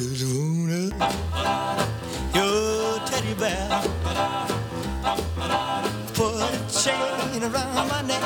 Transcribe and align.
Just 0.00 0.24
wanna 0.34 0.88
your 2.34 2.98
teddy 3.04 3.34
bear. 3.34 3.82
Put 6.14 6.40
a 6.40 6.50
chain 6.72 7.42
around 7.42 7.86
my 7.86 8.00
neck 8.08 8.22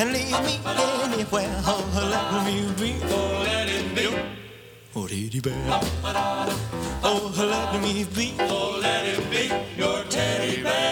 and 0.00 0.12
leave 0.12 0.40
me 0.44 0.58
anywhere. 1.04 1.62
Oh, 1.64 1.84
let 2.10 2.44
me 2.44 2.56
be. 2.74 2.98
Oh, 3.04 3.42
let 3.44 3.68
it 3.68 3.94
be. 3.94 4.08
Oh, 4.96 5.06
teddy 5.06 5.38
bear. 5.38 5.80
Oh, 7.04 7.32
let 7.38 7.80
me 7.80 8.04
be. 8.16 8.34
Oh, 8.40 8.80
let 8.82 9.06
it 9.06 9.30
be 9.30 9.48
your 9.80 10.02
teddy 10.10 10.64
bear. 10.64 10.91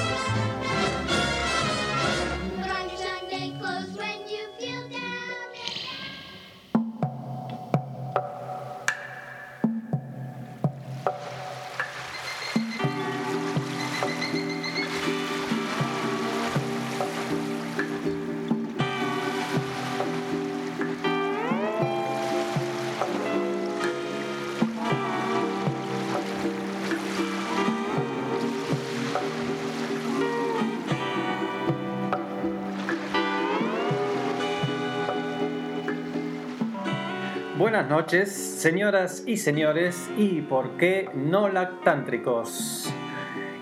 Noches, 37.91 38.31
señoras 38.31 39.23
y 39.27 39.35
señores, 39.35 40.09
y 40.17 40.39
por 40.39 40.77
qué 40.77 41.09
no 41.13 41.49
lactántricos. 41.49 42.89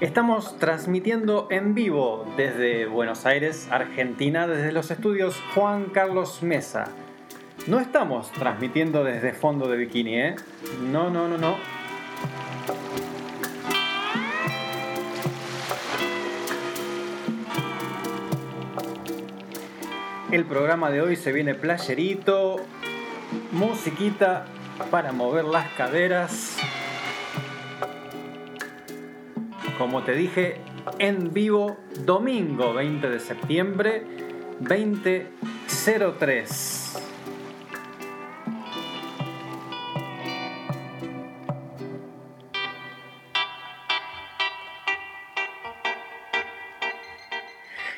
Estamos 0.01 0.59
transmitiendo 0.59 1.47
en 1.49 1.73
vivo 1.73 2.31
desde 2.37 2.85
Buenos 2.85 3.25
Aires, 3.25 3.67
Argentina, 3.71 4.45
desde 4.45 4.71
los 4.71 4.91
estudios 4.91 5.35
Juan 5.55 5.85
Carlos 5.85 6.43
Mesa. 6.43 6.89
No 7.65 7.79
estamos 7.79 8.31
transmitiendo 8.33 9.03
desde 9.03 9.33
fondo 9.33 9.67
de 9.67 9.77
bikini, 9.77 10.19
¿eh? 10.19 10.35
No, 10.91 11.09
no, 11.09 11.27
no, 11.27 11.39
no. 11.39 11.57
El 20.31 20.45
programa 20.45 20.91
de 20.91 21.01
hoy 21.01 21.15
se 21.15 21.31
viene 21.31 21.55
playerito, 21.55 22.57
musiquita 23.51 24.45
para 24.91 25.11
mover 25.11 25.45
las 25.45 25.67
caderas. 25.73 26.57
Como 29.77 30.03
te 30.03 30.13
dije, 30.13 30.61
en 30.97 31.33
vivo, 31.33 31.77
domingo 32.03 32.73
20 32.73 33.07
de 33.09 33.19
septiembre, 33.19 34.03
2003. 34.59 37.03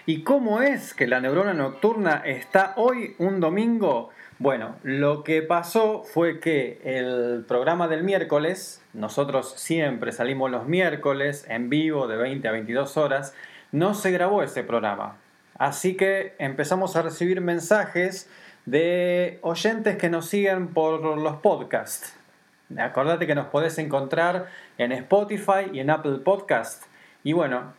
¿Y 0.08 0.24
cómo 0.24 0.62
es 0.62 0.94
que 0.94 1.08
la 1.08 1.22
neurona 1.22 1.54
nocturna 1.54 2.22
está 2.26 2.74
hoy 2.76 3.16
un 3.18 3.40
domingo? 3.40 4.10
Bueno, 4.42 4.74
lo 4.82 5.24
que 5.24 5.44
pasó 5.44 6.02
fue 6.02 6.40
que 6.40 6.82
el 6.84 7.46
programa 7.48 7.88
del 7.88 8.04
miércoles, 8.04 8.84
nosotros 8.92 9.54
siempre 9.56 10.12
salimos 10.12 10.50
los 10.50 10.66
miércoles 10.66 11.46
en 11.48 11.70
vivo 11.70 12.08
de 12.08 12.18
20 12.18 12.48
a 12.48 12.52
22 12.52 12.98
horas, 12.98 13.36
no 13.72 13.94
se 13.94 14.10
grabó 14.10 14.42
ese 14.42 14.64
programa. 14.64 15.18
Así 15.60 15.96
que 15.96 16.34
empezamos 16.40 16.96
a 16.96 17.04
recibir 17.04 17.40
mensajes 17.40 18.32
de 18.66 19.38
oyentes 19.44 19.98
que 19.98 20.10
nos 20.10 20.26
siguen 20.26 20.70
por 20.70 21.20
los 21.20 21.36
podcasts. 21.36 22.18
Acordate 22.80 23.28
que 23.28 23.36
nos 23.36 23.46
podés 23.46 23.78
encontrar 23.78 24.48
en 24.80 24.92
Spotify 24.92 25.70
y 25.72 25.82
en 25.82 25.92
Apple 25.92 26.18
Podcast. 26.18 26.86
Y 27.24 27.34
bueno, 27.34 27.74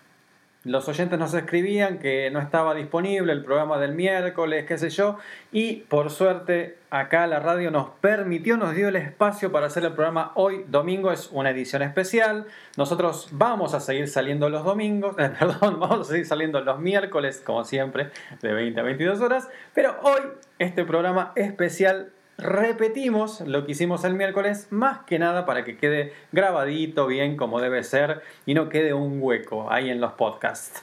los 0.65 0.89
oyentes 0.89 1.19
nos 1.19 1.35
escribían 1.35 1.99
que 1.99 2.31
no 2.31 2.39
estaba 2.39 2.75
disponible 2.75 3.33
el 3.33 3.45
programa 3.45 3.79
del 3.79 3.95
miércoles, 3.95 4.65
qué 4.67 4.79
sé 4.79 4.91
yo, 4.91 5.19
y 5.51 5.77
por 5.89 6.11
suerte 6.11 6.79
acá 6.91 7.27
la 7.27 7.41
radio 7.41 7.73
nos 7.73 7.89
permitió, 8.01 8.57
nos 8.57 8.75
dio 8.75 8.89
el 8.89 8.97
espacio 8.97 9.51
para 9.51 9.67
hacer 9.67 9.85
el 9.85 9.93
programa 9.93 10.31
hoy 10.37 10.65
domingo, 10.69 11.11
es 11.11 11.31
una 11.33 11.51
edición 11.51 11.83
especial. 11.83 12.47
Nosotros 12.77 13.29
vamos 13.33 13.75
a 13.75 13.81
seguir 13.81 14.07
saliendo 14.07 14.49
los 14.51 14.65
domingos, 14.65 15.17
eh, 15.19 15.33
perdón, 15.37 15.81
vamos 15.81 16.01
a 16.01 16.05
seguir 16.05 16.27
saliendo 16.27 16.61
los 16.61 16.79
miércoles, 16.79 17.43
como 17.45 17.65
siempre, 17.65 18.11
de 18.41 18.53
20 18.53 18.79
a 18.79 18.83
22 18.85 19.21
horas, 19.21 19.49
pero 19.75 19.97
hoy 20.03 20.21
este 20.59 20.85
programa 20.85 21.33
especial 21.35 22.13
repetimos 22.39 23.41
lo 23.41 23.65
que 23.65 23.73
hicimos 23.73 24.05
el 24.05 24.15
miércoles, 24.15 24.69
más 24.71 25.01
que 25.01 25.19
nada 25.19 25.47
para 25.47 25.65
que 25.65 25.77
quede 25.77 26.13
grabadito 26.33 27.07
bien 27.07 27.37
como 27.37 27.61
debe 27.61 27.85
ser 27.85 28.23
y 28.47 28.55
no 28.55 28.69
quede 28.69 28.95
un 28.95 29.19
hueco 29.23 29.71
ahí 29.71 29.91
en 29.91 30.01
los 30.01 30.13
podcasts. 30.13 30.83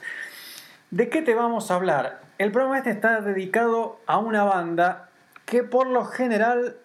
¿De 0.90 1.08
qué 1.08 1.22
te 1.22 1.34
vamos 1.34 1.70
a 1.70 1.76
hablar? 1.76 2.20
El 2.38 2.52
programa 2.52 2.78
este 2.78 2.90
está 2.90 3.20
dedicado 3.20 4.00
a 4.06 4.18
una 4.18 4.44
banda 4.44 5.08
que 5.44 5.62
por 5.62 5.86
lo 5.86 6.04
general 6.04 6.76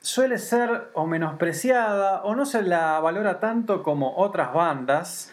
suele 0.00 0.38
ser 0.38 0.88
o 0.94 1.06
menospreciada 1.06 2.22
o 2.22 2.34
no 2.34 2.46
se 2.46 2.62
la 2.62 3.00
valora 3.00 3.40
tanto 3.40 3.82
como 3.82 4.16
otras 4.16 4.52
bandas. 4.52 5.32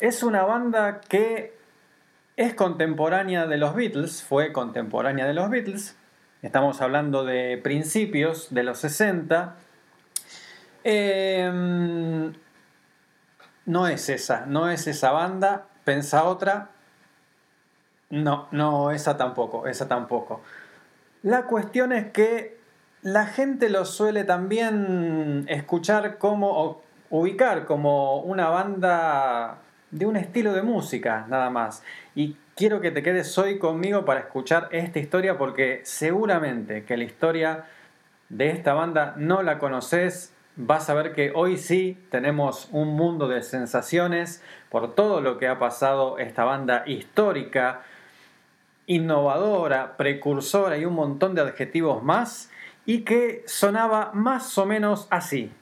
Es 0.00 0.22
una 0.22 0.44
banda 0.44 1.00
que 1.00 1.56
es 2.36 2.54
contemporánea 2.54 3.46
de 3.46 3.56
los 3.56 3.74
Beatles, 3.74 4.22
fue 4.22 4.52
contemporánea 4.52 5.26
de 5.26 5.34
los 5.34 5.50
Beatles, 5.50 5.97
Estamos 6.40 6.80
hablando 6.80 7.24
de 7.24 7.58
principios 7.58 8.54
de 8.54 8.62
los 8.62 8.78
60. 8.78 9.56
Eh, 10.84 12.32
no 13.66 13.88
es 13.88 14.08
esa, 14.08 14.46
no 14.46 14.70
es 14.70 14.86
esa 14.86 15.10
banda. 15.10 15.66
Pensa 15.84 16.24
otra. 16.24 16.70
No, 18.10 18.46
no, 18.52 18.92
esa 18.92 19.16
tampoco, 19.16 19.66
esa 19.66 19.88
tampoco. 19.88 20.40
La 21.22 21.42
cuestión 21.46 21.92
es 21.92 22.12
que 22.12 22.58
la 23.02 23.26
gente 23.26 23.68
lo 23.68 23.84
suele 23.84 24.22
también 24.22 25.44
escuchar 25.48 26.18
como, 26.18 26.82
ubicar 27.10 27.66
como 27.66 28.20
una 28.20 28.48
banda 28.48 29.58
de 29.90 30.06
un 30.06 30.16
estilo 30.16 30.52
de 30.52 30.62
música, 30.62 31.26
nada 31.28 31.50
más. 31.50 31.82
Y 32.14 32.36
quiero 32.56 32.80
que 32.80 32.90
te 32.90 33.02
quedes 33.02 33.36
hoy 33.38 33.58
conmigo 33.58 34.04
para 34.04 34.20
escuchar 34.20 34.68
esta 34.72 34.98
historia 34.98 35.38
porque 35.38 35.80
seguramente 35.84 36.84
que 36.84 36.96
la 36.96 37.04
historia 37.04 37.64
de 38.28 38.50
esta 38.50 38.74
banda 38.74 39.14
no 39.16 39.42
la 39.42 39.58
conoces, 39.58 40.34
vas 40.56 40.90
a 40.90 40.94
ver 40.94 41.14
que 41.14 41.32
hoy 41.34 41.56
sí 41.56 41.98
tenemos 42.10 42.68
un 42.72 42.96
mundo 42.96 43.28
de 43.28 43.42
sensaciones 43.42 44.42
por 44.70 44.94
todo 44.94 45.20
lo 45.20 45.38
que 45.38 45.46
ha 45.46 45.58
pasado 45.58 46.18
esta 46.18 46.44
banda 46.44 46.82
histórica, 46.86 47.82
innovadora, 48.86 49.96
precursora 49.96 50.76
y 50.76 50.84
un 50.84 50.94
montón 50.94 51.34
de 51.34 51.42
adjetivos 51.42 52.02
más, 52.02 52.50
y 52.86 53.02
que 53.02 53.44
sonaba 53.46 54.10
más 54.14 54.56
o 54.58 54.66
menos 54.66 55.06
así. 55.10 55.52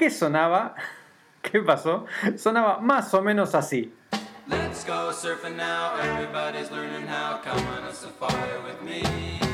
¿Qué 0.00 0.08
sonaba? 0.08 0.74
¿Qué 1.42 1.60
pasó? 1.60 2.06
Sonaba 2.38 2.78
más 2.78 3.12
o 3.12 3.20
menos 3.20 3.54
así. 3.54 3.92
Let's 4.48 4.82
go 4.82 5.12
surfing 5.12 5.56
now. 5.58 5.94
Everybody's 6.00 6.70
learning 6.70 7.06
how. 7.06 7.38
Come 7.44 7.62
on 7.68 7.84
a 7.84 7.92
safari 7.92 8.62
with 8.64 8.82
me. 8.82 9.49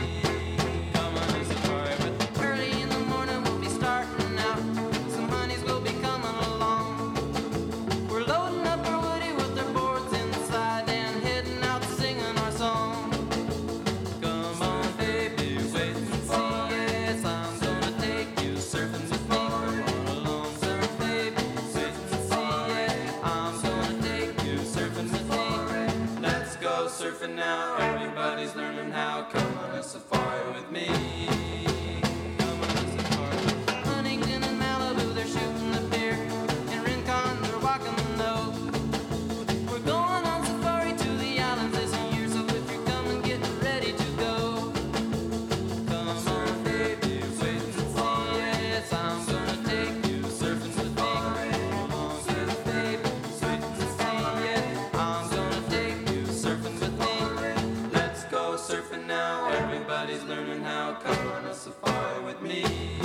with 62.42 62.50
me. 62.50 62.95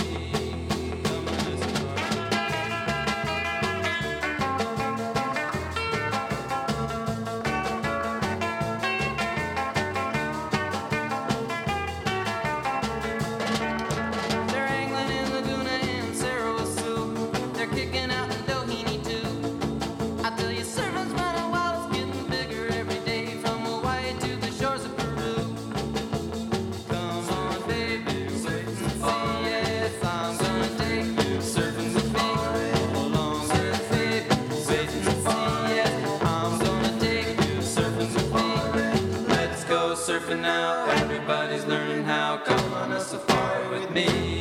me. 43.93 44.40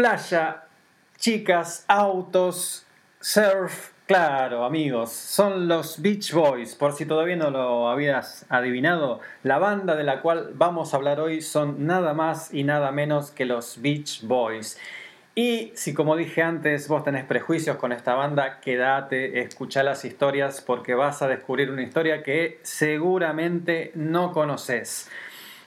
Playa, 0.00 0.62
chicas, 1.18 1.84
autos, 1.86 2.86
surf, 3.20 3.90
Claro, 4.06 4.64
amigos, 4.64 5.12
son 5.12 5.68
los 5.68 6.00
Beach 6.00 6.32
Boys. 6.32 6.74
Por 6.74 6.94
si 6.94 7.04
todavía 7.04 7.36
no 7.36 7.50
lo 7.50 7.90
habías 7.90 8.46
adivinado, 8.48 9.20
la 9.42 9.58
banda 9.58 9.96
de 9.96 10.04
la 10.04 10.22
cual 10.22 10.52
vamos 10.54 10.94
a 10.94 10.96
hablar 10.96 11.20
hoy 11.20 11.42
son 11.42 11.84
nada 11.84 12.14
más 12.14 12.54
y 12.54 12.64
nada 12.64 12.90
menos 12.92 13.30
que 13.30 13.44
los 13.44 13.82
Beach 13.82 14.22
Boys. 14.22 14.78
Y 15.34 15.70
si 15.74 15.92
como 15.92 16.16
dije 16.16 16.42
antes 16.42 16.88
vos 16.88 17.04
tenés 17.04 17.26
prejuicios 17.26 17.76
con 17.76 17.92
esta 17.92 18.14
banda, 18.14 18.58
quédate, 18.62 19.42
escucha 19.42 19.82
las 19.82 20.06
historias 20.06 20.62
porque 20.62 20.94
vas 20.94 21.20
a 21.20 21.28
descubrir 21.28 21.70
una 21.70 21.82
historia 21.82 22.22
que 22.22 22.58
seguramente 22.62 23.92
no 23.94 24.32
conoces. 24.32 25.10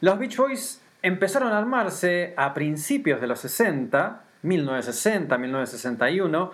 Los 0.01 0.17
Beach 0.17 0.37
Boys 0.37 0.83
empezaron 1.03 1.51
a 1.51 1.57
armarse 1.59 2.33
a 2.37 2.53
principios 2.53 3.21
de 3.21 3.27
los 3.27 3.41
60, 3.41 4.22
1960, 4.43 5.37
1961 5.37 6.51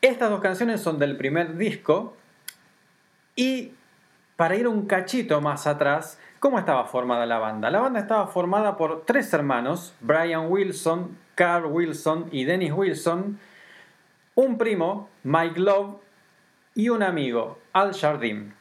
Estas 0.00 0.30
dos 0.30 0.40
canciones 0.40 0.80
son 0.80 0.98
del 0.98 1.16
primer 1.16 1.56
disco 1.56 2.16
y 3.34 3.72
para 4.36 4.56
ir 4.56 4.68
un 4.68 4.86
cachito 4.86 5.40
más 5.40 5.66
atrás, 5.66 6.18
¿cómo 6.38 6.58
estaba 6.58 6.84
formada 6.84 7.26
la 7.26 7.38
banda? 7.38 7.70
La 7.70 7.80
banda 7.80 8.00
estaba 8.00 8.26
formada 8.26 8.76
por 8.76 9.04
tres 9.04 9.32
hermanos, 9.32 9.94
Brian 10.00 10.50
Wilson, 10.50 11.16
Carl 11.34 11.66
Wilson 11.66 12.28
y 12.32 12.44
Dennis 12.44 12.72
Wilson, 12.72 13.38
un 14.34 14.58
primo, 14.58 15.10
Mike 15.24 15.60
Love, 15.60 15.96
y 16.74 16.88
un 16.88 17.02
amigo, 17.02 17.58
Al 17.72 17.94
Jardim. 17.94 18.52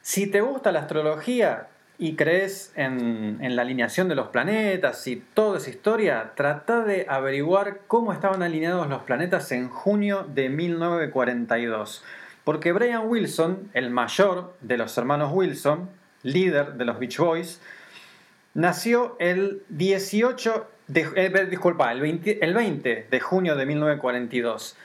Si 0.00 0.30
te 0.30 0.40
gusta 0.40 0.72
la 0.72 0.80
astrología 0.80 1.68
y 1.98 2.14
crees 2.14 2.72
en, 2.76 3.38
la 3.56 3.62
alineación 3.62 4.08
de 4.08 4.14
los 4.14 4.28
planetas 4.28 5.04
y 5.08 5.16
toda 5.16 5.58
esa 5.58 5.70
historia, 5.70 6.32
trata 6.36 6.84
de 6.84 7.06
averiguar 7.08 7.80
cómo 7.88 8.12
estaban 8.12 8.42
alineados 8.42 8.88
los 8.88 9.02
planetas 9.02 9.50
en 9.50 9.68
junio 9.68 10.24
de 10.32 10.48
1942. 10.48 12.04
Porque 12.44 12.72
Brian 12.72 13.08
Wilson, 13.08 13.68
el 13.74 13.90
mayor 13.90 14.54
de 14.60 14.78
los 14.78 14.96
hermanos 14.96 15.32
Wilson, 15.34 15.90
líder 16.22 16.74
de 16.74 16.84
los 16.84 17.00
Beach 17.00 17.18
Boys, 17.18 17.60
nació 18.54 19.16
el 19.18 19.62
18 19.68 20.68
de, 20.86 21.08
eh, 21.16 21.46
disculpa, 21.50 21.90
el 21.90 22.00
20, 22.00 22.44
el 22.44 22.54
20 22.54 23.08
de 23.10 23.20
junio 23.20 23.56
de 23.56 23.66
1942. 23.66 24.76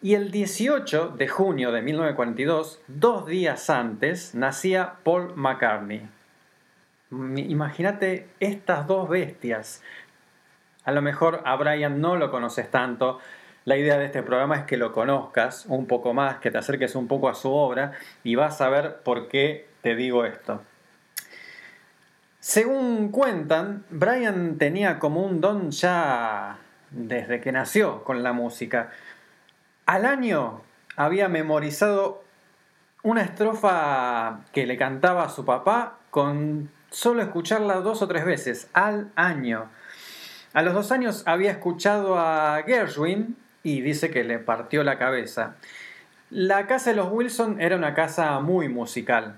Y 0.00 0.14
el 0.14 0.32
18 0.32 1.14
de 1.16 1.28
junio 1.28 1.70
de 1.70 1.82
1942, 1.82 2.80
dos 2.88 3.26
días 3.26 3.70
antes, 3.70 4.34
nacía 4.34 4.94
Paul 5.04 5.32
McCartney. 5.36 6.08
Imagínate 7.12 8.28
estas 8.40 8.86
dos 8.86 9.08
bestias. 9.08 9.82
A 10.84 10.92
lo 10.92 11.02
mejor 11.02 11.42
a 11.44 11.54
Brian 11.56 12.00
no 12.00 12.16
lo 12.16 12.30
conoces 12.30 12.70
tanto, 12.70 13.20
la 13.64 13.76
idea 13.76 13.96
de 13.96 14.06
este 14.06 14.24
programa 14.24 14.56
es 14.56 14.64
que 14.64 14.76
lo 14.76 14.92
conozcas 14.92 15.66
un 15.66 15.86
poco 15.86 16.14
más, 16.14 16.38
que 16.38 16.50
te 16.50 16.58
acerques 16.58 16.96
un 16.96 17.06
poco 17.06 17.28
a 17.28 17.34
su 17.34 17.52
obra 17.52 17.92
y 18.24 18.34
vas 18.34 18.60
a 18.60 18.68
ver 18.68 19.02
por 19.04 19.28
qué 19.28 19.68
te 19.82 19.94
digo 19.94 20.24
esto. 20.24 20.62
Según 22.40 23.12
cuentan, 23.12 23.84
Brian 23.88 24.58
tenía 24.58 24.98
como 24.98 25.24
un 25.24 25.40
don 25.40 25.70
ya 25.70 26.58
desde 26.90 27.40
que 27.40 27.52
nació 27.52 28.02
con 28.02 28.24
la 28.24 28.32
música. 28.32 28.90
Al 29.86 30.06
año 30.06 30.62
había 30.96 31.28
memorizado 31.28 32.24
una 33.04 33.22
estrofa 33.22 34.40
que 34.52 34.66
le 34.66 34.76
cantaba 34.76 35.24
a 35.24 35.28
su 35.28 35.44
papá 35.44 35.98
con 36.10 36.68
solo 36.92 37.22
escucharla 37.22 37.76
dos 37.76 38.02
o 38.02 38.06
tres 38.06 38.24
veces 38.24 38.68
al 38.72 39.10
año. 39.16 39.68
A 40.52 40.62
los 40.62 40.74
dos 40.74 40.92
años 40.92 41.22
había 41.26 41.50
escuchado 41.50 42.18
a 42.18 42.62
Gershwin 42.64 43.36
y 43.62 43.80
dice 43.80 44.10
que 44.10 44.22
le 44.22 44.38
partió 44.38 44.84
la 44.84 44.98
cabeza. 44.98 45.56
La 46.30 46.66
casa 46.66 46.90
de 46.90 46.96
los 46.96 47.10
Wilson 47.10 47.60
era 47.60 47.76
una 47.76 47.94
casa 47.94 48.38
muy 48.40 48.68
musical. 48.68 49.36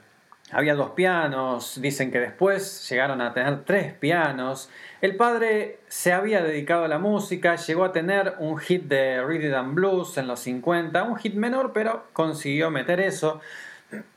Había 0.53 0.75
dos 0.75 0.91
pianos, 0.91 1.81
dicen 1.81 2.11
que 2.13 2.21
después 2.21 2.89
llegaron 2.89 3.21
a 3.21 3.33
tener 3.33 3.65
tres 3.65 3.95
pianos. 3.95 4.69
El 5.01 5.17
padre 5.17 5.81
se 5.89 6.13
había 6.13 6.43
dedicado 6.43 6.85
a 6.85 6.89
la 6.89 6.99
música, 6.99 7.57
llegó 7.57 7.85
a 7.85 7.93
tener 7.93 8.35
un 8.39 8.59
hit 8.59 8.85
de 8.85 9.25
Rhythm 9.25 9.55
and 9.55 9.75
Blues 9.75 10.19
en 10.19 10.27
los 10.27 10.41
50, 10.41 11.03
un 11.03 11.17
hit 11.17 11.35
menor, 11.35 11.73
pero 11.73 12.07
consiguió 12.13 12.71
meter 12.71 13.01
eso. 13.01 13.41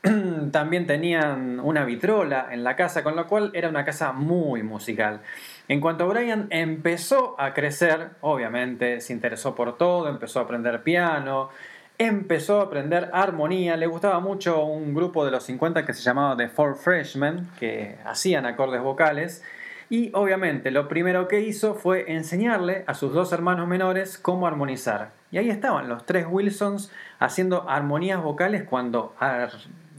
También 0.52 0.86
tenían 0.86 1.60
una 1.60 1.84
vitrola 1.84 2.48
en 2.50 2.64
la 2.64 2.76
casa, 2.76 3.02
con 3.02 3.16
lo 3.16 3.26
cual 3.26 3.50
era 3.54 3.68
una 3.68 3.84
casa 3.84 4.12
muy 4.12 4.62
musical. 4.62 5.20
En 5.68 5.80
cuanto 5.80 6.08
Brian 6.08 6.46
empezó 6.50 7.38
a 7.40 7.52
crecer, 7.54 8.10
obviamente 8.20 9.00
se 9.00 9.12
interesó 9.12 9.54
por 9.54 9.76
todo, 9.76 10.08
empezó 10.08 10.40
a 10.40 10.42
aprender 10.42 10.82
piano, 10.82 11.50
empezó 11.98 12.60
a 12.60 12.64
aprender 12.64 13.10
armonía, 13.12 13.76
le 13.76 13.86
gustaba 13.86 14.20
mucho 14.20 14.64
un 14.64 14.94
grupo 14.94 15.24
de 15.24 15.30
los 15.30 15.44
50 15.44 15.84
que 15.84 15.92
se 15.92 16.02
llamaba 16.02 16.36
The 16.36 16.48
Four 16.48 16.76
Freshmen, 16.76 17.48
que 17.58 17.98
hacían 18.04 18.46
acordes 18.46 18.80
vocales, 18.80 19.42
y 19.90 20.10
obviamente 20.14 20.70
lo 20.70 20.88
primero 20.88 21.28
que 21.28 21.40
hizo 21.40 21.74
fue 21.74 22.12
enseñarle 22.12 22.84
a 22.86 22.94
sus 22.94 23.12
dos 23.12 23.32
hermanos 23.32 23.66
menores 23.66 24.16
cómo 24.18 24.46
armonizar. 24.46 25.17
Y 25.30 25.38
ahí 25.38 25.50
estaban 25.50 25.88
los 25.88 26.06
tres 26.06 26.26
Wilsons 26.28 26.90
haciendo 27.18 27.68
armonías 27.68 28.22
vocales 28.22 28.64
cuando 28.64 29.14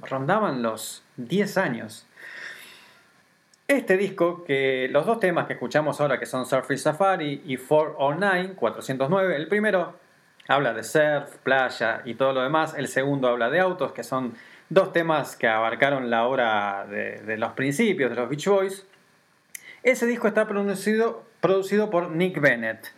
rondaban 0.01 0.61
los 0.61 1.03
10 1.17 1.57
años. 1.57 2.07
Este 3.67 3.97
disco, 3.97 4.43
que 4.45 4.87
los 4.89 5.05
dos 5.05 5.19
temas 5.19 5.45
que 5.45 5.53
escuchamos 5.53 6.01
ahora, 6.01 6.19
que 6.19 6.25
son 6.25 6.47
Surface 6.47 6.79
Safari 6.79 7.43
y 7.45 7.57
409, 7.57 8.55
409, 8.55 9.35
el 9.35 9.47
primero 9.47 9.93
habla 10.47 10.73
de 10.73 10.83
surf, 10.83 11.37
playa 11.43 12.01
y 12.03 12.15
todo 12.15 12.33
lo 12.33 12.41
demás, 12.41 12.73
el 12.75 12.87
segundo 12.87 13.27
habla 13.27 13.51
de 13.51 13.59
autos, 13.59 13.91
que 13.91 14.03
son 14.03 14.33
dos 14.69 14.91
temas 14.91 15.35
que 15.35 15.47
abarcaron 15.47 16.09
la 16.09 16.25
obra 16.25 16.87
de, 16.89 17.37
los 17.37 17.51
principios 17.51 18.09
de 18.09 18.15
los 18.15 18.27
Beach 18.27 18.47
Boys. 18.47 18.87
Ese 19.83 20.07
disco 20.07 20.27
está 20.27 20.47
producido, 20.47 21.23
producido 21.39 21.91
por 21.91 22.09
Nick 22.09 22.41
Bennett. 22.41 22.91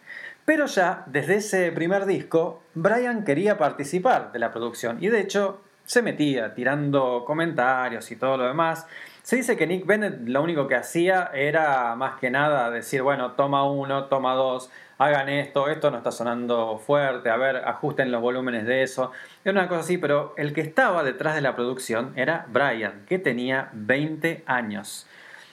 Pero 0.51 0.65
ya 0.65 1.05
desde 1.05 1.35
ese 1.35 1.71
primer 1.71 2.05
disco, 2.05 2.61
Brian 2.73 3.23
quería 3.23 3.57
participar 3.57 4.33
de 4.33 4.39
la 4.39 4.51
producción 4.51 4.97
y 5.01 5.07
de 5.07 5.21
hecho 5.21 5.61
se 5.85 6.01
metía 6.01 6.53
tirando 6.53 7.23
comentarios 7.25 8.11
y 8.11 8.17
todo 8.17 8.35
lo 8.35 8.47
demás. 8.47 8.85
Se 9.23 9.37
dice 9.37 9.55
que 9.55 9.65
Nick 9.65 9.85
Bennett 9.85 10.27
lo 10.27 10.43
único 10.43 10.67
que 10.67 10.75
hacía 10.75 11.31
era 11.33 11.95
más 11.95 12.19
que 12.19 12.29
nada 12.29 12.69
decir, 12.69 13.01
bueno, 13.01 13.31
toma 13.31 13.63
uno, 13.63 14.07
toma 14.07 14.33
dos, 14.33 14.69
hagan 14.97 15.29
esto, 15.29 15.69
esto 15.69 15.89
no 15.89 15.99
está 15.99 16.11
sonando 16.11 16.77
fuerte, 16.79 17.29
a 17.29 17.37
ver, 17.37 17.55
ajusten 17.55 18.11
los 18.11 18.21
volúmenes 18.21 18.65
de 18.65 18.83
eso. 18.83 19.13
Era 19.45 19.53
una 19.53 19.69
cosa 19.69 19.79
así, 19.79 19.97
pero 19.97 20.33
el 20.35 20.51
que 20.51 20.59
estaba 20.59 21.01
detrás 21.05 21.35
de 21.35 21.39
la 21.39 21.55
producción 21.55 22.11
era 22.17 22.45
Brian, 22.49 23.05
que 23.07 23.19
tenía 23.19 23.69
20 23.71 24.43
años. 24.47 25.07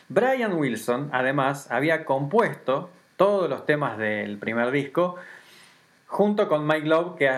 Brian 0.09 0.55
Wilson, 0.55 1.11
además, 1.13 1.71
había 1.71 2.05
compuesto 2.05 2.91
todos 3.19 3.51
los 3.51 3.67
temas 3.67 3.99
del 3.99 4.39
primer 4.39 4.71
disco 4.71 5.17
junto 6.07 6.49
con 6.49 6.67
Mike 6.67 6.87
Love, 6.87 7.17
que 7.17 7.31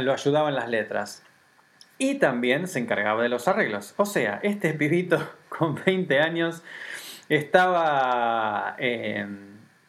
lo 0.00 0.12
ayudaba 0.12 0.48
en 0.48 0.56
las 0.56 0.68
letras 0.68 1.22
y 1.98 2.16
también 2.16 2.66
se 2.66 2.78
encargaba 2.78 3.22
de 3.22 3.28
los 3.28 3.46
arreglos. 3.46 3.94
O 3.96 4.06
sea, 4.06 4.40
este 4.42 4.74
pibito 4.74 5.20
con 5.48 5.80
20 5.84 6.18
años 6.20 6.62
estaba 7.28 8.74
eh, 8.78 9.26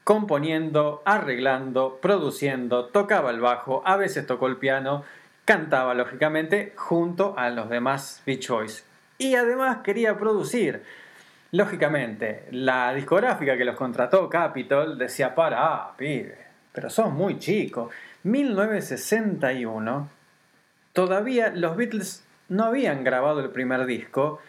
componiendo, 0.03 1.01
arreglando, 1.05 1.99
produciendo, 2.01 2.85
tocaba 2.85 3.31
el 3.31 3.39
bajo, 3.39 3.81
a 3.85 3.95
veces 3.95 4.27
tocó 4.27 4.47
el 4.47 4.57
piano, 4.57 5.03
cantaba 5.45 5.93
lógicamente 5.93 6.73
junto 6.75 7.33
a 7.37 7.49
los 7.49 7.69
demás 7.69 8.21
Beach 8.25 8.49
Boys. 8.49 8.85
Y 9.17 9.35
además 9.35 9.79
quería 9.83 10.17
producir. 10.17 10.83
Lógicamente, 11.51 12.47
la 12.51 12.93
discográfica 12.93 13.57
que 13.57 13.65
los 13.65 13.75
contrató, 13.75 14.29
Capitol, 14.29 14.97
decía, 14.97 15.33
para, 15.33 15.57
ah, 15.65 15.93
pibe, 15.97 16.37
pero 16.71 16.89
sos 16.89 17.11
muy 17.11 17.39
chico. 17.39 17.89
1961 18.23 20.09
todavía 20.93 21.51
los 21.55 21.77
Beatles 21.77 22.25
no 22.49 22.65
habían 22.65 23.03
grabado 23.03 23.39
el 23.39 23.51
primer 23.51 23.85
disco 23.85 24.39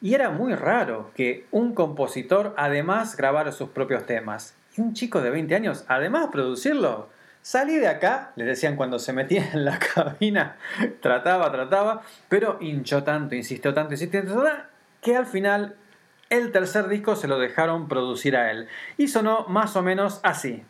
y 0.00 0.14
era 0.14 0.30
muy 0.30 0.54
raro 0.54 1.12
que 1.14 1.46
un 1.52 1.74
compositor 1.74 2.54
además 2.56 3.16
grabara 3.16 3.52
sus 3.52 3.68
propios 3.68 4.04
temas. 4.04 4.56
Y 4.76 4.80
un 4.80 4.94
chico 4.94 5.20
de 5.20 5.30
20 5.30 5.54
años 5.54 5.84
además 5.86 6.28
producirlo. 6.32 7.08
Salí 7.40 7.76
de 7.76 7.88
acá, 7.88 8.32
les 8.36 8.46
decían 8.46 8.76
cuando 8.76 8.98
se 8.98 9.12
metía 9.12 9.50
en 9.52 9.64
la 9.64 9.78
cabina, 9.94 10.56
trataba, 11.00 11.50
trataba, 11.52 12.02
pero 12.28 12.58
hinchó 12.60 13.04
tanto, 13.04 13.34
insistió 13.34 13.74
tanto, 13.74 13.94
insistió 13.94 14.24
tanto, 14.24 14.44
que 15.00 15.16
al 15.16 15.26
final 15.26 15.76
el 16.32 16.50
tercer 16.50 16.88
disco 16.88 17.14
se 17.14 17.28
lo 17.28 17.38
dejaron 17.38 17.88
producir 17.88 18.36
a 18.36 18.50
él. 18.50 18.66
Y 18.96 19.08
sonó 19.08 19.44
más 19.48 19.76
o 19.76 19.82
menos 19.82 20.20
así. 20.22 20.64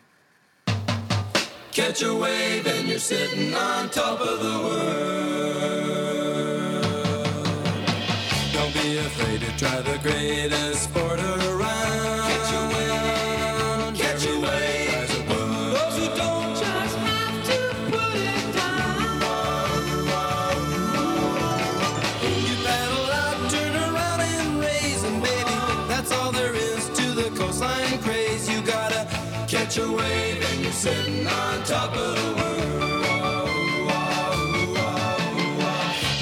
Catch 29.72 29.84
a 29.84 29.90
wave 29.90 30.52
and 30.52 30.62
you're 30.62 30.72
sitting 30.72 31.26
on 31.26 31.62
top 31.64 31.96
of 31.96 32.14
the 32.16 32.34
world. 32.36 33.48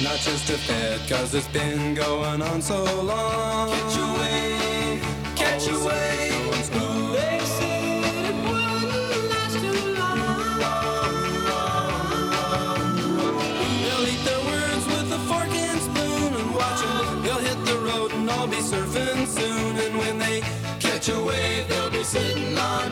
Not 0.01 0.19
just 0.19 0.49
a 0.49 0.57
fad, 0.57 1.09
cause 1.09 1.35
it's 1.35 1.47
been 1.49 1.93
going 1.93 2.41
on 2.41 2.61
so 2.61 2.83
long. 3.01 3.69
Catch 3.69 3.97
a 3.97 4.19
wave, 4.19 4.80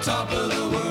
top 0.01 0.31
of 0.31 0.49
the 0.49 0.69
world. 0.69 0.88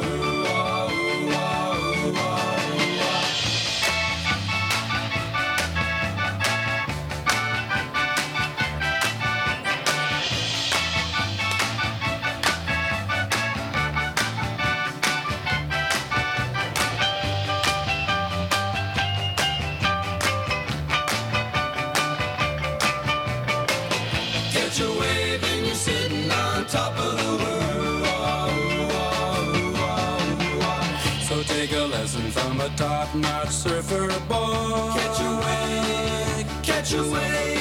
Top-notch 33.12 33.50
surfer 33.50 34.08
boy. 34.28 34.92
Catch 34.94 35.20
a 35.20 35.30
wave, 35.44 36.62
catch 36.62 36.92
a 36.94 37.02
wave, 37.02 37.57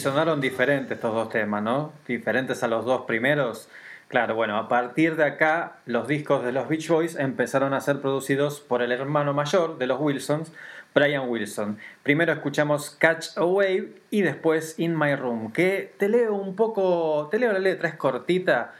sonaron 0.00 0.40
diferentes 0.40 0.96
estos 0.96 1.14
dos 1.14 1.28
temas, 1.28 1.62
¿no? 1.62 1.92
Diferentes 2.08 2.62
a 2.64 2.68
los 2.68 2.84
dos 2.84 3.02
primeros. 3.02 3.68
Claro, 4.08 4.34
bueno, 4.34 4.56
a 4.56 4.68
partir 4.68 5.14
de 5.14 5.22
acá 5.22 5.76
los 5.86 6.08
discos 6.08 6.44
de 6.44 6.50
los 6.50 6.68
Beach 6.68 6.88
Boys 6.88 7.14
empezaron 7.14 7.72
a 7.72 7.80
ser 7.80 8.00
producidos 8.00 8.60
por 8.60 8.82
el 8.82 8.90
hermano 8.90 9.32
mayor 9.34 9.78
de 9.78 9.86
los 9.86 10.00
Wilsons, 10.00 10.52
Brian 10.92 11.28
Wilson. 11.28 11.78
Primero 12.02 12.32
escuchamos 12.32 12.90
Catch 12.90 13.36
a 13.36 13.44
Wave 13.44 13.92
y 14.10 14.22
después 14.22 14.78
In 14.80 14.98
My 14.98 15.14
Room, 15.14 15.52
que 15.52 15.94
te 15.96 16.08
leo 16.08 16.34
un 16.34 16.56
poco, 16.56 17.28
te 17.30 17.38
leo 17.38 17.52
la 17.52 17.60
letra, 17.60 17.88
es 17.88 17.94
cortita. 17.94 18.74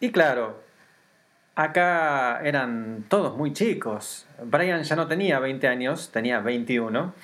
Y 0.00 0.12
claro, 0.12 0.60
acá 1.54 2.40
eran 2.44 3.04
todos 3.08 3.36
muy 3.36 3.52
chicos. 3.54 4.26
Brian 4.44 4.82
ya 4.82 4.94
no 4.94 5.06
tenía 5.08 5.38
20 5.38 5.66
años, 5.68 6.10
tenía 6.12 6.40
21. 6.40 7.14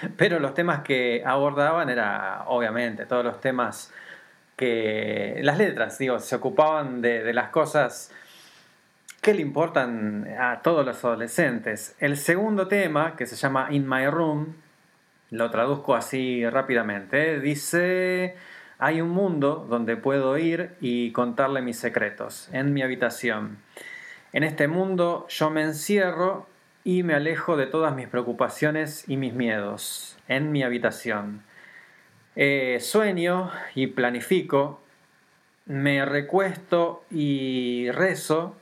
Pero 0.16 0.38
los 0.38 0.54
temas 0.54 0.80
que 0.80 1.22
abordaban 1.24 1.88
era, 1.88 2.44
obviamente, 2.46 3.06
todos 3.06 3.24
los 3.24 3.40
temas 3.40 3.92
que... 4.56 5.40
Las 5.42 5.58
letras, 5.58 5.98
digo, 5.98 6.18
se 6.18 6.36
ocupaban 6.36 7.02
de, 7.02 7.22
de 7.22 7.32
las 7.32 7.50
cosas 7.50 8.12
que 9.20 9.34
le 9.34 9.42
importan 9.42 10.28
a 10.38 10.60
todos 10.62 10.84
los 10.84 11.04
adolescentes. 11.04 11.96
El 11.98 12.16
segundo 12.16 12.68
tema, 12.68 13.16
que 13.16 13.26
se 13.26 13.36
llama 13.36 13.68
In 13.70 13.88
My 13.88 14.06
Room, 14.06 14.54
lo 15.30 15.50
traduzco 15.50 15.94
así 15.94 16.48
rápidamente, 16.48 17.40
dice... 17.40 18.36
Hay 18.78 19.00
un 19.00 19.10
mundo 19.10 19.66
donde 19.70 19.96
puedo 19.96 20.36
ir 20.36 20.74
y 20.80 21.12
contarle 21.12 21.62
mis 21.62 21.78
secretos, 21.78 22.48
en 22.52 22.74
mi 22.74 22.82
habitación. 22.82 23.58
En 24.32 24.42
este 24.42 24.66
mundo 24.66 25.26
yo 25.28 25.48
me 25.48 25.62
encierro 25.62 26.48
y 26.84 27.02
me 27.02 27.14
alejo 27.14 27.56
de 27.56 27.66
todas 27.66 27.94
mis 27.94 28.08
preocupaciones 28.08 29.08
y 29.08 29.16
mis 29.16 29.32
miedos, 29.32 30.18
en 30.28 30.52
mi 30.52 30.62
habitación. 30.62 31.42
Eh, 32.36 32.78
sueño 32.80 33.50
y 33.74 33.86
planifico, 33.86 34.82
me 35.64 36.04
recuesto 36.04 37.04
y 37.10 37.90
rezo, 37.90 38.56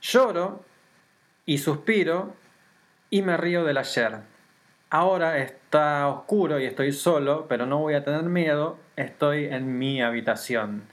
lloro 0.00 0.64
y 1.44 1.58
suspiro 1.58 2.34
y 3.10 3.20
me 3.20 3.36
río 3.36 3.64
del 3.64 3.76
ayer. 3.76 4.20
Ahora 4.88 5.36
está 5.38 6.08
oscuro 6.08 6.58
y 6.58 6.64
estoy 6.64 6.92
solo, 6.92 7.46
pero 7.46 7.66
no 7.66 7.78
voy 7.78 7.92
a 7.92 8.04
tener 8.04 8.22
miedo, 8.22 8.78
estoy 8.96 9.44
en 9.44 9.78
mi 9.78 10.00
habitación. 10.00 10.84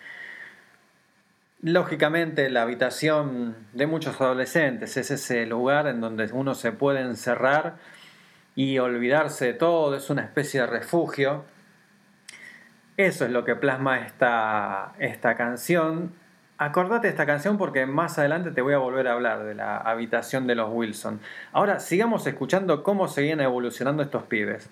Lógicamente 1.66 2.52
la 2.52 2.62
habitación 2.62 3.56
de 3.74 3.88
muchos 3.88 4.22
adolescentes 4.22 4.98
es 4.98 5.10
ese 5.10 5.48
lugar 5.48 5.88
en 5.88 6.00
donde 6.00 6.30
uno 6.32 6.54
se 6.54 6.72
puede 6.72 7.02
encerrar 7.02 7.78
y 8.54 8.78
olvidarse 8.78 9.46
de 9.46 9.54
todo, 9.56 9.96
es 9.96 10.12
una 10.12 10.22
especie 10.22 10.62
de 10.62 10.68
refugio. 10.68 11.44
Eso 12.98 13.26
es 13.26 13.32
lo 13.32 13.44
que 13.46 13.56
plasma 13.56 13.98
esta, 13.98 14.94
esta 15.00 15.36
canción. 15.36 16.14
Acordate 16.60 17.08
de 17.08 17.14
esta 17.14 17.26
canción 17.26 17.58
porque 17.58 17.88
más 17.88 18.20
adelante 18.20 18.52
te 18.52 18.62
voy 18.62 18.76
a 18.76 18.78
volver 18.78 19.08
a 19.08 19.14
hablar 19.14 19.44
de 19.44 19.56
la 19.56 19.78
habitación 19.78 20.46
de 20.46 20.54
los 20.54 20.70
Wilson. 20.72 21.20
Ahora 21.52 21.80
sigamos 21.80 22.28
escuchando 22.28 22.84
cómo 22.84 23.08
seguían 23.08 23.42
evolucionando 23.42 24.04
estos 24.04 24.22
pibes. 24.22 24.70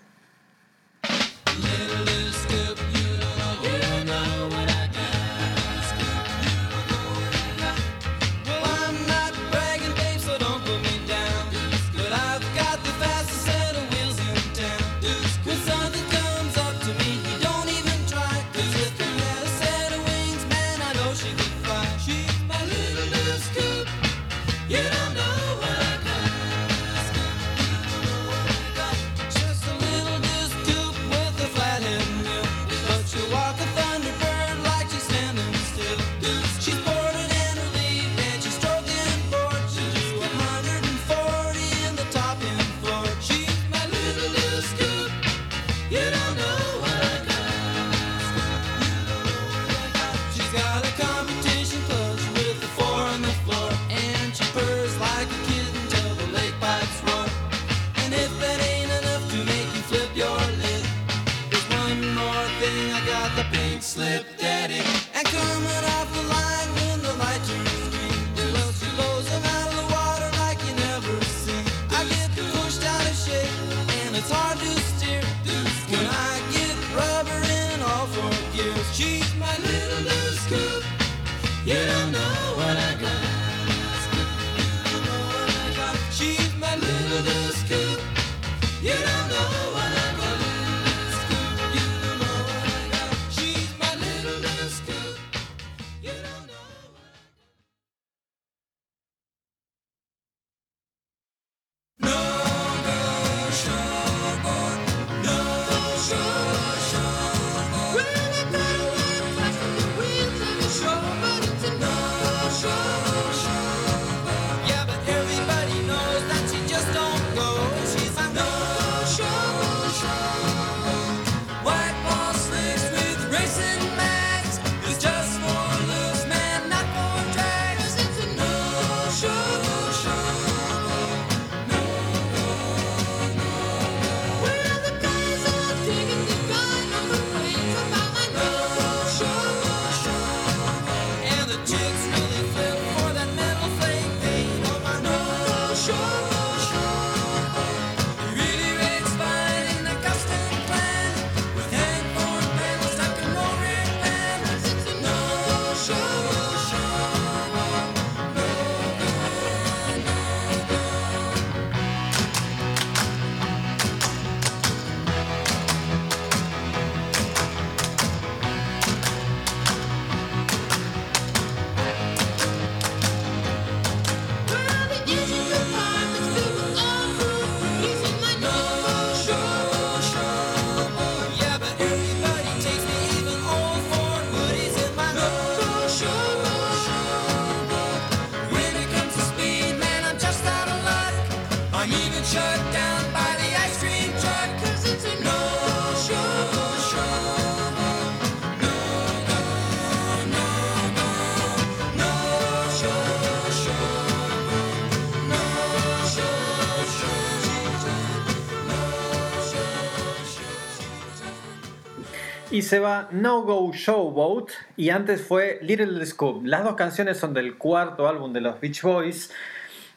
Y 212.63 212.65
se 212.65 212.80
va 212.80 213.10
No 213.12 213.41
Go 213.41 213.73
Showboat 213.73 214.49
y 214.78 214.89
antes 214.89 215.21
fue 215.21 215.60
Little 215.63 216.06
Scoop. 216.06 216.45
Las 216.45 216.63
dos 216.63 216.76
canciones 216.76 217.17
son 217.17 217.34
del 217.34 217.58
cuarto 217.58 218.08
álbum 218.08 218.32
de 218.32 218.39
los 218.39 218.62
Beach 218.62 218.84
Boys. 218.84 219.34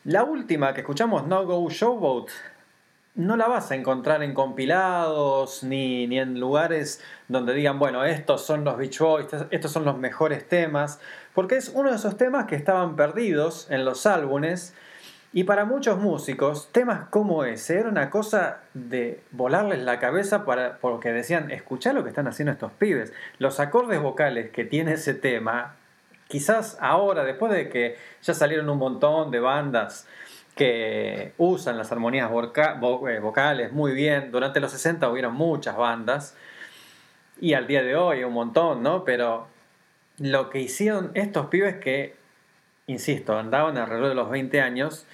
La 0.02 0.24
última 0.24 0.74
que 0.74 0.81
escuchamos, 0.81 1.29
No 1.29 1.46
Go 1.46 1.70
Showboat, 1.70 2.29
no 3.14 3.37
la 3.37 3.46
vas 3.46 3.70
a 3.70 3.76
encontrar 3.76 4.24
en 4.24 4.35
compilados 4.35 5.62
ni, 5.62 6.09
ni 6.09 6.18
en 6.18 6.40
lugares 6.40 7.00
donde 7.29 7.55
digan, 7.55 7.79
bueno, 7.79 8.05
estos 8.05 8.44
son 8.44 8.64
los 8.64 8.76
Beach 8.76 8.98
Boys, 8.98 9.29
estos 9.52 9.70
son 9.70 9.85
los 9.85 9.96
mejores 9.96 10.48
temas, 10.48 10.98
porque 11.35 11.55
es 11.55 11.68
uno 11.72 11.90
de 11.90 11.94
esos 11.94 12.16
temas 12.16 12.46
que 12.46 12.57
estaban 12.57 12.96
perdidos 12.96 13.70
en 13.70 13.85
los 13.85 14.07
álbumes 14.07 14.74
y 15.37 15.44
para 15.44 15.66
muchos 15.66 15.99
músicos, 15.99 16.70
temas 16.72 17.11
como 17.11 17.44
ese 17.44 17.79
era 17.79 17.90
una 17.90 18.09
cosa 18.09 18.61
de 18.72 19.20
volarles 19.33 19.81
la 19.81 19.99
cabeza 19.99 20.46
para, 20.46 20.79
porque 20.79 21.12
decían, 21.12 21.51
escuchá 21.51 21.92
lo 21.92 22.05
que 22.05 22.09
están 22.09 22.27
haciendo 22.27 22.53
estos 22.53 22.72
pibes. 22.72 23.12
Los 23.38 23.61
acordes 23.61 24.01
vocales 24.01 24.49
que 24.49 24.64
tiene 24.64 24.94
ese 24.94 25.12
tema, 25.12 25.77
quizás 26.27 26.79
ahora, 26.81 27.22
después 27.22 27.53
de 27.53 27.68
que 27.68 27.99
ya 28.22 28.33
salieron 28.33 28.70
un 28.70 28.79
montón 28.79 29.31
de 29.31 29.40
bandas 29.40 30.09
que 30.55 31.35
usan 31.37 31.77
las 31.77 31.92
armonías 31.92 32.31
eh, 32.31 33.18
vocales 33.20 33.72
muy 33.72 33.92
bien, 33.92 34.33
durante 34.33 34.59
los 34.59 34.72
60 34.72 35.07
hubieron 35.11 35.35
muchas 35.35 35.77
bandas 35.77 36.35
y 37.42 37.53
al 37.53 37.66
día 37.66 37.83
de 37.83 37.94
hoy 37.94 38.25
un 38.25 38.33
montón, 38.33 38.83
¿no? 38.83 39.05
Pero 39.05 39.49
lo 40.16 40.49
que 40.49 40.61
hicieron 40.61 41.11
estos 41.12 41.49
pibes 41.49 41.77
que, 41.77 42.16
insisto, 42.87 43.38
andaban 43.38 43.77
alrededor 43.77 44.09
de 44.09 44.14
los 44.14 44.31
20 44.31 44.62
años 44.62 45.07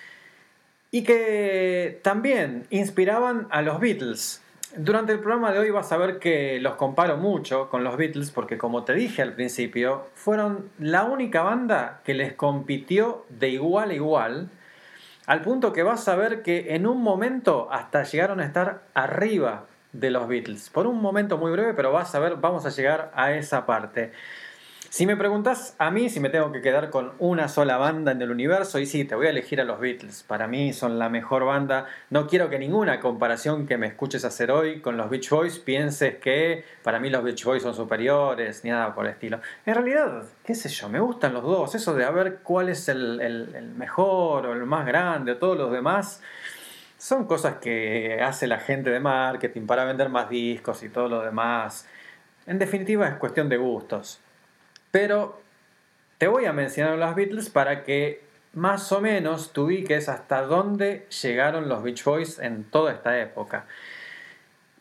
y 0.92 1.02
que 1.04 1.98
también 2.02 2.66
inspiraban 2.70 3.48
a 3.50 3.62
los 3.62 3.80
Beatles. 3.80 4.42
Durante 4.76 5.12
el 5.12 5.20
programa 5.20 5.50
de 5.50 5.58
hoy 5.58 5.70
vas 5.70 5.90
a 5.90 5.96
ver 5.96 6.18
que 6.18 6.60
los 6.60 6.76
comparo 6.76 7.16
mucho 7.16 7.68
con 7.70 7.82
los 7.82 7.96
Beatles 7.96 8.30
porque 8.30 8.58
como 8.58 8.84
te 8.84 8.92
dije 8.92 9.22
al 9.22 9.32
principio, 9.32 10.06
fueron 10.14 10.70
la 10.78 11.04
única 11.04 11.42
banda 11.42 12.02
que 12.04 12.14
les 12.14 12.34
compitió 12.34 13.24
de 13.30 13.48
igual 13.48 13.90
a 13.90 13.94
igual, 13.94 14.50
al 15.26 15.40
punto 15.40 15.72
que 15.72 15.82
vas 15.82 16.06
a 16.08 16.14
ver 16.14 16.42
que 16.42 16.74
en 16.74 16.86
un 16.86 17.02
momento 17.02 17.68
hasta 17.70 18.02
llegaron 18.02 18.40
a 18.40 18.44
estar 18.44 18.82
arriba 18.92 19.64
de 19.92 20.10
los 20.10 20.28
Beatles. 20.28 20.68
Por 20.68 20.86
un 20.86 21.00
momento 21.00 21.38
muy 21.38 21.52
breve, 21.52 21.72
pero 21.72 21.90
vas 21.90 22.14
a 22.14 22.18
ver, 22.18 22.36
vamos 22.36 22.66
a 22.66 22.70
llegar 22.70 23.12
a 23.14 23.32
esa 23.32 23.64
parte. 23.64 24.12
Si 24.92 25.06
me 25.06 25.16
preguntas 25.16 25.74
a 25.78 25.90
mí 25.90 26.10
si 26.10 26.20
me 26.20 26.28
tengo 26.28 26.52
que 26.52 26.60
quedar 26.60 26.90
con 26.90 27.12
una 27.18 27.48
sola 27.48 27.78
banda 27.78 28.12
en 28.12 28.20
el 28.20 28.30
universo, 28.30 28.78
y 28.78 28.84
sí, 28.84 29.06
te 29.06 29.14
voy 29.14 29.26
a 29.26 29.30
elegir 29.30 29.58
a 29.58 29.64
los 29.64 29.80
Beatles. 29.80 30.22
Para 30.22 30.46
mí 30.48 30.74
son 30.74 30.98
la 30.98 31.08
mejor 31.08 31.46
banda. 31.46 31.86
No 32.10 32.26
quiero 32.26 32.50
que 32.50 32.58
ninguna 32.58 33.00
comparación 33.00 33.66
que 33.66 33.78
me 33.78 33.86
escuches 33.86 34.22
hacer 34.26 34.50
hoy 34.50 34.82
con 34.82 34.98
los 34.98 35.08
Beach 35.08 35.30
Boys 35.30 35.58
pienses 35.60 36.16
que 36.16 36.66
para 36.82 37.00
mí 37.00 37.08
los 37.08 37.24
Beach 37.24 37.42
Boys 37.42 37.62
son 37.62 37.74
superiores, 37.74 38.64
ni 38.64 38.70
nada 38.70 38.94
por 38.94 39.06
el 39.06 39.12
estilo. 39.12 39.40
En 39.64 39.74
realidad, 39.76 40.24
qué 40.44 40.54
sé 40.54 40.68
yo, 40.68 40.90
me 40.90 41.00
gustan 41.00 41.32
los 41.32 41.42
dos. 41.42 41.74
Eso 41.74 41.94
de 41.94 42.04
a 42.04 42.10
ver 42.10 42.40
cuál 42.42 42.68
es 42.68 42.86
el, 42.90 43.18
el- 43.22 43.72
mejor 43.74 44.44
o 44.44 44.52
el 44.52 44.66
más 44.66 44.84
grande 44.84 45.32
o 45.32 45.36
todos 45.38 45.56
los 45.56 45.72
demás. 45.72 46.20
Son 46.98 47.24
cosas 47.24 47.54
que 47.62 48.20
hace 48.22 48.46
la 48.46 48.58
gente 48.58 48.90
de 48.90 49.00
marketing 49.00 49.62
para 49.66 49.86
vender 49.86 50.10
más 50.10 50.28
discos 50.28 50.82
y 50.82 50.90
todo 50.90 51.08
lo 51.08 51.22
demás. 51.22 51.88
En 52.46 52.58
definitiva 52.58 53.08
es 53.08 53.14
cuestión 53.14 53.48
de 53.48 53.56
gustos. 53.56 54.20
Pero 54.92 55.40
te 56.18 56.28
voy 56.28 56.44
a 56.44 56.52
mencionar 56.52 56.96
los 56.96 57.16
Beatles 57.16 57.50
para 57.50 57.82
que 57.82 58.22
más 58.52 58.92
o 58.92 59.00
menos 59.00 59.52
te 59.52 59.60
ubiques 59.60 60.08
hasta 60.08 60.42
dónde 60.42 61.06
llegaron 61.22 61.68
los 61.68 61.82
Beach 61.82 62.04
Boys 62.04 62.38
en 62.38 62.64
toda 62.64 62.92
esta 62.92 63.18
época. 63.20 63.64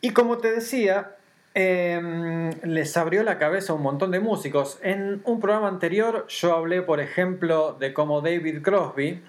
Y 0.00 0.10
como 0.10 0.38
te 0.38 0.52
decía, 0.52 1.16
em, 1.54 2.50
les 2.62 2.96
abrió 2.96 3.22
la 3.22 3.38
cabeza 3.38 3.72
a 3.72 3.76
un 3.76 3.82
montón 3.82 4.10
de 4.10 4.20
músicos. 4.20 4.78
En 4.82 5.22
un 5.24 5.40
programa 5.40 5.68
anterior 5.68 6.26
yo 6.28 6.54
hablé, 6.54 6.82
por 6.82 7.00
ejemplo, 7.00 7.72
de 7.78 7.92
cómo 7.92 8.20
David 8.20 8.62
Crosby, 8.62 9.22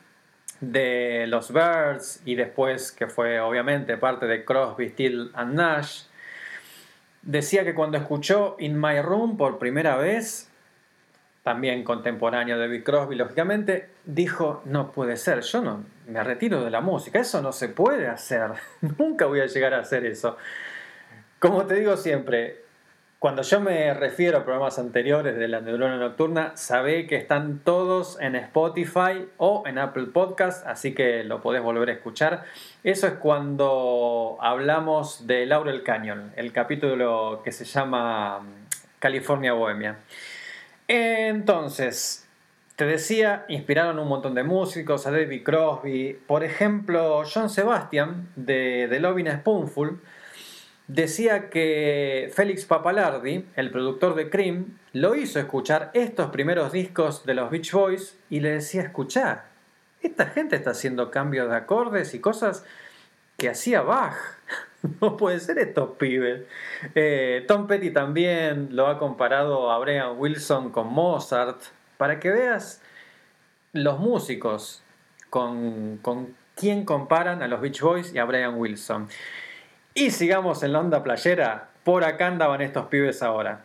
de 0.59 1.25
los 1.27 1.51
Birds, 1.53 2.21
y 2.25 2.35
después 2.35 2.91
que 2.91 3.07
fue 3.07 3.39
obviamente 3.39 3.97
parte 3.97 4.25
de 4.25 4.45
Crosby, 4.45 4.89
Still 4.89 5.31
and 5.33 5.55
Nash, 5.55 6.03
decía 7.21 7.63
que 7.63 7.73
cuando 7.73 7.97
escuchó 7.97 8.55
In 8.59 8.79
My 8.79 9.01
Room 9.01 9.37
por 9.37 9.57
primera 9.57 9.95
vez, 9.97 10.49
también 11.43 11.83
contemporáneo 11.83 12.57
de 12.57 12.67
David 12.67 12.83
Crosby, 12.83 13.15
lógicamente, 13.15 13.89
dijo, 14.05 14.61
no 14.65 14.91
puede 14.91 15.17
ser, 15.17 15.41
yo 15.41 15.61
no 15.61 15.83
me 16.07 16.23
retiro 16.23 16.63
de 16.63 16.71
la 16.71 16.81
música, 16.81 17.19
eso 17.19 17.41
no 17.41 17.51
se 17.51 17.69
puede 17.69 18.07
hacer, 18.07 18.51
nunca 18.97 19.25
voy 19.25 19.41
a 19.41 19.45
llegar 19.45 19.73
a 19.73 19.79
hacer 19.79 20.05
eso. 20.05 20.37
Como 21.39 21.65
te 21.65 21.75
digo 21.75 21.97
siempre, 21.97 22.63
Cuando 23.23 23.41
yo 23.41 23.61
me 23.61 23.93
refiero 23.93 24.39
a 24.39 24.43
programas 24.43 24.77
anteriores 24.79 25.37
de 25.37 25.47
la 25.47 25.61
neurona 25.61 25.95
nocturna, 25.95 26.57
sabe 26.57 27.07
que 27.07 27.15
están 27.15 27.59
todos 27.59 28.19
en 28.19 28.35
Spotify 28.35 29.29
o 29.37 29.63
en 29.65 29.77
Apple 29.77 30.07
Podcast, 30.07 30.67
así 30.67 30.93
que 30.93 31.23
lo 31.23 31.39
podés 31.39 31.63
volver 31.63 31.87
a 31.89 31.93
escuchar. 31.93 32.43
Eso 32.83 33.07
es 33.07 33.13
cuando 33.13 34.37
hablamos 34.41 35.25
de 35.25 35.45
Laurel 35.45 35.83
Canyon, 35.83 36.33
el 36.35 36.51
capítulo 36.51 37.41
que 37.45 37.53
se 37.53 37.63
llama 37.63 38.41
California 38.99 39.53
Bohemia. 39.53 39.99
Entonces, 40.87 42.27
te 42.75 42.85
decía, 42.85 43.45
inspiraron 43.47 43.99
un 43.99 44.07
montón 44.07 44.35
de 44.35 44.43
músicos, 44.43 45.07
a 45.07 45.11
David 45.11 45.43
Crosby, 45.43 46.19
por 46.27 46.43
ejemplo, 46.43 47.23
John 47.31 47.49
Sebastian 47.49 48.29
de 48.35 48.87
The 48.89 48.99
Loving 48.99 49.31
Spoonful 49.31 49.99
decía 50.87 51.49
que 51.49 52.31
Félix 52.33 52.65
Papalardi, 52.65 53.45
el 53.55 53.71
productor 53.71 54.15
de 54.15 54.29
Cream, 54.29 54.77
lo 54.91 55.15
hizo 55.15 55.39
escuchar 55.39 55.91
estos 55.93 56.29
primeros 56.31 56.71
discos 56.71 57.25
de 57.25 57.33
los 57.33 57.49
Beach 57.49 57.71
Boys 57.71 58.17
y 58.29 58.41
le 58.41 58.51
decía, 58.51 58.81
escuchar, 58.81 59.45
esta 60.01 60.25
gente 60.27 60.55
está 60.55 60.71
haciendo 60.71 61.11
cambios 61.11 61.49
de 61.49 61.55
acordes 61.55 62.13
y 62.13 62.19
cosas 62.19 62.65
que 63.37 63.49
hacía 63.49 63.81
Bach. 63.81 64.15
No 65.01 65.17
puede 65.17 65.39
ser 65.39 65.59
estos 65.59 65.91
pibes. 65.97 66.41
Eh, 66.95 67.45
Tom 67.47 67.67
Petty 67.67 67.91
también 67.91 68.69
lo 68.75 68.87
ha 68.87 68.99
comparado 68.99 69.71
a 69.71 69.79
Brian 69.79 70.17
Wilson 70.17 70.71
con 70.71 70.93
Mozart, 70.93 71.61
para 71.97 72.19
que 72.19 72.29
veas 72.29 72.81
los 73.71 73.99
músicos 73.99 74.83
con, 75.29 75.97
con 76.01 76.35
quién 76.55 76.85
comparan 76.85 77.41
a 77.41 77.47
los 77.47 77.61
Beach 77.61 77.81
Boys 77.81 78.13
y 78.13 78.19
a 78.19 78.25
Brian 78.25 78.55
Wilson. 78.55 79.07
Y 79.93 80.11
sigamos 80.11 80.63
en 80.63 80.73
la 80.73 80.79
onda 80.79 81.03
playera. 81.03 81.69
Por 81.83 82.03
acá 82.03 82.27
andaban 82.27 82.61
estos 82.61 82.87
pibes 82.87 83.21
ahora. 83.21 83.63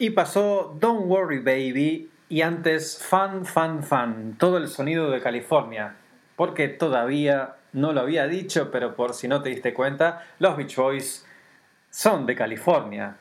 Y 0.00 0.10
pasó 0.10 0.76
Don't 0.78 1.06
Worry 1.06 1.40
Baby 1.40 2.08
y 2.28 2.42
antes 2.42 3.02
Fun, 3.02 3.44
Fun, 3.44 3.82
Fun, 3.82 4.36
todo 4.38 4.58
el 4.58 4.68
sonido 4.68 5.10
de 5.10 5.20
California. 5.20 5.96
Porque 6.36 6.68
todavía 6.68 7.56
no 7.72 7.92
lo 7.92 8.02
había 8.02 8.28
dicho, 8.28 8.70
pero 8.70 8.94
por 8.94 9.12
si 9.12 9.26
no 9.26 9.42
te 9.42 9.48
diste 9.48 9.74
cuenta, 9.74 10.24
los 10.38 10.56
Beach 10.56 10.76
Boys 10.76 11.26
son 11.90 12.26
de 12.26 12.36
California. 12.36 13.16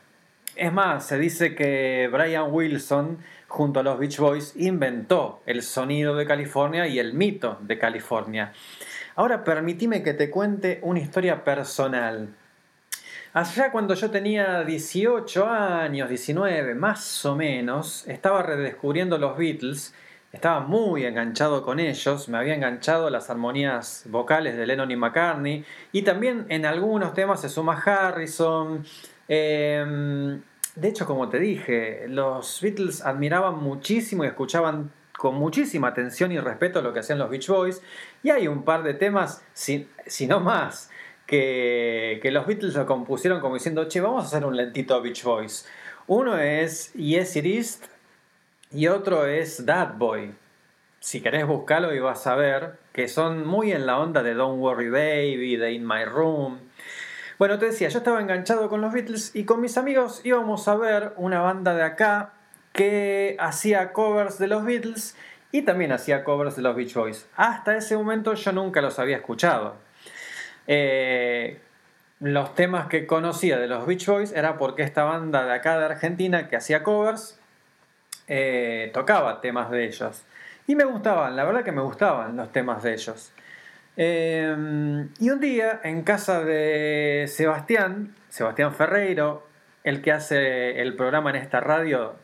Es 0.55 0.71
más, 0.71 1.07
se 1.07 1.17
dice 1.17 1.55
que 1.55 2.09
Brian 2.11 2.51
Wilson, 2.51 3.17
junto 3.47 3.79
a 3.79 3.83
los 3.83 3.97
Beach 3.97 4.19
Boys, 4.19 4.53
inventó 4.55 5.41
el 5.47 5.63
sonido 5.63 6.15
de 6.15 6.27
California 6.27 6.87
y 6.87 6.99
el 6.99 7.13
mito 7.13 7.57
de 7.61 7.79
California. 7.79 8.53
Ahora 9.15 9.43
permitime 9.43 10.03
que 10.03 10.13
te 10.13 10.29
cuente 10.29 10.79
una 10.83 10.99
historia 10.99 11.43
personal. 11.43 12.35
Allá 13.33 13.71
cuando 13.71 13.93
yo 13.93 14.09
tenía 14.09 14.63
18 14.63 15.45
años, 15.45 16.09
19 16.09 16.73
más 16.75 17.25
o 17.25 17.35
menos, 17.35 18.07
estaba 18.07 18.41
redescubriendo 18.41 19.17
los 19.17 19.37
Beatles, 19.37 19.93
estaba 20.31 20.61
muy 20.61 21.05
enganchado 21.05 21.61
con 21.61 21.79
ellos, 21.79 22.29
me 22.29 22.37
había 22.37 22.55
enganchado 22.55 23.09
las 23.09 23.29
armonías 23.29 24.05
vocales 24.09 24.55
de 24.55 24.65
Lennon 24.65 24.91
y 24.91 24.95
McCartney, 24.95 25.65
y 25.91 26.01
también 26.03 26.45
en 26.49 26.65
algunos 26.65 27.13
temas 27.13 27.41
se 27.41 27.49
suma 27.49 27.81
Harrison. 27.85 28.85
Em, 29.27 30.41
de 30.75 30.87
hecho, 30.87 31.05
como 31.05 31.27
te 31.27 31.39
dije, 31.39 32.05
los 32.07 32.61
Beatles 32.61 33.05
admiraban 33.05 33.57
muchísimo 33.61 34.23
y 34.23 34.27
escuchaban 34.27 34.91
con 35.17 35.35
muchísima 35.35 35.89
atención 35.89 36.31
y 36.31 36.39
respeto 36.39 36.81
lo 36.81 36.93
que 36.93 36.99
hacían 36.99 37.19
los 37.19 37.29
Beach 37.29 37.47
Boys, 37.49 37.81
y 38.23 38.29
hay 38.29 38.47
un 38.47 38.63
par 38.63 38.83
de 38.83 38.93
temas, 38.93 39.43
si, 39.53 39.89
si 40.05 40.27
no 40.27 40.39
más, 40.39 40.89
que, 41.27 42.21
los 42.31 42.47
Beatles 42.47 42.73
lo 42.73 42.85
compusieron 42.85 43.39
como 43.41 43.55
diciendo, 43.55 43.87
che, 43.87 44.01
vamos 44.01 44.23
a 44.23 44.27
hacer 44.27 44.45
un 44.45 44.55
lentito 44.55 44.99
Beach 45.01 45.23
Boys. 45.23 45.67
Uno 46.07 46.39
es 46.39 46.93
Yes 46.93 47.35
It 47.35 47.45
Is 47.45 47.81
y 48.71 48.87
otro 48.87 49.25
es 49.25 49.63
That 49.65 49.95
Boy. 49.97 50.33
Si 50.99 51.21
querés 51.21 51.45
buscarlo 51.45 51.93
y 51.93 51.99
vas 51.99 52.25
a 52.25 52.35
ver 52.35 52.79
que 52.93 53.07
son 53.07 53.45
muy 53.45 53.71
en 53.71 53.85
la 53.85 53.99
onda 53.99 54.23
de 54.23 54.33
Don't 54.33 54.59
Worry 54.59 54.89
Baby, 54.89 55.57
de 55.57 55.73
In 55.73 55.87
My 55.87 56.05
Room. 56.05 56.59
Bueno, 57.37 57.59
te 57.59 57.67
decía, 57.67 57.89
yo 57.89 57.99
estaba 57.99 58.19
enganchado 58.19 58.67
con 58.67 58.81
los 58.81 58.93
Beatles 58.93 59.35
y 59.35 59.43
con 59.43 59.61
mis 59.61 59.77
amigos 59.77 60.21
íbamos 60.23 60.67
a 60.67 60.75
ver 60.75 61.13
una 61.17 61.41
banda 61.41 61.75
de 61.75 61.83
acá 61.83 62.33
que 62.73 63.35
hacía 63.39 63.93
covers 63.93 64.39
de 64.39 64.47
los 64.47 64.63
Beatles 64.63 65.15
y 65.51 65.61
también 65.61 65.91
hacía 65.91 66.23
covers 66.23 66.55
de 66.55 66.61
los 66.63 66.75
Beach 66.75 66.93
Boys. 66.93 67.27
Hasta 67.35 67.77
ese 67.77 67.95
momento 67.95 68.33
yo 68.33 68.51
nunca 68.53 68.81
los 68.81 68.97
había 68.97 69.17
escuchado. 69.17 69.86
Eh, 70.67 71.59
los 72.19 72.55
temas 72.55 72.87
que 72.87 73.07
conocía 73.07 73.57
de 73.57 73.67
los 73.67 73.85
Beach 73.85 74.05
Boys 74.05 74.31
era 74.33 74.57
porque 74.57 74.83
esta 74.83 75.03
banda 75.03 75.45
de 75.45 75.53
acá 75.53 75.77
de 75.79 75.85
Argentina 75.85 76.47
que 76.47 76.55
hacía 76.55 76.83
covers 76.83 77.39
eh, 78.27 78.91
tocaba 78.93 79.41
temas 79.41 79.71
de 79.71 79.85
ellos. 79.85 80.23
Y 80.67 80.75
me 80.75 80.83
gustaban, 80.83 81.35
la 81.35 81.45
verdad 81.45 81.63
que 81.63 81.71
me 81.71 81.81
gustaban 81.81 82.35
los 82.35 82.51
temas 82.51 82.83
de 82.83 82.93
ellos. 82.93 83.31
Eh, 83.95 85.07
y 85.19 85.29
un 85.29 85.39
día 85.39 85.79
en 85.83 86.03
casa 86.03 86.43
de 86.43 87.25
Sebastián, 87.27 88.13
Sebastián 88.29 88.73
Ferreiro, 88.73 89.47
el 89.83 90.01
que 90.01 90.11
hace 90.11 90.81
el 90.81 90.95
programa 90.95 91.29
en 91.29 91.37
esta 91.37 91.61
radio 91.61 92.15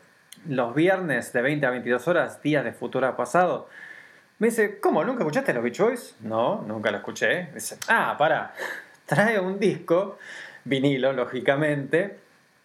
los 0.46 0.74
viernes 0.74 1.32
de 1.32 1.42
20 1.42 1.66
a 1.66 1.70
22 1.70 2.08
horas, 2.08 2.42
días 2.42 2.64
de 2.64 2.72
futuro 2.72 3.16
pasado, 3.16 3.68
me 4.38 4.48
dice, 4.48 4.80
¿cómo? 4.80 5.04
¿Nunca 5.04 5.20
escuchaste 5.20 5.54
los 5.54 5.62
Beach 5.62 5.78
Boys? 5.78 6.16
No, 6.20 6.62
nunca 6.62 6.90
lo 6.90 6.98
escuché. 6.98 7.50
Dice, 7.54 7.78
ah, 7.88 8.16
para, 8.18 8.52
trae 9.06 9.38
un 9.38 9.60
disco, 9.60 10.18
vinilo, 10.64 11.12
lógicamente, 11.12 12.18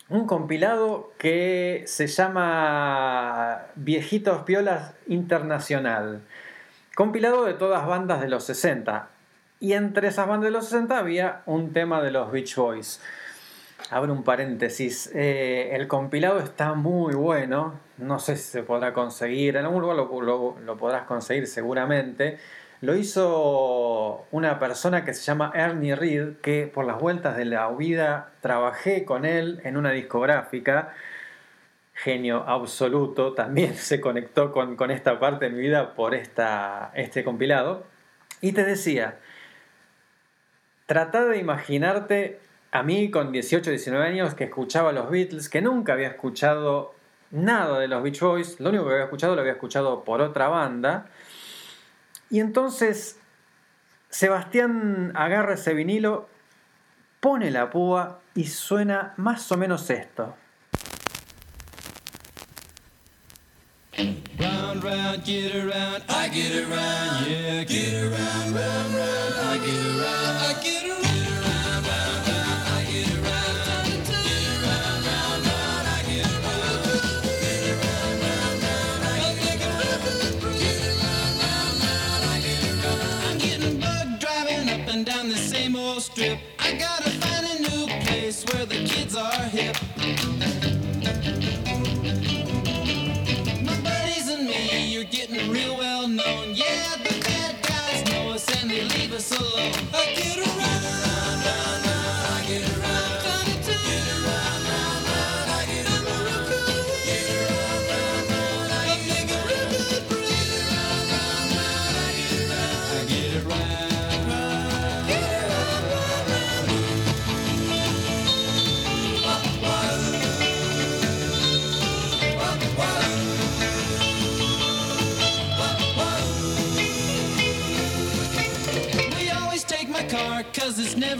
un 0.10 0.26
compilado 0.26 1.14
que 1.20 1.84
se 1.86 2.08
llama 2.08 3.68
Viejitos 3.76 4.42
Piolas 4.44 4.94
Internacional. 5.08 6.22
Compilado 6.96 7.46
de 7.46 7.54
todas 7.54 7.86
bandas 7.86 8.20
de 8.22 8.30
los 8.30 8.44
60. 8.46 9.10
Y 9.60 9.74
entre 9.74 10.08
esas 10.08 10.28
bandas 10.28 10.46
de 10.46 10.52
los 10.52 10.66
60 10.66 10.98
había 10.98 11.44
un 11.46 11.74
tema 11.74 12.02
de 12.02 12.12
los 12.12 12.32
Beach 12.32 12.56
Boys. 12.56 13.00
Abro 13.92 14.14
un 14.14 14.24
paréntesis. 14.24 15.10
Eh, 15.16 15.70
el 15.74 15.88
compilado 15.88 16.40
está 16.40 16.74
muy 16.76 17.16
bueno. 17.16 17.80
No 17.98 18.20
sé 18.20 18.36
si 18.38 18.44
se 18.44 18.62
podrá 18.64 18.94
conseguir. 18.94 19.56
En 19.58 19.66
algún 19.66 19.82
lugar 19.82 19.98
lo, 19.98 20.22
lo, 20.22 20.60
lo, 20.60 20.78
podrás 20.78 21.04
conseguir 21.04 21.48
seguramente. 21.48 22.38
Lo 22.82 22.96
hizo 22.96 24.28
una 24.32 24.60
persona 24.60 25.04
que 25.04 25.16
se 25.16 25.24
llama 25.24 25.52
Ernie 25.56 25.96
Reed, 25.96 26.38
que 26.42 26.68
por 26.68 26.86
las 26.86 27.00
vueltas 27.00 27.36
de 27.36 27.46
la 27.46 27.68
vida 27.72 28.32
trabajé 28.42 29.06
con 29.06 29.26
él 29.26 29.60
en 29.64 29.76
una 29.76 29.90
discográfica. 29.92 30.94
Genio 31.96 32.44
absoluto. 32.48 33.34
También 33.34 33.74
se 33.76 34.00
conectó 34.00 34.52
con, 34.52 34.76
con 34.76 34.92
esta 34.92 35.20
parte 35.20 35.46
de 35.46 35.52
mi 35.52 35.62
vida 35.62 35.96
por 35.96 36.14
esta, 36.14 36.92
este 36.94 37.24
compilado. 37.24 37.88
Y 38.40 38.52
te 38.52 38.64
decía, 38.66 39.18
trata 40.86 41.26
de 41.26 41.40
imaginarte 41.40 42.40
a 42.72 42.84
mí 42.84 43.10
con 43.10 43.32
18, 43.32 43.70
19 43.70 44.06
años 44.06 44.34
que 44.36 44.46
escuchaba 44.46 44.92
los 44.92 45.10
Beatles, 45.10 45.50
que 45.50 45.62
nunca 45.62 45.94
había 45.94 46.10
escuchado 46.10 46.94
nada 47.32 47.80
de 47.80 47.88
los 47.88 48.04
Beach 48.04 48.20
Boys, 48.20 48.60
lo 48.60 48.70
único 48.70 48.86
que 48.86 48.94
había 48.94 49.04
escuchado 49.06 49.36
lo 49.36 49.42
había 49.42 49.54
escuchado 49.54 50.04
por 50.04 50.22
otra 50.22 50.48
banda. 50.48 51.08
Y 52.30 52.40
entonces 52.40 53.20
Sebastián 54.10 55.12
agarra 55.16 55.56
ese 55.56 55.74
vinilo, 55.74 56.30
pone 57.20 57.52
la 57.52 57.70
púa 57.70 58.20
y 58.36 58.46
suena 58.46 59.14
más 59.18 59.52
o 59.52 59.58
menos 59.58 59.90
esto. 59.90 60.36
Round, 64.40 64.84
round, 64.84 65.26
get 65.26 65.54
around, 65.54 66.04
I 66.08 66.30
get 66.30 66.56
around, 66.56 67.28
yeah, 67.28 67.64
get 67.66 67.96
around, 67.96 68.56
round, 68.56 68.96
round, 68.96 69.19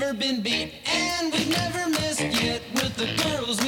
never 0.10 0.20
been 0.20 0.42
beat. 0.42 0.74
And 0.88 1.32
we've 1.32 1.50
never 1.50 1.88
missed 1.90 2.22
yet 2.22 2.62
with 2.74 2.96
the 2.96 3.06
girls 3.24 3.64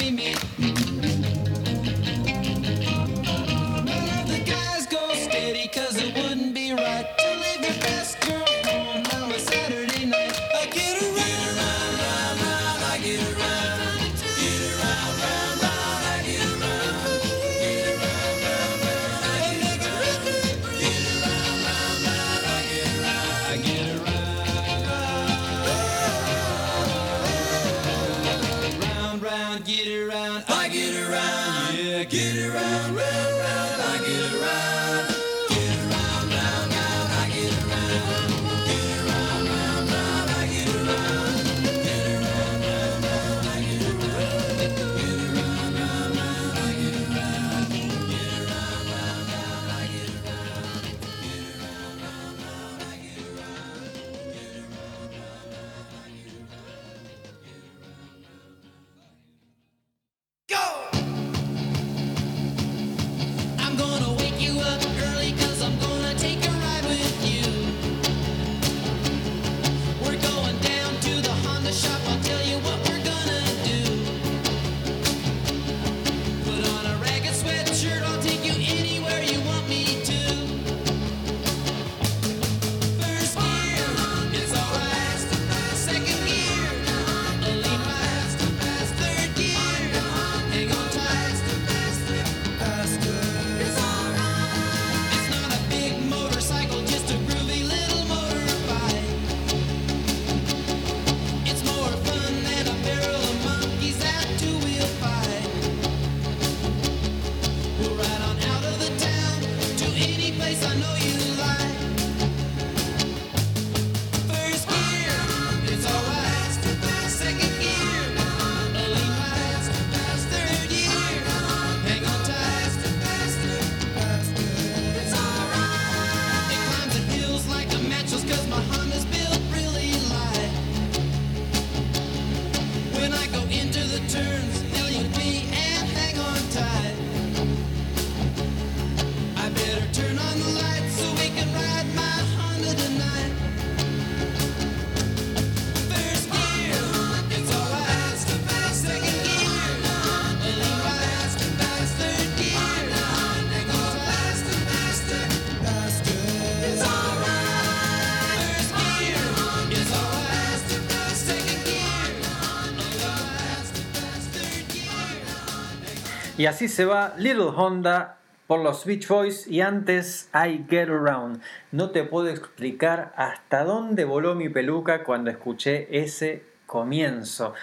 se 166.68 166.84
va 166.84 167.14
Little 167.16 167.50
Honda 167.54 168.18
por 168.46 168.60
los 168.60 168.84
Beach 168.84 169.08
Boys 169.08 169.46
y 169.46 169.60
antes 169.60 170.28
I 170.34 170.64
Get 170.68 170.88
Around. 170.88 171.40
No 171.70 171.90
te 171.90 172.04
puedo 172.04 172.28
explicar 172.28 173.12
hasta 173.16 173.64
dónde 173.64 174.04
voló 174.04 174.34
mi 174.34 174.48
peluca 174.48 175.04
cuando 175.04 175.30
escuché 175.30 175.88
ese 175.90 176.44
comienzo. 176.66 177.54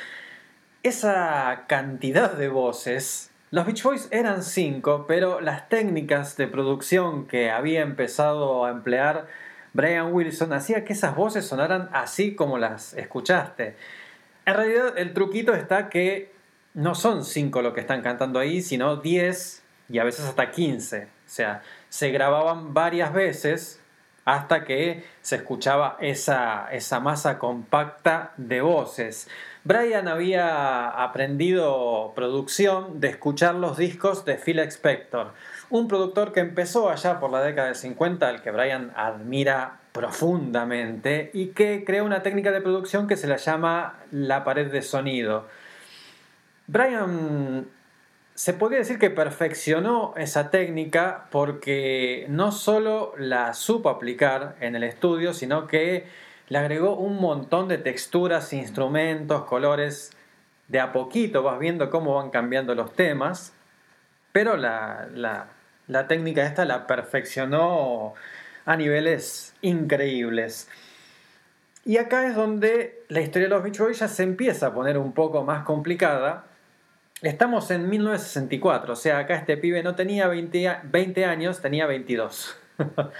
Esa 0.83 1.65
cantidad 1.67 2.33
de 2.33 2.49
voces. 2.49 3.31
Los 3.51 3.65
Beach 3.65 3.83
Boys 3.83 4.07
eran 4.11 4.43
cinco, 4.43 5.05
pero 5.07 5.41
las 5.41 5.69
técnicas 5.69 6.37
de 6.37 6.47
producción 6.47 7.27
que 7.27 7.51
había 7.51 7.81
empezado 7.81 8.65
a 8.65 8.71
emplear 8.71 9.27
Brian 9.73 10.13
Wilson 10.13 10.53
hacía 10.53 10.85
que 10.85 10.93
esas 10.93 11.15
voces 11.15 11.45
sonaran 11.45 11.89
así 11.93 12.35
como 12.35 12.57
las 12.57 12.93
escuchaste. 12.95 13.75
En 14.45 14.55
realidad 14.55 14.97
el 14.97 15.13
truquito 15.13 15.53
está 15.53 15.89
que 15.89 16.31
no 16.73 16.95
son 16.95 17.25
cinco 17.25 17.61
lo 17.61 17.73
que 17.73 17.81
están 17.81 18.01
cantando 18.01 18.39
ahí, 18.39 18.61
sino 18.61 18.97
10 18.97 19.63
y 19.89 19.99
a 19.99 20.03
veces 20.03 20.25
hasta 20.25 20.51
15. 20.51 21.03
O 21.03 21.07
sea, 21.25 21.61
se 21.89 22.11
grababan 22.11 22.73
varias 22.73 23.13
veces 23.13 23.81
hasta 24.25 24.63
que 24.63 25.03
se 25.21 25.37
escuchaba 25.37 25.97
esa, 25.99 26.67
esa 26.71 26.99
masa 26.99 27.39
compacta 27.39 28.33
de 28.37 28.61
voces. 28.61 29.27
Brian 29.63 30.07
había 30.07 30.87
aprendido 30.87 32.13
producción 32.15 32.99
de 32.99 33.09
escuchar 33.09 33.55
los 33.55 33.77
discos 33.77 34.25
de 34.25 34.35
Phil 34.35 34.59
Spector, 34.59 35.33
un 35.69 35.87
productor 35.87 36.31
que 36.31 36.39
empezó 36.41 36.89
allá 36.89 37.19
por 37.19 37.31
la 37.31 37.41
década 37.41 37.67
del 37.67 37.75
50, 37.75 38.27
al 38.27 38.41
que 38.41 38.51
Brian 38.51 38.91
admira 38.95 39.79
profundamente 39.91 41.31
y 41.33 41.47
que 41.47 41.83
creó 41.85 42.05
una 42.05 42.21
técnica 42.21 42.51
de 42.51 42.61
producción 42.61 43.07
que 43.07 43.17
se 43.17 43.27
la 43.27 43.37
llama 43.37 43.99
la 44.11 44.43
pared 44.43 44.71
de 44.71 44.81
sonido. 44.81 45.47
Brian 46.71 47.67
se 48.35 48.53
podría 48.53 48.77
decir 48.77 48.99
que 48.99 49.09
perfeccionó 49.09 50.13
esa 50.17 50.51
técnica 50.51 51.25
porque 51.31 52.27
no 52.29 52.51
solo 52.51 53.15
la 53.17 53.55
supo 53.55 53.89
aplicar 53.89 54.55
en 54.59 54.75
el 54.75 54.83
estudio, 54.83 55.33
sino 55.33 55.65
que 55.65 56.05
le 56.47 56.57
agregó 56.59 56.95
un 56.95 57.19
montón 57.19 57.69
de 57.69 57.79
texturas, 57.79 58.53
instrumentos, 58.53 59.45
colores. 59.45 60.11
De 60.67 60.79
a 60.79 60.91
poquito 60.91 61.41
vas 61.41 61.57
viendo 61.57 61.89
cómo 61.89 62.13
van 62.13 62.29
cambiando 62.29 62.75
los 62.75 62.93
temas, 62.93 63.51
pero 64.31 64.55
la, 64.55 65.07
la, 65.11 65.47
la 65.87 66.07
técnica 66.07 66.45
esta 66.45 66.65
la 66.65 66.85
perfeccionó 66.85 68.13
a 68.65 68.75
niveles 68.75 69.55
increíbles. 69.63 70.69
Y 71.83 71.97
acá 71.97 72.27
es 72.27 72.35
donde 72.35 73.03
la 73.07 73.21
historia 73.21 73.47
de 73.47 73.55
los 73.55 73.63
Beach 73.63 73.79
Boys 73.79 73.97
ya 73.97 74.07
se 74.07 74.21
empieza 74.21 74.67
a 74.67 74.73
poner 74.75 74.99
un 74.99 75.13
poco 75.13 75.43
más 75.43 75.63
complicada. 75.63 76.45
Estamos 77.21 77.69
en 77.69 77.89
1964, 77.89 78.93
o 78.93 78.95
sea, 78.95 79.17
acá 79.19 79.35
este 79.35 79.57
pibe 79.57 79.83
no 79.83 79.93
tenía 79.93 80.29
20, 80.29 80.77
20 80.83 81.25
años, 81.25 81.59
tenía 81.59 81.85
22. 81.85 82.55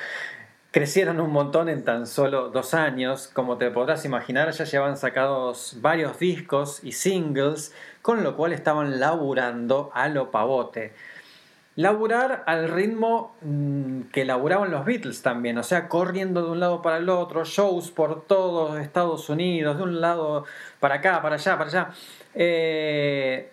Crecieron 0.72 1.20
un 1.20 1.32
montón 1.32 1.68
en 1.68 1.84
tan 1.84 2.08
solo 2.08 2.50
dos 2.50 2.74
años, 2.74 3.28
como 3.28 3.58
te 3.58 3.70
podrás 3.72 4.06
imaginar, 4.06 4.52
ya 4.52 4.64
llevan 4.64 4.95
sacados 4.95 5.80
varios 5.82 6.18
discos 6.18 6.82
y 6.82 6.93
singles, 6.93 7.76
con 8.02 8.24
lo 8.24 8.38
cual 8.38 8.54
estaban 8.54 9.02
laburando 9.02 9.91
a 9.93 10.08
lo 10.08 10.32
pavote 10.32 10.93
laburar 11.76 12.43
al 12.45 12.68
ritmo 12.68 13.38
mm, 13.41 14.02
que 14.12 14.26
laburaban 14.26 14.70
los 14.70 14.84
Beatles 14.84 15.22
también, 15.22 15.58
o 15.58 15.64
sea, 15.64 15.88
corriendo 15.88 16.43
de 16.43 16.52
un 16.52 16.60
lado 16.60 16.82
para 16.82 16.97
el 16.97 17.08
otro, 17.08 17.45
shows 17.45 17.89
por 17.89 18.26
todos 18.26 18.78
Estados 18.82 19.30
Unidos, 19.30 19.78
de 19.78 19.84
un 19.84 20.02
lado 20.02 20.43
para 20.82 20.95
acá, 20.95 21.22
para 21.22 21.36
allá, 21.36 21.58
para 21.58 21.70
allá. 21.70 21.89
Eh, 22.36 23.50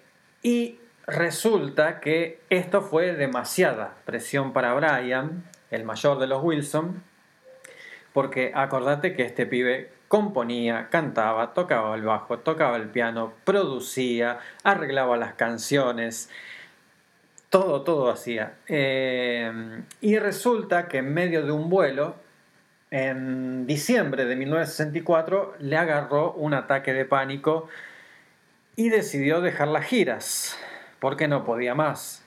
y 0.47 0.79
resulta 1.09 1.99
que 1.99 2.39
esto 2.51 2.81
fue 2.81 3.15
demasiada 3.15 3.95
presión 4.05 4.53
para 4.53 4.75
Brian, 4.75 5.43
el 5.73 5.83
mayor 5.83 6.21
de 6.21 6.29
los 6.29 6.41
Wilson, 6.41 7.03
porque 8.13 8.53
acordate 8.55 9.13
que 9.13 9.25
este 9.25 9.45
pibe 9.45 9.91
componía, 10.07 10.87
cantaba, 10.89 11.53
tocaba 11.53 11.97
el 11.97 12.03
bajo, 12.03 12.39
tocaba 12.39 12.77
el 12.77 12.91
piano, 12.91 13.33
producía, 13.43 14.39
arreglaba 14.63 15.17
las 15.17 15.35
canciones, 15.35 16.31
todo, 17.51 17.83
todo 17.83 18.09
hacía. 18.09 18.55
Eh, 18.69 19.83
y 20.01 20.17
resulta 20.21 20.87
que 20.87 20.99
en 20.99 21.13
medio 21.13 21.45
de 21.45 21.51
un 21.51 21.69
vuelo, 21.69 22.15
en 22.93 23.67
diciembre 23.67 24.27
de 24.27 24.37
1964, 24.37 25.57
le 25.59 25.77
agarró 25.77 26.35
un 26.35 26.55
ataque 26.55 26.93
de 26.93 27.05
pánico 27.05 27.69
y 28.77 28.91
decidió 28.91 29.41
dejar 29.41 29.69
las 29.69 29.87
giras, 29.87 30.59
porque 31.01 31.29
no 31.29 31.45
podía 31.45 31.75
más. 31.75 32.25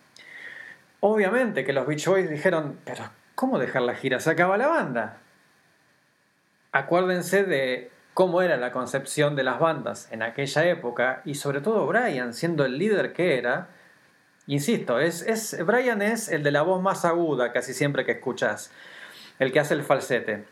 Obviamente 1.00 1.64
que 1.64 1.74
los 1.74 1.88
Beach 1.88 2.06
Boys 2.08 2.30
dijeron, 2.30 2.80
pero 2.84 3.04
¿cómo 3.36 3.60
dejar 3.60 3.84
la 3.84 3.96
gira? 3.96 4.20
Se 4.20 4.32
acaba 4.32 4.58
la 4.58 4.68
banda. 4.68 5.20
Acuérdense 6.72 7.44
de 7.44 7.92
cómo 8.14 8.42
era 8.42 8.58
la 8.58 8.72
concepción 8.72 9.36
de 9.36 9.44
las 9.44 9.60
bandas 9.60 10.12
en 10.12 10.24
aquella 10.24 10.66
época 10.68 11.22
y 11.24 11.36
sobre 11.36 11.62
todo 11.62 11.88
Brian, 11.88 12.34
siendo 12.34 12.66
el 12.66 12.78
líder 12.78 13.14
que 13.14 13.38
era, 13.38 13.70
Insisto, 14.50 15.00
es, 15.00 15.22
es, 15.22 15.64
Brian 15.64 16.02
es 16.02 16.28
el 16.28 16.42
de 16.42 16.50
la 16.50 16.64
voz 16.64 16.82
más 16.82 17.06
aguda 17.06 17.52
casi 17.52 17.72
siempre 17.72 18.04
que 18.04 18.14
escuchas, 18.14 18.72
el 19.38 19.52
que 19.52 19.60
hace 19.60 19.76
el 19.76 19.84
falsete. 19.84 20.44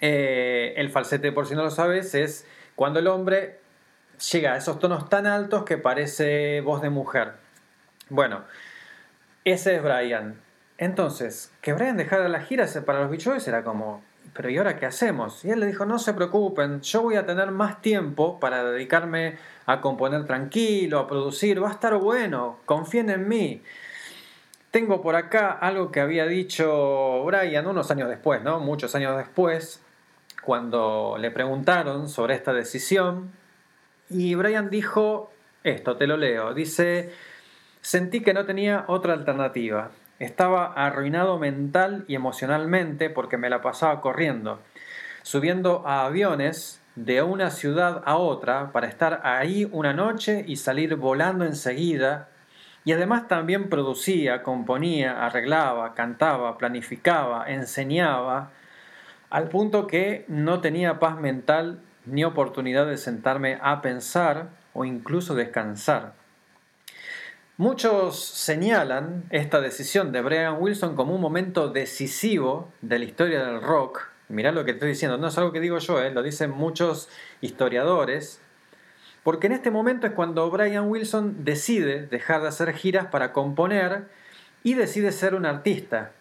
Eh, 0.00 0.74
el 0.76 0.90
falsete, 0.90 1.30
por 1.30 1.46
si 1.46 1.54
no 1.54 1.62
lo 1.62 1.70
sabes, 1.70 2.16
es 2.16 2.48
cuando 2.74 2.98
el 2.98 3.06
hombre 3.06 3.57
llega 4.32 4.54
a 4.54 4.56
esos 4.56 4.78
tonos 4.78 5.08
tan 5.08 5.26
altos 5.26 5.64
que 5.64 5.78
parece 5.78 6.60
voz 6.60 6.82
de 6.82 6.90
mujer. 6.90 7.32
Bueno, 8.08 8.44
ese 9.44 9.76
es 9.76 9.82
Brian. 9.82 10.40
Entonces, 10.78 11.52
que 11.60 11.72
Brian 11.72 11.96
dejara 11.96 12.28
la 12.28 12.40
gira 12.40 12.66
para 12.86 13.00
los 13.00 13.10
bichos 13.10 13.46
era 13.48 13.64
como, 13.64 14.02
pero 14.32 14.50
¿y 14.50 14.58
ahora 14.58 14.76
qué 14.76 14.86
hacemos? 14.86 15.44
Y 15.44 15.50
él 15.50 15.60
le 15.60 15.66
dijo, 15.66 15.84
no 15.84 15.98
se 15.98 16.14
preocupen, 16.14 16.80
yo 16.80 17.02
voy 17.02 17.16
a 17.16 17.26
tener 17.26 17.50
más 17.50 17.82
tiempo 17.82 18.38
para 18.38 18.62
dedicarme 18.62 19.36
a 19.66 19.80
componer 19.80 20.26
tranquilo, 20.26 21.00
a 21.00 21.06
producir, 21.06 21.62
va 21.62 21.68
a 21.68 21.72
estar 21.72 21.96
bueno, 21.96 22.58
confíen 22.64 23.10
en 23.10 23.28
mí. 23.28 23.62
Tengo 24.70 25.00
por 25.00 25.16
acá 25.16 25.50
algo 25.50 25.90
que 25.90 26.00
había 26.00 26.26
dicho 26.26 27.24
Brian 27.24 27.66
unos 27.66 27.90
años 27.90 28.08
después, 28.08 28.42
¿no? 28.42 28.60
Muchos 28.60 28.94
años 28.94 29.16
después, 29.16 29.82
cuando 30.44 31.16
le 31.18 31.30
preguntaron 31.30 32.08
sobre 32.08 32.34
esta 32.34 32.52
decisión, 32.52 33.32
y 34.10 34.34
Brian 34.34 34.70
dijo 34.70 35.30
esto, 35.64 35.96
te 35.96 36.06
lo 36.06 36.16
leo, 36.16 36.54
dice, 36.54 37.12
sentí 37.80 38.20
que 38.20 38.34
no 38.34 38.44
tenía 38.44 38.84
otra 38.88 39.12
alternativa. 39.12 39.90
Estaba 40.18 40.72
arruinado 40.72 41.38
mental 41.38 42.04
y 42.08 42.14
emocionalmente 42.14 43.10
porque 43.10 43.36
me 43.36 43.50
la 43.50 43.62
pasaba 43.62 44.00
corriendo, 44.00 44.60
subiendo 45.22 45.86
a 45.86 46.06
aviones 46.06 46.82
de 46.96 47.22
una 47.22 47.50
ciudad 47.50 48.02
a 48.04 48.16
otra 48.16 48.72
para 48.72 48.88
estar 48.88 49.20
ahí 49.22 49.68
una 49.70 49.92
noche 49.92 50.44
y 50.46 50.56
salir 50.56 50.96
volando 50.96 51.44
enseguida. 51.44 52.30
Y 52.84 52.92
además 52.92 53.28
también 53.28 53.68
producía, 53.68 54.42
componía, 54.42 55.24
arreglaba, 55.24 55.94
cantaba, 55.94 56.58
planificaba, 56.58 57.48
enseñaba, 57.48 58.50
al 59.30 59.48
punto 59.48 59.86
que 59.86 60.24
no 60.26 60.60
tenía 60.60 60.98
paz 60.98 61.20
mental 61.20 61.80
ni 62.10 62.24
oportunidad 62.24 62.86
de 62.86 62.96
sentarme 62.96 63.58
a 63.62 63.82
pensar 63.82 64.50
o 64.72 64.84
incluso 64.84 65.34
descansar. 65.34 66.14
Muchos 67.56 68.24
señalan 68.24 69.24
esta 69.30 69.60
decisión 69.60 70.12
de 70.12 70.22
Brian 70.22 70.58
Wilson 70.60 70.94
como 70.94 71.16
un 71.16 71.20
momento 71.20 71.68
decisivo 71.68 72.72
de 72.82 73.00
la 73.00 73.04
historia 73.04 73.44
del 73.44 73.60
rock. 73.60 74.02
Mirá 74.28 74.52
lo 74.52 74.64
que 74.64 74.70
estoy 74.70 74.90
diciendo, 74.90 75.18
no 75.18 75.26
es 75.26 75.38
algo 75.38 75.50
que 75.50 75.58
digo 75.58 75.78
yo, 75.78 76.00
eh, 76.00 76.12
lo 76.12 76.22
dicen 76.22 76.52
muchos 76.52 77.08
historiadores. 77.40 78.40
Porque 79.24 79.48
en 79.48 79.54
este 79.54 79.72
momento 79.72 80.06
es 80.06 80.12
cuando 80.12 80.48
Brian 80.50 80.88
Wilson 80.88 81.44
decide 81.44 82.06
dejar 82.06 82.42
de 82.42 82.48
hacer 82.48 82.72
giras 82.74 83.06
para 83.06 83.32
componer 83.32 84.06
y 84.62 84.74
decide 84.74 85.10
ser 85.10 85.34
un 85.34 85.44
artista. 85.44 86.12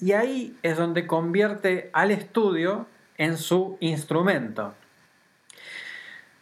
Y 0.00 0.12
ahí 0.12 0.56
es 0.64 0.76
donde 0.76 1.06
convierte 1.06 1.90
al 1.92 2.10
estudio 2.10 2.86
en 3.18 3.38
su 3.38 3.76
instrumento. 3.78 4.74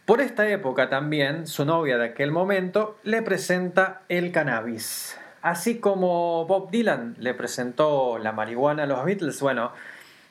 Por 0.05 0.21
esta 0.21 0.49
época 0.49 0.89
también, 0.89 1.47
su 1.47 1.65
novia 1.65 1.97
de 1.99 2.07
aquel 2.07 2.33
momento 2.33 2.99
le 3.05 3.23
presenta 3.23 4.03
el 4.09 4.33
cannabis. 4.33 5.19
Así 5.43 5.79
como 5.79 6.45
Bob 6.47 6.71
Dylan 6.71 7.17
le 7.19 7.33
presentó 7.33 8.19
la 8.19 8.33
marihuana 8.33 8.83
a 8.83 8.87
los 8.87 9.05
Beatles, 9.05 9.41
bueno, 9.41 9.73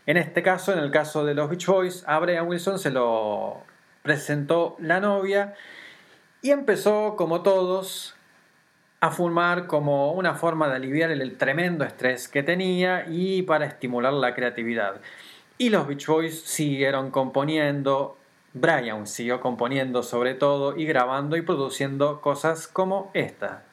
en 0.05 0.17
este 0.17 0.43
caso, 0.43 0.73
en 0.73 0.79
el 0.79 0.91
caso 0.91 1.25
de 1.25 1.33
los 1.33 1.49
Beach 1.49 1.65
Boys, 1.65 2.03
a 2.07 2.19
Brian 2.19 2.47
Wilson 2.47 2.77
se 2.79 2.91
lo 2.91 3.63
presentó 4.01 4.75
la 4.79 4.99
novia 4.99 5.55
y 6.41 6.51
empezó, 6.51 7.15
como 7.15 7.41
todos, 7.41 8.15
a 9.01 9.11
fumar 9.11 9.67
como 9.67 10.11
una 10.11 10.35
forma 10.35 10.67
de 10.67 10.75
aliviar 10.75 11.11
el 11.11 11.37
tremendo 11.37 11.85
estrés 11.85 12.27
que 12.27 12.43
tenía 12.43 13.05
y 13.07 13.43
para 13.43 13.65
estimular 13.65 14.13
la 14.13 14.35
creatividad. 14.35 15.01
Y 15.57 15.69
los 15.69 15.87
Beach 15.87 16.05
Boys 16.05 16.41
siguieron 16.41 17.11
componiendo 17.11 18.18
Brian 18.53 19.07
siguió 19.07 19.41
componiendo 19.41 20.03
sobre 20.03 20.33
todo 20.33 20.75
y 20.75 20.85
grabando 20.85 21.37
y 21.37 21.41
produciendo 21.41 22.21
cosas 22.21 22.67
como 22.67 23.11
esta. 23.13 23.63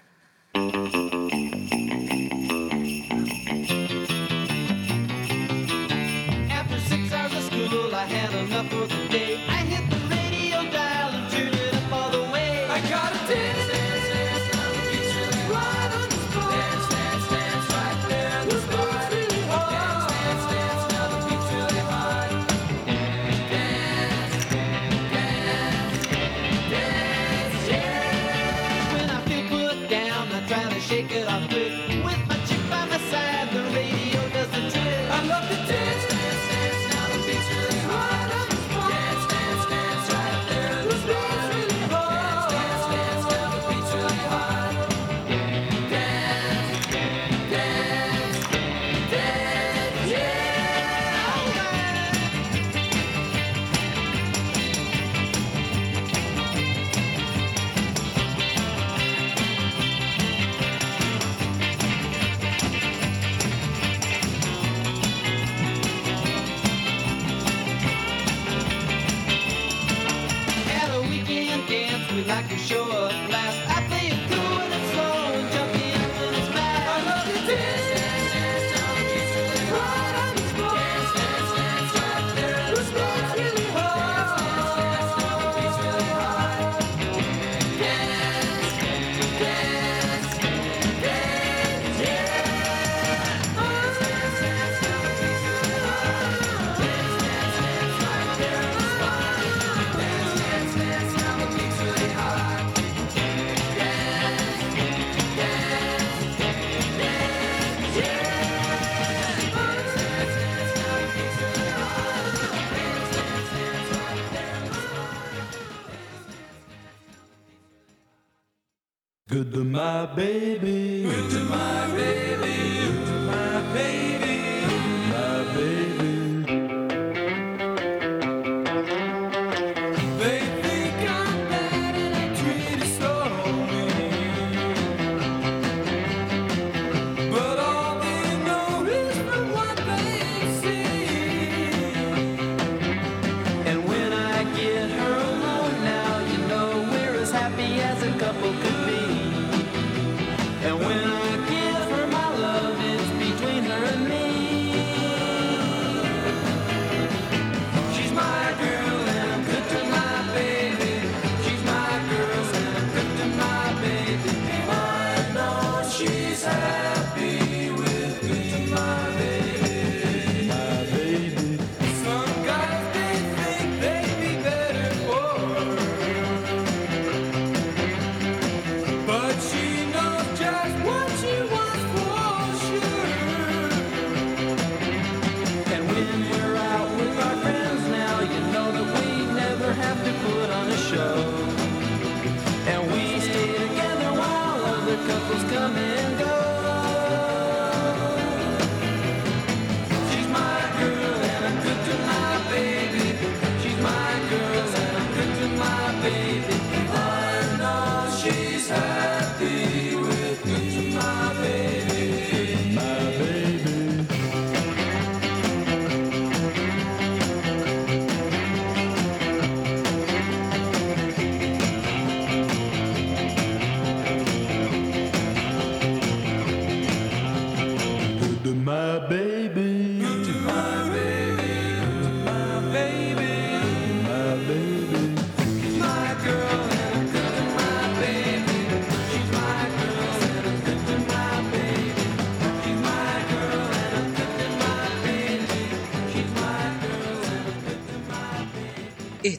Good 119.36 119.52
to 119.52 119.64
my 119.64 120.06
baby. 120.16 121.02
Good 121.02 121.30
to 121.32 121.40
my 121.40 121.86
baby. 121.94 122.25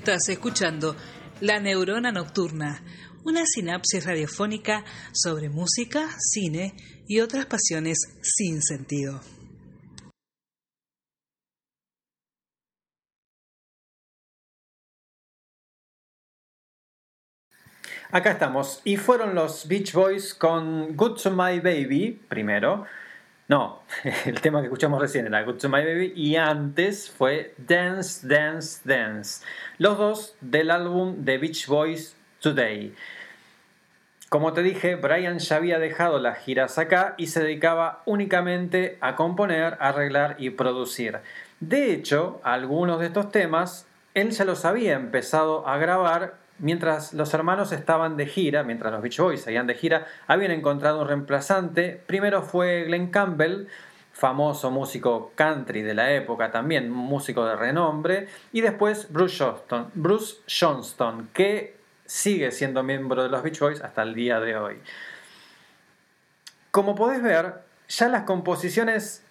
Estás 0.07 0.29
escuchando 0.29 0.95
La 1.41 1.59
Neurona 1.59 2.13
Nocturna, 2.13 2.81
una 3.25 3.45
sinapsis 3.45 4.05
radiofónica 4.05 4.85
sobre 5.11 5.49
música, 5.49 6.07
cine 6.17 6.77
y 7.09 7.19
otras 7.19 7.45
pasiones 7.45 7.97
sin 8.21 8.61
sentido. 8.61 9.19
Acá 18.09 18.31
estamos, 18.31 18.79
y 18.85 18.95
fueron 18.95 19.35
los 19.35 19.67
Beach 19.67 19.91
Boys 19.91 20.33
con 20.33 20.95
Good 20.95 21.21
to 21.21 21.31
My 21.31 21.59
Baby 21.59 22.17
primero, 22.29 22.85
no, 23.47 23.81
el 24.25 24.41
tema 24.41 24.59
que 24.59 24.65
escuchamos 24.65 25.01
recién 25.01 25.25
era 25.25 25.43
Good 25.43 25.57
to 25.57 25.69
My 25.69 25.83
Baby 25.83 26.13
y 26.15 26.35
antes 26.35 27.09
fue 27.09 27.53
Dance, 27.57 28.27
Dance, 28.27 28.81
Dance. 28.83 29.45
Los 29.77 29.97
dos 29.97 30.35
del 30.41 30.69
álbum 30.69 31.23
The 31.23 31.37
Beach 31.37 31.67
Boys 31.67 32.15
Today. 32.41 32.93
Como 34.29 34.51
te 34.51 34.61
dije, 34.61 34.95
Brian 34.95 35.39
ya 35.39 35.55
había 35.55 35.79
dejado 35.79 36.19
las 36.19 36.39
giras 36.39 36.77
acá 36.77 37.15
y 37.17 37.27
se 37.27 37.41
dedicaba 37.41 38.01
únicamente 38.05 38.97
a 38.99 39.15
componer, 39.15 39.77
arreglar 39.79 40.35
y 40.37 40.49
producir. 40.49 41.19
De 41.61 41.93
hecho, 41.93 42.41
algunos 42.43 42.99
de 42.99 43.05
estos 43.05 43.31
temas 43.31 43.87
él 44.17 44.31
ya 44.31 44.45
los 44.45 44.65
había 44.65 44.93
empezado 44.93 45.67
a 45.67 45.77
grabar 45.77 46.37
mientras 46.59 47.13
los 47.13 47.33
hermanos 47.33 47.71
estaban 47.71 48.17
de 48.17 48.25
gira, 48.25 48.63
mientras 48.63 48.91
los 48.91 49.01
Beach 49.01 49.19
Boys 49.19 49.41
seguían 49.41 49.67
de 49.67 49.75
gira, 49.75 50.07
habían 50.27 50.51
encontrado 50.51 51.01
un 51.01 51.07
reemplazante. 51.07 52.01
Primero 52.05 52.41
fue 52.41 52.85
Glenn 52.85 53.11
Campbell, 53.11 53.67
famoso 54.13 54.71
músico 54.71 55.31
country 55.35 55.81
de 55.81 55.93
la 55.93 56.11
época 56.11 56.51
también, 56.51 56.89
músico 56.89 57.45
de 57.45 57.55
renombre, 57.55 58.27
y 58.51 58.61
después 58.61 59.11
Bruce 59.11 59.43
Johnston, 59.43 59.91
Bruce 59.93 60.37
Johnston 60.47 61.29
que 61.33 61.77
sigue 62.05 62.51
siendo 62.51 62.81
miembro 62.83 63.23
de 63.23 63.29
los 63.29 63.43
Beach 63.43 63.59
Boys 63.59 63.81
hasta 63.81 64.01
el 64.01 64.15
día 64.15 64.39
de 64.39 64.57
hoy. 64.57 64.79
Como 66.71 66.95
podés 66.95 67.21
ver, 67.21 67.61
ya 67.87 68.07
las 68.07 68.23
composiciones 68.23 69.23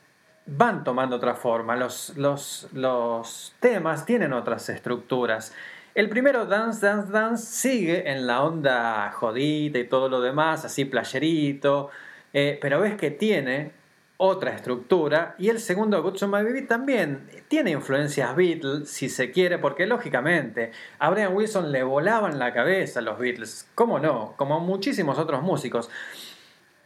van 0.47 0.85
tomando 0.85 1.17
otra 1.17 1.35
forma, 1.35 1.77
los, 1.77 2.17
los, 2.17 2.69
los 2.73 3.55
temas 3.61 4.07
tienen 4.07 4.33
otras 4.33 4.69
estructuras. 4.69 5.53
El 5.97 6.11
primero, 6.11 6.45
Dance, 6.45 6.85
Dance, 6.85 7.11
Dance, 7.11 7.47
sigue 7.47 8.11
en 8.11 8.27
la 8.27 8.43
onda 8.43 9.11
jodita 9.13 9.79
y 9.79 9.89
todo 9.89 10.11
lo 10.11 10.21
demás, 10.21 10.63
así 10.67 10.85
playerito, 10.85 11.89
eh, 12.35 12.59
pero 12.61 12.81
ves 12.81 12.97
que 12.97 13.11
tiene 13.11 13.73
otra 14.19 14.51
estructura. 14.51 15.35
Y 15.39 15.49
el 15.49 15.59
segundo, 15.59 16.03
Good 16.03 16.21
My 16.25 16.43
Baby, 16.43 16.67
también 16.67 17.27
tiene 17.49 17.71
influencias 17.71 18.37
Beatles, 18.37 18.91
si 18.91 19.09
se 19.09 19.31
quiere, 19.31 19.57
porque 19.57 19.87
lógicamente 19.87 20.71
a 20.99 21.09
Brian 21.09 21.35
Wilson 21.35 21.73
le 21.73 21.83
volaban 21.83 22.39
la 22.39 22.53
cabeza 22.53 23.01
los 23.01 23.19
Beatles, 23.19 23.67
cómo 23.75 23.99
no, 23.99 24.35
como 24.37 24.57
a 24.57 24.59
muchísimos 24.59 25.19
otros 25.19 25.43
músicos. 25.43 25.89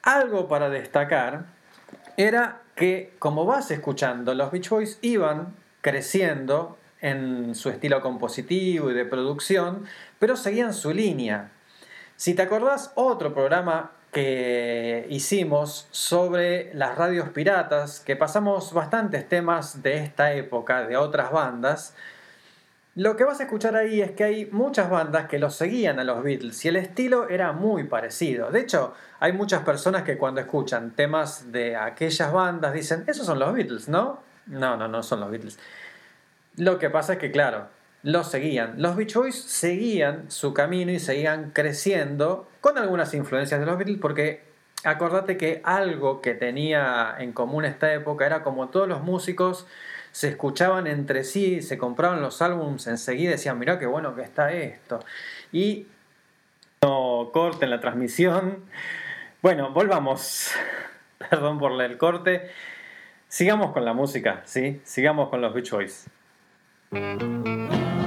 Algo 0.04 0.46
para 0.46 0.70
destacar 0.70 1.46
era 2.16 2.60
que, 2.76 3.12
como 3.18 3.44
vas 3.44 3.72
escuchando, 3.72 4.34
los 4.34 4.52
Beach 4.52 4.68
Boys 4.68 5.00
iban 5.02 5.56
creciendo 5.80 6.78
en 7.00 7.54
su 7.54 7.68
estilo 7.70 8.00
compositivo 8.00 8.90
y 8.90 8.94
de 8.94 9.04
producción 9.04 9.84
pero 10.18 10.36
seguían 10.36 10.74
su 10.74 10.92
línea 10.92 11.50
si 12.16 12.34
te 12.34 12.42
acordás 12.42 12.92
otro 12.96 13.32
programa 13.32 13.92
que 14.12 15.06
hicimos 15.08 15.88
sobre 15.90 16.74
las 16.74 16.98
radios 16.98 17.28
piratas, 17.30 18.00
que 18.00 18.16
pasamos 18.16 18.72
bastantes 18.72 19.28
temas 19.28 19.82
de 19.82 19.98
esta 19.98 20.32
época, 20.34 20.86
de 20.86 20.96
otras 20.96 21.30
bandas, 21.30 21.94
lo 22.96 23.16
que 23.16 23.24
vas 23.24 23.38
a 23.40 23.44
escuchar 23.44 23.76
ahí 23.76 24.00
es 24.00 24.10
que 24.10 24.24
hay 24.24 24.46
muchas 24.50 24.90
bandas 24.90 25.28
que 25.28 25.38
los 25.38 25.54
seguían 25.54 26.00
a 26.00 26.04
los 26.04 26.22
Beatles 26.24 26.64
y 26.64 26.68
el 26.68 26.76
estilo 26.76 27.28
era 27.28 27.52
muy 27.52 27.84
parecido. 27.84 28.50
De 28.50 28.60
hecho, 28.60 28.94
hay 29.20 29.32
muchas 29.32 29.62
personas 29.62 30.02
que 30.02 30.18
cuando 30.18 30.40
escuchan 30.40 30.90
temas 30.90 31.52
de 31.52 31.76
aquellas 31.76 32.32
bandas 32.32 32.74
dicen, 32.74 33.04
esos 33.06 33.24
son 33.24 33.38
los 33.38 33.54
Beatles, 33.54 33.88
¿no? 33.88 34.20
No, 34.46 34.76
no, 34.76 34.88
no 34.88 35.02
son 35.04 35.20
los 35.20 35.30
Beatles. 35.30 35.58
Lo 36.56 36.78
que 36.78 36.90
pasa 36.90 37.14
es 37.14 37.18
que, 37.18 37.30
claro, 37.30 37.68
los 38.02 38.30
seguían. 38.30 38.74
Los 38.80 38.96
Beach 38.96 39.14
Boys 39.14 39.40
seguían 39.40 40.30
su 40.30 40.54
camino 40.54 40.90
y 40.92 40.98
seguían 40.98 41.50
creciendo 41.50 42.48
con 42.60 42.78
algunas 42.78 43.14
influencias 43.14 43.60
de 43.60 43.66
los 43.66 43.76
Beatles 43.76 43.98
porque 44.00 44.42
acordate 44.84 45.36
que 45.36 45.60
algo 45.64 46.20
que 46.20 46.34
tenía 46.34 47.14
en 47.18 47.32
común 47.32 47.64
esta 47.64 47.92
época 47.92 48.26
era 48.26 48.42
como 48.42 48.68
todos 48.70 48.88
los 48.88 49.02
músicos 49.02 49.66
se 50.12 50.28
escuchaban 50.28 50.86
entre 50.86 51.24
sí, 51.24 51.62
se 51.62 51.78
compraban 51.78 52.20
los 52.20 52.42
álbums 52.42 52.86
enseguida 52.86 53.30
y 53.30 53.32
decían, 53.32 53.58
mirá 53.58 53.78
qué 53.78 53.86
bueno 53.86 54.14
que 54.14 54.22
está 54.22 54.52
esto. 54.52 55.00
Y 55.52 55.86
no 56.82 57.30
corten 57.32 57.70
la 57.70 57.80
transmisión. 57.80 58.64
Bueno, 59.42 59.70
volvamos. 59.70 60.50
Perdón 61.30 61.58
por 61.58 61.80
el 61.80 61.96
corte. 61.98 62.50
Sigamos 63.28 63.72
con 63.72 63.84
la 63.84 63.92
música, 63.92 64.42
¿sí? 64.44 64.80
Sigamos 64.84 65.28
con 65.28 65.40
los 65.40 65.54
Beach 65.54 65.70
Boys. 65.70 66.10
Thank 66.92 67.22
you. 67.46 67.99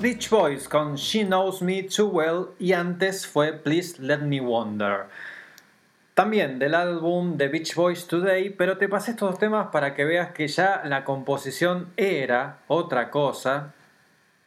Beach 0.00 0.30
Boys 0.30 0.66
con 0.66 0.94
She 0.94 1.26
Knows 1.26 1.60
Me 1.60 1.82
Too 1.82 2.06
Well 2.06 2.54
y 2.58 2.72
antes 2.72 3.26
fue 3.26 3.52
Please 3.52 4.00
Let 4.00 4.20
Me 4.20 4.40
Wonder. 4.40 5.08
También 6.14 6.58
del 6.58 6.74
álbum 6.74 7.36
The 7.36 7.48
Beach 7.48 7.74
Boys 7.74 8.06
Today, 8.06 8.48
pero 8.48 8.78
te 8.78 8.88
pasé 8.88 9.10
estos 9.10 9.32
dos 9.32 9.38
temas 9.38 9.68
para 9.70 9.94
que 9.94 10.06
veas 10.06 10.32
que 10.32 10.48
ya 10.48 10.80
la 10.86 11.04
composición 11.04 11.92
era 11.98 12.60
otra 12.66 13.10
cosa. 13.10 13.74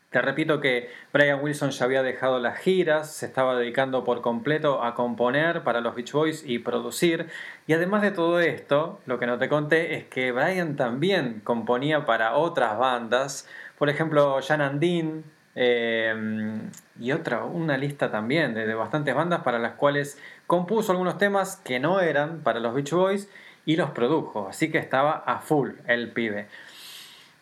Te 0.10 0.24
repito 0.24 0.60
que 0.60 0.90
Brian 1.12 1.44
Wilson 1.44 1.70
ya 1.70 1.86
había 1.86 2.02
dejado 2.02 2.40
las 2.40 2.58
giras, 2.58 3.12
se 3.14 3.28
estaba 3.28 3.56
dedicando 3.56 4.04
por 4.04 4.22
completo 4.22 4.84
a 4.84 4.96
componer 4.96 5.62
para 5.62 5.82
los 5.82 5.94
Beach 5.94 6.14
Boys 6.14 6.44
y 6.44 6.58
producir. 6.60 7.28
Y 7.68 7.74
además 7.74 8.02
de 8.02 8.10
todo 8.10 8.40
esto, 8.40 9.02
lo 9.06 9.20
que 9.20 9.28
no 9.28 9.38
te 9.38 9.50
conté 9.50 9.98
es 9.98 10.06
que 10.06 10.32
Brian 10.32 10.76
también 10.78 11.42
componía 11.44 12.08
para 12.08 12.34
otras 12.34 12.76
bandas, 12.80 13.48
por 13.78 13.92
ejemplo, 13.92 14.40
Jan 14.42 14.62
and 14.62 14.80
Dean, 14.80 15.24
eh, 15.56 16.60
y 17.00 17.12
otra, 17.12 17.44
una 17.44 17.78
lista 17.78 18.10
también 18.12 18.54
de, 18.54 18.74
bastantes 18.74 19.14
bandas 19.14 19.42
para 19.42 19.60
las 19.60 19.74
cuales 19.74 20.18
compuso 20.48 20.92
algunos 20.92 21.18
temas 21.18 21.58
que 21.58 21.80
no 21.80 22.00
eran 22.00 22.40
para 22.40 22.60
los 22.60 22.74
Beach 22.74 22.92
Boys 22.92 23.30
y 23.66 23.76
los 23.76 23.92
produjo. 23.92 24.48
Así 24.48 24.72
que 24.72 24.78
estaba 24.78 25.24
a 25.26 25.40
full 25.40 25.72
el 25.88 26.12
pibe. 26.12 26.48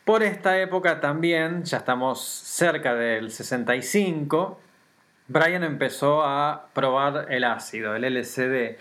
Por 0.06 0.24
esta 0.24 0.60
época 0.60 1.00
también, 1.00 1.64
ya 1.64 1.78
estamos 1.78 2.22
cerca 2.22 2.96
del 2.96 3.32
65, 3.32 4.60
Brian 5.28 5.64
empezó 5.64 6.24
a 6.24 6.68
probar 6.74 7.28
el 7.30 7.44
ácido, 7.44 7.96
el 7.96 8.04
LSD. 8.04 8.78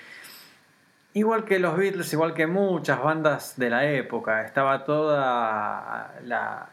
Igual 1.12 1.44
que 1.44 1.58
los 1.58 1.76
Beatles, 1.76 2.12
igual 2.12 2.34
que 2.34 2.46
muchas 2.46 3.02
bandas 3.02 3.58
de 3.58 3.70
la 3.70 3.84
época, 3.90 4.44
estaba 4.44 4.84
toda 4.84 6.14
la, 6.24 6.68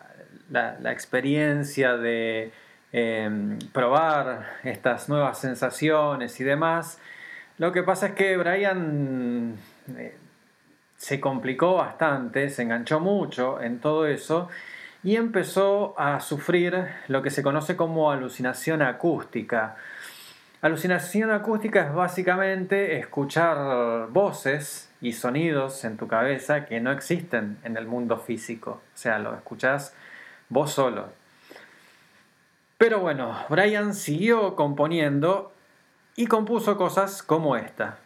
la- 0.50 0.92
experiencia 0.92 1.98
de 1.98 2.52
eh, 2.94 3.58
probar 3.74 4.58
estas 4.64 5.10
nuevas 5.10 5.40
sensaciones 5.40 6.40
y 6.40 6.44
demás. 6.44 7.00
Lo 7.58 7.72
que 7.72 7.84
pasa 7.84 8.08
es 8.08 8.12
que 8.14 8.38
Brian 8.38 9.56
eh, 9.98 10.16
se 10.96 11.20
complicó 11.20 11.76
bastante, 11.76 12.50
se 12.50 12.64
enganchó 12.64 13.00
mucho 13.00 13.62
en 13.62 13.80
todo 13.80 14.08
eso 14.08 14.50
y 15.04 15.16
empezó 15.16 16.00
a 16.00 16.20
sufrir 16.20 16.88
lo 17.08 17.22
que 17.22 17.30
se 17.30 17.44
conoce 17.44 17.76
como 17.76 18.12
alucinación 18.12 18.82
acústica. 18.82 19.76
Alucinación 20.62 21.30
acústica 21.32 21.86
es 21.86 21.94
básicamente 21.94 22.98
escuchar 22.98 24.08
voces 24.10 24.90
y 25.02 25.14
sonidos 25.14 25.86
en 25.86 25.98
tu 25.98 26.08
cabeza 26.08 26.66
que 26.66 26.80
no 26.80 26.92
existen 26.92 27.58
en 27.64 27.78
el 27.78 27.86
mundo 27.86 28.18
físico. 28.18 28.82
O 28.94 28.98
sea, 28.98 29.20
lo 29.20 29.36
escuchás 29.36 29.94
vos 30.50 30.72
solo. 30.72 31.10
Pero 32.78 33.00
bueno, 33.00 33.36
Brian 33.50 33.94
siguió 33.94 34.56
componiendo 34.56 35.52
y 36.16 36.28
compuso 36.28 36.78
cosas 36.78 37.24
como 37.24 37.56
esta. 37.56 38.00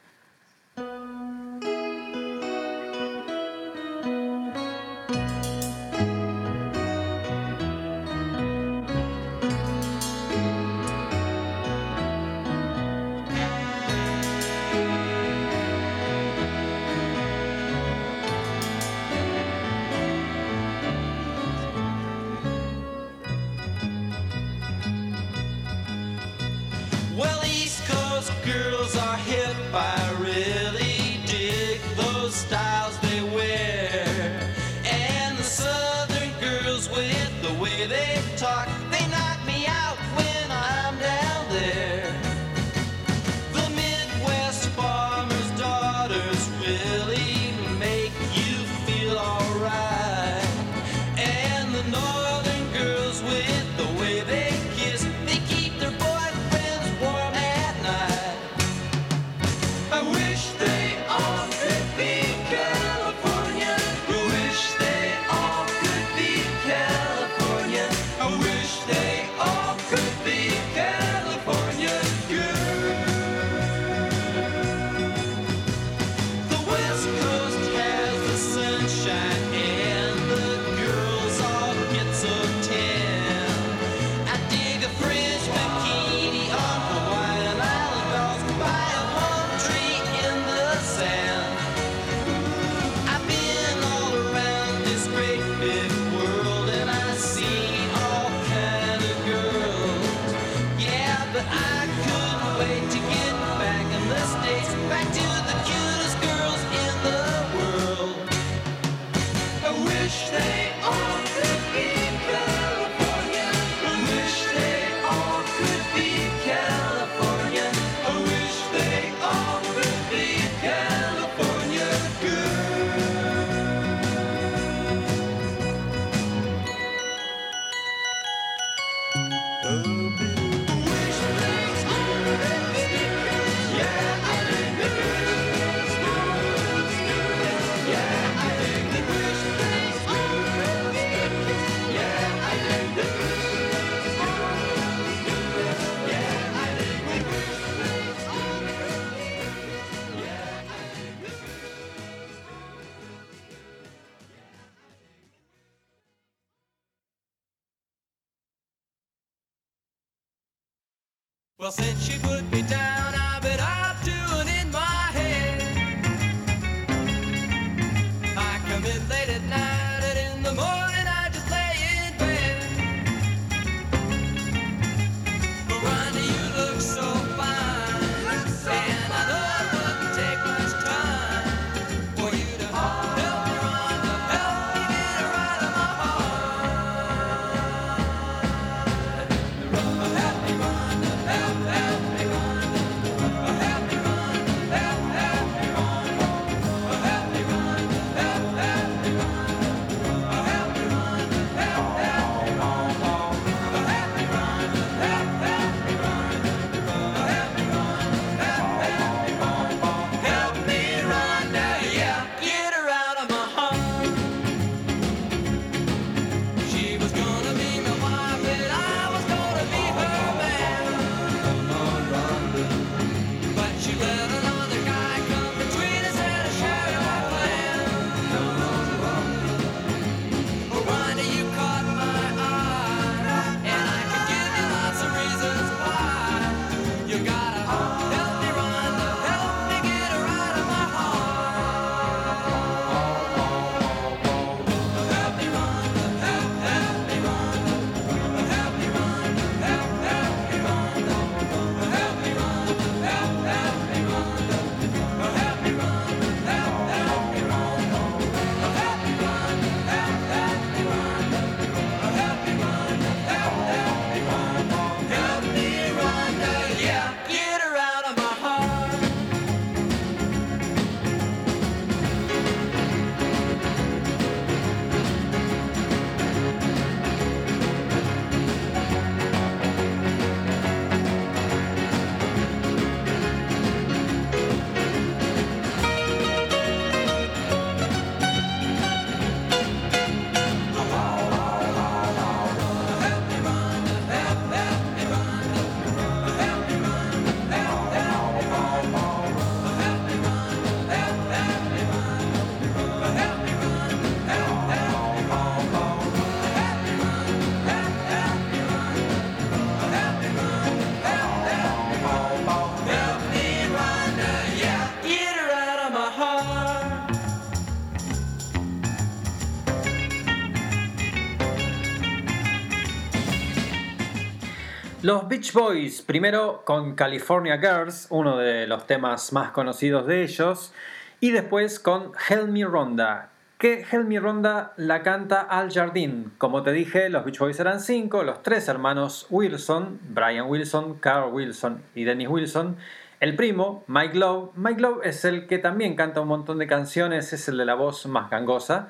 Los 325.11 325.27
Beach 325.27 325.51
Boys, 325.51 326.01
primero 326.01 326.61
con 326.63 326.95
California 326.95 327.57
Girls, 327.57 328.07
uno 328.11 328.37
de 328.37 328.65
los 328.65 328.87
temas 328.87 329.33
más 329.33 329.51
conocidos 329.51 330.07
de 330.07 330.23
ellos, 330.23 330.73
y 331.19 331.31
después 331.31 331.81
con 331.81 332.13
Help 332.29 332.47
Me 332.47 332.63
Ronda, 332.63 333.29
que 333.57 333.81
Help 333.91 334.07
Me 334.07 334.21
Ronda 334.21 334.71
la 334.77 335.03
canta 335.03 335.41
Al 335.41 335.69
Jardine. 335.69 336.27
Como 336.37 336.63
te 336.63 336.71
dije, 336.71 337.09
los 337.09 337.25
Beach 337.25 337.39
Boys 337.39 337.59
eran 337.59 337.81
cinco, 337.81 338.23
los 338.23 338.41
tres 338.41 338.69
hermanos 338.69 339.27
Wilson, 339.29 339.99
Brian 340.01 340.47
Wilson, 340.47 340.93
Carl 340.99 341.33
Wilson 341.33 341.83
y 341.93 342.05
Dennis 342.05 342.29
Wilson, 342.29 342.77
el 343.19 343.35
primo, 343.35 343.83
Mike 343.87 344.17
Love. 344.17 344.51
Mike 344.55 344.79
Love 344.79 345.01
es 345.03 345.25
el 345.25 345.45
que 345.45 345.57
también 345.57 345.97
canta 345.97 346.21
un 346.21 346.29
montón 346.29 346.57
de 346.57 346.67
canciones, 346.67 347.33
es 347.33 347.49
el 347.49 347.57
de 347.57 347.65
la 347.65 347.75
voz 347.75 348.05
más 348.05 348.29
gangosa. 348.29 348.87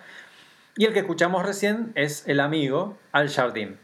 Y 0.77 0.85
el 0.85 0.93
que 0.93 0.99
escuchamos 0.99 1.43
recién 1.43 1.93
es 1.95 2.27
el 2.27 2.39
amigo 2.39 2.95
Al 3.11 3.29
Jardine, 3.29 3.77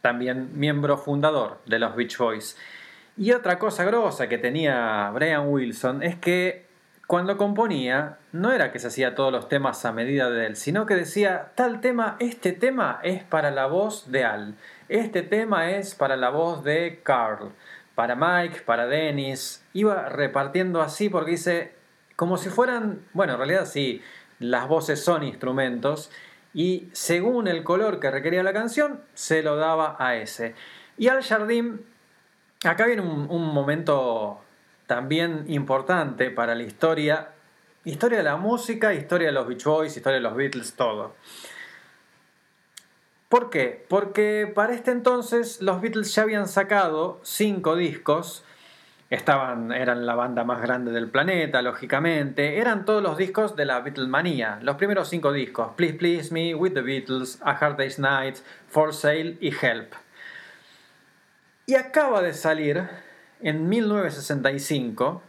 también 0.00 0.58
miembro 0.58 0.96
fundador 0.96 1.58
de 1.66 1.78
los 1.78 1.94
Beach 1.96 2.16
Boys. 2.18 2.56
Y 3.16 3.32
otra 3.32 3.58
cosa 3.58 3.84
grosa 3.84 4.28
que 4.28 4.38
tenía 4.38 5.10
Brian 5.12 5.48
Wilson 5.48 6.02
es 6.02 6.16
que 6.16 6.66
cuando 7.06 7.36
componía 7.36 8.18
no 8.32 8.52
era 8.52 8.70
que 8.70 8.78
se 8.78 8.86
hacía 8.86 9.16
todos 9.16 9.32
los 9.32 9.48
temas 9.48 9.84
a 9.84 9.92
medida 9.92 10.30
de 10.30 10.46
él, 10.46 10.56
sino 10.56 10.86
que 10.86 10.94
decía, 10.94 11.50
tal 11.56 11.80
tema, 11.80 12.16
este 12.20 12.52
tema 12.52 13.00
es 13.02 13.24
para 13.24 13.50
la 13.50 13.66
voz 13.66 14.12
de 14.12 14.24
Al, 14.24 14.54
este 14.88 15.22
tema 15.22 15.72
es 15.72 15.94
para 15.94 16.16
la 16.16 16.30
voz 16.30 16.62
de 16.62 17.00
Carl, 17.02 17.50
para 17.94 18.14
Mike, 18.14 18.62
para 18.62 18.86
Dennis. 18.86 19.64
Iba 19.72 20.08
repartiendo 20.08 20.80
así 20.80 21.08
porque 21.08 21.32
dice, 21.32 21.72
como 22.16 22.36
si 22.36 22.48
fueran, 22.48 23.00
bueno, 23.12 23.32
en 23.32 23.38
realidad 23.38 23.66
sí, 23.66 24.02
las 24.38 24.68
voces 24.68 25.04
son 25.04 25.22
instrumentos 25.22 26.10
y 26.52 26.88
según 26.92 27.46
el 27.48 27.62
color 27.62 28.00
que 28.00 28.10
requería 28.10 28.42
la 28.42 28.52
canción, 28.52 29.00
se 29.14 29.42
lo 29.42 29.56
daba 29.56 29.96
a 29.98 30.16
ese. 30.16 30.54
Y 30.98 31.08
Al 31.08 31.22
Jardín, 31.22 31.84
acá 32.64 32.86
viene 32.86 33.02
un, 33.02 33.54
momento 33.54 34.40
también 34.86 35.44
importante 35.48 36.30
para 36.30 36.54
la 36.54 36.64
historia, 36.64 37.30
historia 37.84 38.18
de 38.18 38.24
la 38.24 38.36
música, 38.36 38.92
historia 38.92 39.28
de 39.28 39.32
los 39.32 39.46
Beach 39.46 39.64
Boys, 39.64 39.96
historia 39.96 40.16
de 40.16 40.22
los 40.22 40.34
Beatles, 40.34 40.74
todo. 40.74 41.14
¿Por 43.28 43.48
qué? 43.48 43.86
Porque 43.88 44.50
para 44.52 44.74
este 44.74 44.90
entonces 44.90 45.62
los 45.62 45.80
Beatles 45.80 46.12
ya 46.12 46.22
habían 46.22 46.48
sacado 46.48 47.20
cinco 47.22 47.76
discos, 47.76 48.44
estaban, 49.10 49.72
eran 49.72 50.06
la 50.06 50.14
banda 50.14 50.44
más 50.44 50.62
grande 50.62 50.92
del 50.92 51.10
planeta, 51.10 51.60
lógicamente, 51.62 52.58
eran 52.58 52.84
todos 52.84 53.02
los 53.02 53.18
discos 53.18 53.56
de 53.56 53.64
la 53.64 53.80
Beatlemania, 53.80 54.60
los 54.62 54.76
primeros 54.76 55.08
cinco 55.08 55.32
discos, 55.32 55.72
Please 55.74 55.94
Please 55.94 56.32
Me, 56.32 56.54
With 56.54 56.74
the 56.74 56.80
Beatles, 56.80 57.40
A 57.42 57.50
Hard 57.50 57.76
Day's 57.76 57.98
Night, 57.98 58.36
For 58.68 58.94
Sale 58.94 59.36
y 59.40 59.52
Help. 59.60 59.94
Y 61.66 61.74
acaba 61.74 62.22
de 62.22 62.32
salir 62.32 62.88
en 63.40 63.68
1965, 63.68 65.22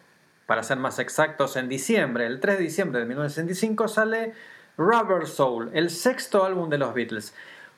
para 0.45 0.61
ser 0.61 0.77
más 0.77 0.99
exactos, 0.99 1.55
en 1.55 1.67
diciembre, 1.67 2.27
el 2.27 2.39
3 2.39 2.59
de 2.59 2.63
diciembre 2.63 2.99
de 2.99 3.07
1965, 3.07 3.87
sale 3.87 4.33
Rubber 4.77 5.25
Soul, 5.25 5.71
el 5.73 5.89
sexto 5.89 6.45
álbum 6.45 6.69
de 6.69 6.77
los 6.77 6.93
Beatles. 6.93 7.33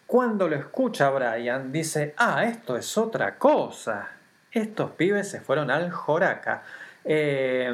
Cuando 0.06 0.50
lo 0.50 0.56
escucha 0.58 1.10
Brian, 1.12 1.72
dice, 1.72 2.14
ah, 2.18 2.44
esto 2.44 2.76
es 2.76 2.98
otra 2.98 3.38
cosa. 3.38 4.13
Estos 4.54 4.92
pibes 4.92 5.30
se 5.30 5.42
fueron 5.42 5.72
al 5.72 5.92
Joraca. 5.92 6.64
Eh, 7.04 7.74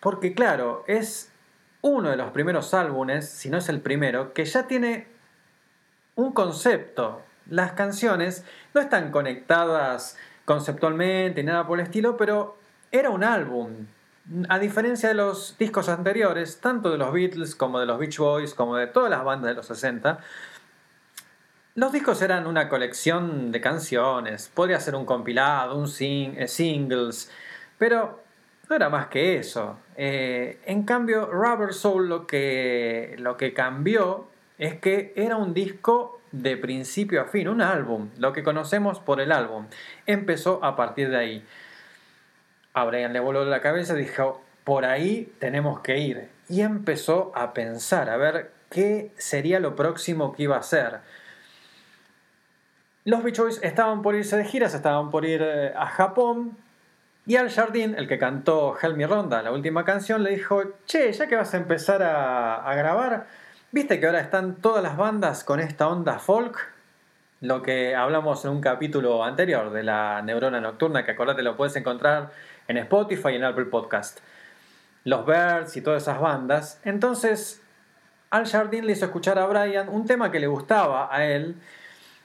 porque 0.00 0.34
claro, 0.34 0.84
es 0.86 1.32
uno 1.82 2.10
de 2.10 2.16
los 2.16 2.30
primeros 2.32 2.74
álbumes, 2.74 3.28
si 3.28 3.48
no 3.48 3.58
es 3.58 3.68
el 3.68 3.80
primero, 3.80 4.32
que 4.32 4.44
ya 4.44 4.66
tiene 4.66 5.06
un 6.16 6.32
concepto. 6.32 7.22
Las 7.48 7.72
canciones 7.72 8.44
no 8.74 8.80
están 8.80 9.10
conectadas 9.10 10.16
conceptualmente 10.44 11.42
ni 11.42 11.46
nada 11.46 11.66
por 11.66 11.78
el 11.78 11.86
estilo, 11.86 12.16
pero 12.16 12.56
era 12.92 13.10
un 13.10 13.24
álbum. 13.24 13.86
A 14.48 14.58
diferencia 14.58 15.08
de 15.08 15.14
los 15.14 15.56
discos 15.58 15.88
anteriores, 15.88 16.60
tanto 16.60 16.90
de 16.90 16.98
los 16.98 17.12
Beatles 17.12 17.54
como 17.54 17.80
de 17.80 17.86
los 17.86 17.98
Beach 17.98 18.18
Boys, 18.18 18.54
como 18.54 18.76
de 18.76 18.86
todas 18.86 19.10
las 19.10 19.24
bandas 19.24 19.50
de 19.50 19.54
los 19.54 19.66
60, 19.66 20.20
Los 21.76 21.92
discos 21.92 22.20
eran 22.22 22.46
una 22.46 22.68
colección 22.68 23.52
de 23.52 23.60
canciones, 23.60 24.50
podría 24.52 24.80
ser 24.80 24.94
un 24.96 25.04
compilado, 25.06 25.76
un 25.76 25.86
sing- 25.86 26.34
eh, 26.36 26.48
singles, 26.48 27.30
pero 27.78 28.22
no 28.68 28.76
era 28.76 28.88
más 28.88 29.06
que 29.06 29.36
eso. 29.36 29.78
Eh, 29.96 30.58
en 30.66 30.82
cambio, 30.82 31.26
Rubber 31.26 31.72
Soul 31.72 32.08
lo 32.08 32.26
que, 32.26 33.14
lo 33.18 33.36
que 33.36 33.54
cambió 33.54 34.26
es 34.58 34.74
que 34.80 35.12
era 35.16 35.36
un 35.36 35.54
disco 35.54 36.20
de 36.32 36.56
principio 36.56 37.22
a 37.22 37.24
fin, 37.26 37.48
un 37.48 37.62
álbum, 37.62 38.10
lo 38.18 38.32
que 38.32 38.42
conocemos 38.42 38.98
por 39.00 39.20
el 39.20 39.32
álbum. 39.32 39.66
Empezó 40.06 40.62
a 40.64 40.76
partir 40.76 41.08
de 41.10 41.16
ahí. 41.16 41.44
A 42.74 42.84
Brian 42.84 43.12
le 43.12 43.20
voló 43.20 43.44
la 43.44 43.60
cabeza 43.60 43.94
y 43.94 44.02
dijo, 44.02 44.42
por 44.64 44.84
ahí 44.84 45.32
tenemos 45.38 45.80
que 45.80 45.98
ir. 45.98 46.28
Y 46.48 46.60
empezó 46.62 47.32
a 47.34 47.52
pensar, 47.52 48.10
a 48.10 48.16
ver 48.16 48.52
qué 48.70 49.10
sería 49.16 49.58
lo 49.60 49.74
próximo 49.76 50.32
que 50.34 50.44
iba 50.44 50.56
a 50.56 50.60
hacer. 50.60 50.98
Los 53.04 53.22
Beach 53.22 53.38
Boys 53.38 53.60
estaban 53.62 54.02
por 54.02 54.14
irse 54.14 54.36
de 54.36 54.44
giras, 54.44 54.74
estaban 54.74 55.10
por 55.10 55.24
ir 55.24 55.40
eh, 55.42 55.72
a 55.74 55.86
Japón. 55.86 56.56
Y 57.26 57.36
Al 57.36 57.50
Jardín, 57.50 57.94
el 57.96 58.08
que 58.08 58.18
cantó 58.18 58.76
Help 58.80 58.96
Me 58.96 59.06
Ronda, 59.06 59.42
la 59.42 59.52
última 59.52 59.84
canción, 59.84 60.22
le 60.22 60.30
dijo, 60.30 60.62
che, 60.86 61.12
ya 61.12 61.26
que 61.28 61.36
vas 61.36 61.54
a 61.54 61.58
empezar 61.58 62.02
a, 62.02 62.74
grabar, 62.74 63.26
¿viste 63.72 64.00
que 64.00 64.06
ahora 64.06 64.20
están 64.20 64.56
todas 64.56 64.82
las 64.82 64.96
bandas 64.96 65.44
con 65.44 65.60
esta 65.60 65.88
onda 65.88 66.18
folk? 66.18 66.72
Lo 67.40 67.62
que 67.62 67.94
hablamos 67.94 68.44
en 68.44 68.50
un 68.50 68.60
capítulo 68.60 69.24
anterior 69.24 69.70
de 69.70 69.82
la 69.82 70.20
neurona 70.22 70.60
nocturna, 70.60 71.04
que 71.04 71.12
acordate 71.12 71.42
lo 71.42 71.56
puedes 71.56 71.76
encontrar 71.76 72.30
en 72.68 72.78
Spotify 72.78 73.30
y 73.30 73.36
en 73.36 73.44
Apple 73.44 73.66
Podcast. 73.66 74.20
Los 75.04 75.24
Birds 75.24 75.76
y 75.76 75.82
todas 75.82 76.02
esas 76.02 76.20
bandas. 76.20 76.80
Entonces, 76.84 77.62
Al 78.30 78.46
Jardín 78.46 78.86
le 78.86 78.92
hizo 78.92 79.06
escuchar 79.06 79.38
a 79.38 79.46
Brian 79.46 79.88
un 79.88 80.06
tema 80.06 80.30
que 80.30 80.40
le 80.40 80.46
gustaba 80.46 81.14
a 81.14 81.24
él, 81.24 81.56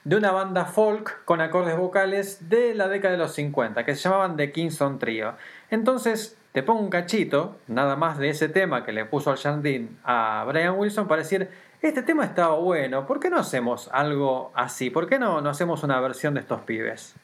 de 0.06 0.14
una 0.14 0.30
banda 0.30 0.66
folk 0.66 1.24
con 1.24 1.40
acordes 1.40 1.76
vocales 1.76 2.48
de 2.48 2.76
la 2.76 2.86
década 2.86 3.10
de 3.10 3.18
los 3.18 3.32
50, 3.32 3.84
que 3.84 3.96
se 3.96 4.02
llamaban 4.02 4.36
The 4.36 4.52
Kingston 4.52 5.00
Trio. 5.00 5.34
Entonces, 5.68 6.38
te 6.52 6.62
pongo 6.62 6.78
un 6.78 6.90
cachito, 6.90 7.56
nada 7.66 7.96
más 7.96 8.16
de 8.16 8.28
ese 8.28 8.48
tema 8.48 8.84
que 8.84 8.92
le 8.92 9.04
puso 9.04 9.32
Al 9.32 9.36
Jardín 9.36 9.98
a 10.04 10.44
Brian 10.46 10.78
Wilson 10.78 11.08
para 11.08 11.22
decir, 11.22 11.50
este 11.82 12.04
tema 12.04 12.24
estaba 12.24 12.54
bueno, 12.54 13.04
¿por 13.04 13.18
qué 13.18 13.30
no 13.30 13.36
hacemos 13.36 13.90
algo 13.92 14.52
así? 14.54 14.90
¿Por 14.90 15.08
qué 15.08 15.18
no, 15.18 15.40
no 15.40 15.50
hacemos 15.50 15.82
una 15.82 15.98
versión 15.98 16.34
de 16.34 16.40
estos 16.40 16.60
pibes? 16.60 17.16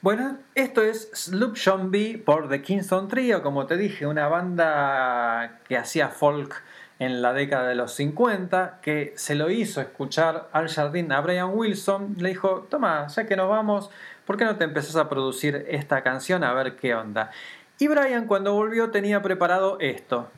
Bueno, 0.00 0.38
esto 0.56 0.82
es 0.82 1.10
Sloop 1.12 1.56
B 1.84 2.20
por 2.26 2.48
The 2.48 2.60
Kingston 2.60 3.06
Trio, 3.06 3.40
como 3.40 3.66
te 3.66 3.76
dije, 3.76 4.04
una 4.04 4.26
banda 4.26 5.60
que 5.68 5.76
hacía 5.76 6.08
folk 6.08 6.60
en 6.98 7.22
la 7.22 7.32
década 7.32 7.68
de 7.68 7.76
los 7.76 7.92
50, 7.92 8.80
que 8.82 9.12
se 9.14 9.36
lo 9.36 9.48
hizo 9.48 9.80
escuchar 9.80 10.48
al 10.50 10.68
jardín 10.68 11.12
a 11.12 11.20
Brian 11.20 11.50
Wilson, 11.54 12.16
le 12.18 12.30
dijo, 12.30 12.66
toma, 12.68 13.06
ya 13.06 13.26
que 13.26 13.36
nos 13.36 13.48
vamos, 13.48 13.90
¿por 14.26 14.36
qué 14.38 14.44
no 14.44 14.56
te 14.56 14.64
empezás 14.64 14.96
a 14.96 15.08
producir 15.08 15.66
esta 15.68 16.02
canción 16.02 16.42
a 16.42 16.52
ver 16.52 16.74
qué 16.74 16.96
onda? 16.96 17.30
Y 17.78 17.86
Brian 17.86 18.26
cuando 18.26 18.54
volvió 18.54 18.90
tenía 18.90 19.22
preparado 19.22 19.76
esto. 19.78 20.32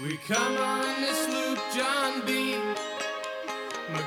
We 0.00 0.16
come 0.16 0.56
on 0.56 1.00
this 1.00 1.28
loop, 1.28 1.58
John 1.72 2.26
B. 2.26 2.56
My 3.92 4.02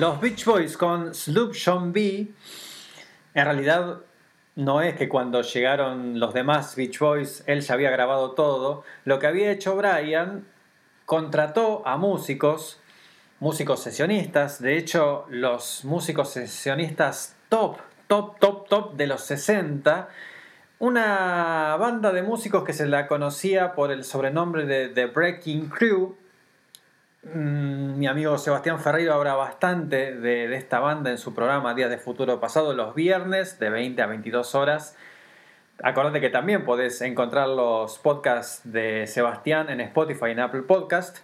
Los 0.00 0.18
Beach 0.18 0.46
Boys 0.46 0.78
con 0.78 1.14
Sloop 1.14 1.54
John 1.62 1.92
B. 1.92 2.26
En 3.34 3.44
realidad 3.44 3.98
no 4.56 4.80
es 4.80 4.96
que 4.96 5.10
cuando 5.10 5.42
llegaron 5.42 6.18
los 6.18 6.32
demás 6.32 6.74
Beach 6.74 6.98
Boys 6.98 7.44
él 7.46 7.60
ya 7.60 7.74
había 7.74 7.90
grabado 7.90 8.30
todo. 8.30 8.82
Lo 9.04 9.18
que 9.18 9.26
había 9.26 9.50
hecho 9.50 9.76
Brian, 9.76 10.46
contrató 11.04 11.86
a 11.86 11.98
músicos, 11.98 12.80
músicos 13.40 13.82
sesionistas. 13.82 14.62
De 14.62 14.78
hecho, 14.78 15.26
los 15.28 15.84
músicos 15.84 16.30
sesionistas 16.30 17.36
top, 17.50 17.76
top, 18.06 18.38
top, 18.38 18.68
top 18.70 18.94
de 18.94 19.06
los 19.06 19.20
60. 19.24 20.08
Una 20.78 21.76
banda 21.78 22.10
de 22.10 22.22
músicos 22.22 22.64
que 22.64 22.72
se 22.72 22.86
la 22.86 23.06
conocía 23.06 23.74
por 23.74 23.92
el 23.92 24.04
sobrenombre 24.04 24.64
de 24.64 24.88
The 24.88 25.04
Breaking 25.08 25.68
Crew. 25.68 26.16
Mm, 27.22 27.98
Mi 27.98 28.06
amigo 28.06 28.38
Sebastián 28.38 28.80
Ferreiro 28.80 29.12
habla 29.12 29.34
bastante 29.34 30.14
de, 30.14 30.54
esta 30.56 30.80
banda 30.80 31.10
en 31.10 31.18
su 31.18 31.34
programa 31.34 31.74
Días 31.74 31.90
de 31.90 31.98
Futuro 31.98 32.40
Pasado 32.40 32.72
los 32.72 32.94
viernes 32.94 33.58
de 33.58 33.68
20 33.68 34.00
a 34.00 34.06
22 34.06 34.54
horas. 34.54 34.96
Acordate 35.82 36.20
que 36.20 36.30
también 36.30 36.64
podés 36.64 37.00
encontrar 37.02 37.48
los 37.48 37.98
podcasts 37.98 38.62
de 38.64 39.06
Sebastián 39.06 39.68
en 39.68 39.80
Spotify 39.80 40.28
y 40.28 40.30
en 40.30 40.40
Apple 40.40 40.62
Podcast. 40.62 41.18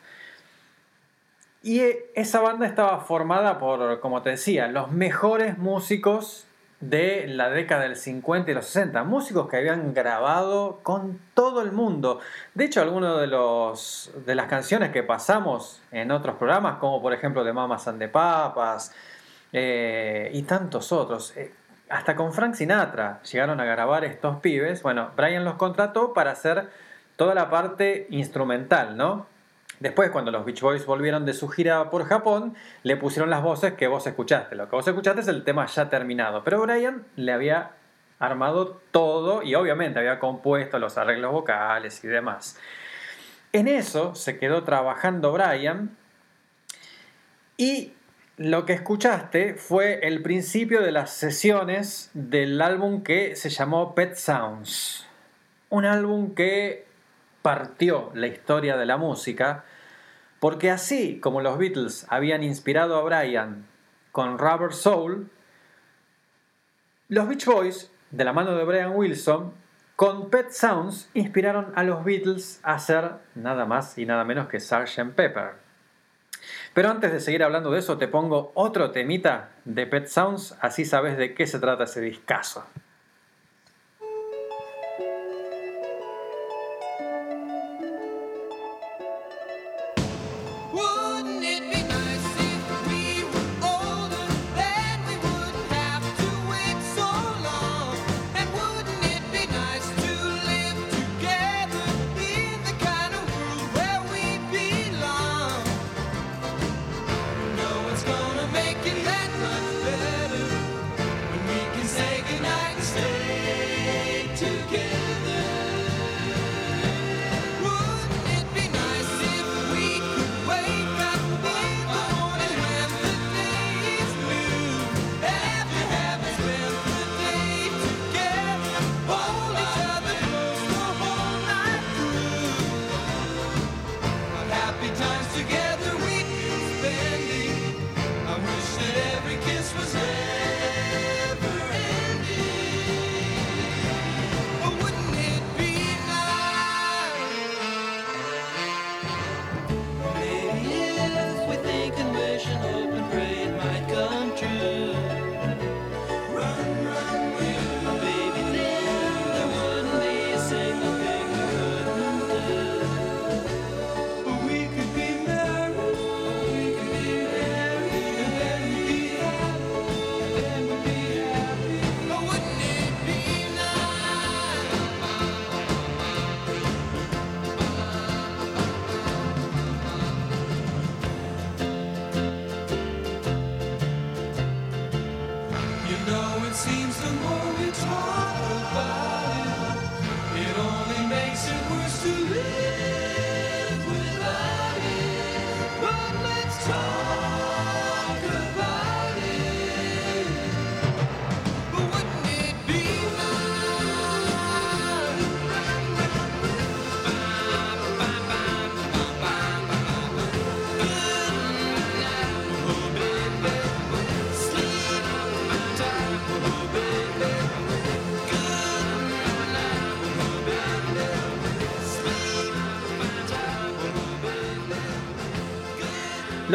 Y 1.62 1.82
esa 2.14 2.40
banda 2.40 2.66
estaba 2.66 3.00
formada 3.00 3.58
por, 3.58 4.00
como 4.00 4.22
te 4.22 4.30
decía, 4.30 4.68
los 4.68 4.92
mejores 4.92 5.56
músicos 5.58 6.46
de 6.80 7.26
la 7.26 7.48
década 7.48 7.82
del 7.82 7.96
50 7.96 8.50
y 8.50 8.54
los 8.54 8.66
60. 8.66 9.02
Músicos 9.04 9.48
que 9.48 9.56
habían 9.56 9.94
grabado 9.94 10.80
con 10.82 11.18
todo 11.34 11.62
el 11.62 11.72
mundo. 11.72 12.20
De 12.54 12.64
hecho, 12.64 12.82
algunas 12.82 13.18
de, 13.18 14.20
de 14.26 14.34
las 14.34 14.46
canciones 14.46 14.90
que 14.90 15.02
pasamos 15.02 15.80
en 15.90 16.10
otros 16.10 16.36
programas, 16.36 16.78
como 16.78 17.00
por 17.00 17.12
ejemplo 17.12 17.44
de 17.44 17.52
Mamas 17.52 17.88
and 17.88 18.06
Papas 18.10 18.92
eh, 19.52 20.30
y 20.34 20.42
tantos 20.42 20.92
otros, 20.92 21.36
eh, 21.36 21.52
hasta 21.88 22.16
con 22.16 22.32
Frank 22.32 22.54
Sinatra 22.54 23.22
llegaron 23.22 23.60
a 23.60 23.64
grabar 23.64 24.04
estos 24.04 24.40
pibes. 24.40 24.82
Bueno, 24.82 25.10
Brian 25.16 25.44
los 25.44 25.54
contrató 25.54 26.12
para 26.12 26.32
hacer 26.32 26.68
toda 27.16 27.34
la 27.34 27.48
parte 27.48 28.06
instrumental, 28.10 28.96
¿no? 28.96 29.26
Después, 29.80 30.10
cuando 30.10 30.30
los 30.30 30.44
Beach 30.44 30.60
Boys 30.60 30.86
volvieron 30.86 31.26
de 31.26 31.34
su 31.34 31.48
gira 31.48 31.90
por 31.90 32.06
Japón, 32.06 32.54
le 32.82 32.96
pusieron 32.96 33.30
las 33.30 33.42
voces 33.42 33.74
que 33.74 33.86
vos 33.86 34.06
escuchaste. 34.06 34.56
Lo 34.56 34.68
que 34.68 34.76
vos 34.76 34.88
escuchaste 34.88 35.20
es 35.20 35.28
el 35.28 35.44
tema 35.44 35.66
ya 35.66 35.88
terminado. 35.88 36.42
Pero 36.44 36.62
Brian 36.62 37.04
le 37.16 37.32
había 37.32 37.72
armado 38.18 38.80
todo 38.90 39.42
y 39.42 39.54
obviamente 39.54 39.98
había 39.98 40.18
compuesto 40.18 40.78
los 40.78 40.96
arreglos 40.96 41.32
vocales 41.32 42.02
y 42.02 42.08
demás. 42.08 42.58
En 43.52 43.68
eso 43.68 44.14
se 44.14 44.38
quedó 44.38 44.64
trabajando 44.64 45.32
Brian 45.32 45.96
y 47.56 47.92
lo 48.36 48.66
que 48.66 48.74
escuchaste 48.74 49.54
fue 49.54 50.00
el 50.06 50.22
principio 50.22 50.82
de 50.82 50.92
las 50.92 51.10
sesiones 51.10 52.10
del 52.12 52.60
álbum 52.60 53.02
que 53.02 53.34
se 53.36 53.48
llamó 53.48 53.94
Pet 53.94 54.14
Sounds. 54.14 55.06
Un 55.70 55.84
álbum 55.84 56.34
que 56.34 56.85
partió 57.46 58.10
la 58.14 58.26
historia 58.26 58.76
de 58.76 58.86
la 58.86 58.96
música, 58.96 59.62
porque 60.40 60.68
así 60.68 61.20
como 61.20 61.40
los 61.40 61.58
Beatles 61.58 62.04
habían 62.08 62.42
inspirado 62.42 62.96
a 62.96 63.04
Brian 63.04 63.68
con 64.10 64.36
Rubber 64.36 64.72
Soul, 64.72 65.30
los 67.06 67.28
Beach 67.28 67.46
Boys, 67.46 67.92
de 68.10 68.24
la 68.24 68.32
mano 68.32 68.56
de 68.56 68.64
Brian 68.64 68.96
Wilson, 68.96 69.54
con 69.94 70.28
Pet 70.28 70.50
Sounds 70.50 71.08
inspiraron 71.14 71.72
a 71.76 71.84
los 71.84 72.04
Beatles 72.04 72.58
a 72.64 72.74
hacer 72.74 73.12
nada 73.36 73.64
más 73.64 73.96
y 73.96 74.06
nada 74.06 74.24
menos 74.24 74.48
que 74.48 74.58
Sgt. 74.58 75.14
Pepper. 75.14 75.52
Pero 76.74 76.90
antes 76.90 77.12
de 77.12 77.20
seguir 77.20 77.44
hablando 77.44 77.70
de 77.70 77.78
eso, 77.78 77.96
te 77.96 78.08
pongo 78.08 78.50
otro 78.56 78.90
temita 78.90 79.50
de 79.64 79.86
Pet 79.86 80.08
Sounds, 80.08 80.58
así 80.60 80.84
sabes 80.84 81.16
de 81.16 81.32
qué 81.32 81.46
se 81.46 81.60
trata 81.60 81.84
ese 81.84 82.00
discazo. 82.00 82.66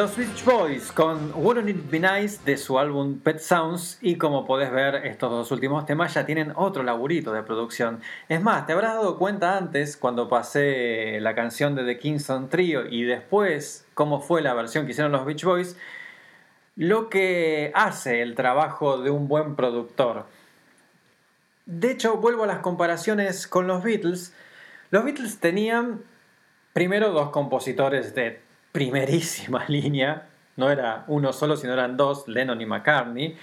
Los 0.02 0.18
Beach 0.18 0.44
Boys 0.46 0.92
con 0.92 1.32
Wouldn't 1.36 1.70
It 1.70 1.92
Be 1.92 2.00
Nice 2.00 2.40
de 2.44 2.58
su 2.58 2.80
álbum 2.80 3.20
Pet 3.20 3.38
Sounds 3.38 4.00
y 4.02 4.16
como 4.16 4.48
podés 4.48 4.72
ver 4.72 5.06
estos 5.06 5.30
dos 5.30 5.52
últimos 5.52 5.86
temas 5.86 6.16
ya 6.16 6.26
tienen 6.26 6.54
otro 6.56 6.82
laburito 6.82 7.32
de 7.34 7.44
producción. 7.44 8.02
Es 8.28 8.42
más, 8.42 8.66
te 8.66 8.74
habrás 8.74 8.96
dado 8.96 9.20
cuenta 9.20 9.56
antes 9.56 9.98
cuando 9.98 10.28
pasé 10.28 11.20
la 11.22 11.36
canción 11.36 11.76
de 11.76 11.84
The 11.84 12.00
Kingston 12.00 12.50
Trio 12.50 12.88
y 12.88 13.04
después 13.04 13.86
cómo 13.94 14.22
fue 14.22 14.42
la 14.42 14.56
versión 14.56 14.86
que 14.86 14.94
hicieron 14.94 15.12
los 15.12 15.24
Beach 15.24 15.44
Boys, 15.44 15.78
lo 16.76 17.08
que 17.08 17.72
hace 17.76 18.24
el 18.24 18.34
trabajo 18.34 18.98
de 18.98 19.12
un 19.12 19.28
buen 19.28 19.56
productor. 19.56 20.26
De 21.68 21.92
hecho, 21.92 22.18
vuelvo 22.18 22.46
a 22.46 22.48
las 22.48 22.60
comparaciones 22.62 23.46
con 23.46 23.68
los 23.68 23.84
Beatles. 23.84 24.34
Los 24.90 25.04
Beatles 25.04 25.40
tenían 25.40 26.02
primero 26.74 27.12
dos 27.12 27.30
compositores 27.30 28.16
de 28.16 28.50
primerísima 28.72 29.66
línea, 29.70 30.28
no 30.58 30.70
era 30.70 31.04
uno 31.08 31.34
solo, 31.34 31.56
sino 31.58 31.74
eran 31.74 31.98
dos, 31.98 32.28
Lennon 32.28 32.60
y 32.62 32.66
McCartney. 32.66 33.38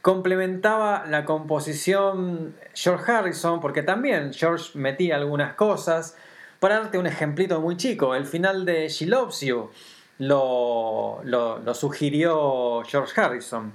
Complementaba 0.00 1.04
la 1.08 1.24
composición 1.24 2.54
George 2.74 3.10
Harrison, 3.12 3.60
porque 3.60 3.82
también 3.82 4.32
George 4.32 4.76
metía 4.76 5.16
algunas 5.16 5.54
cosas. 5.54 6.16
Para 6.58 6.80
darte 6.80 6.98
un 6.98 7.06
ejemplito 7.06 7.60
muy 7.60 7.76
chico, 7.76 8.14
el 8.14 8.26
final 8.26 8.64
de 8.64 8.88
She 8.88 9.06
Loves 9.06 9.40
You 9.40 9.70
lo, 10.18 11.20
lo- 11.24 11.58
lo 11.58 11.74
sugirió 11.74 12.82
George 12.84 13.20
Harrison. 13.20 13.72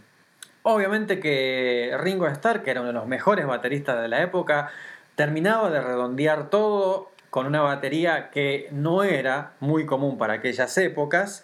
Obviamente 0.63 1.19
que 1.19 1.95
Ringo 1.99 2.27
Starr, 2.27 2.61
que 2.63 2.71
era 2.71 2.81
uno 2.81 2.87
de 2.89 2.93
los 2.93 3.07
mejores 3.07 3.45
bateristas 3.47 4.01
de 4.01 4.07
la 4.09 4.21
época, 4.21 4.69
terminaba 5.15 5.69
de 5.69 5.81
redondear 5.81 6.49
todo 6.49 7.11
con 7.29 7.45
una 7.45 7.61
batería 7.61 8.29
que 8.29 8.69
no 8.71 9.03
era 9.03 9.53
muy 9.59 9.85
común 9.85 10.17
para 10.17 10.33
aquellas 10.33 10.77
épocas. 10.77 11.43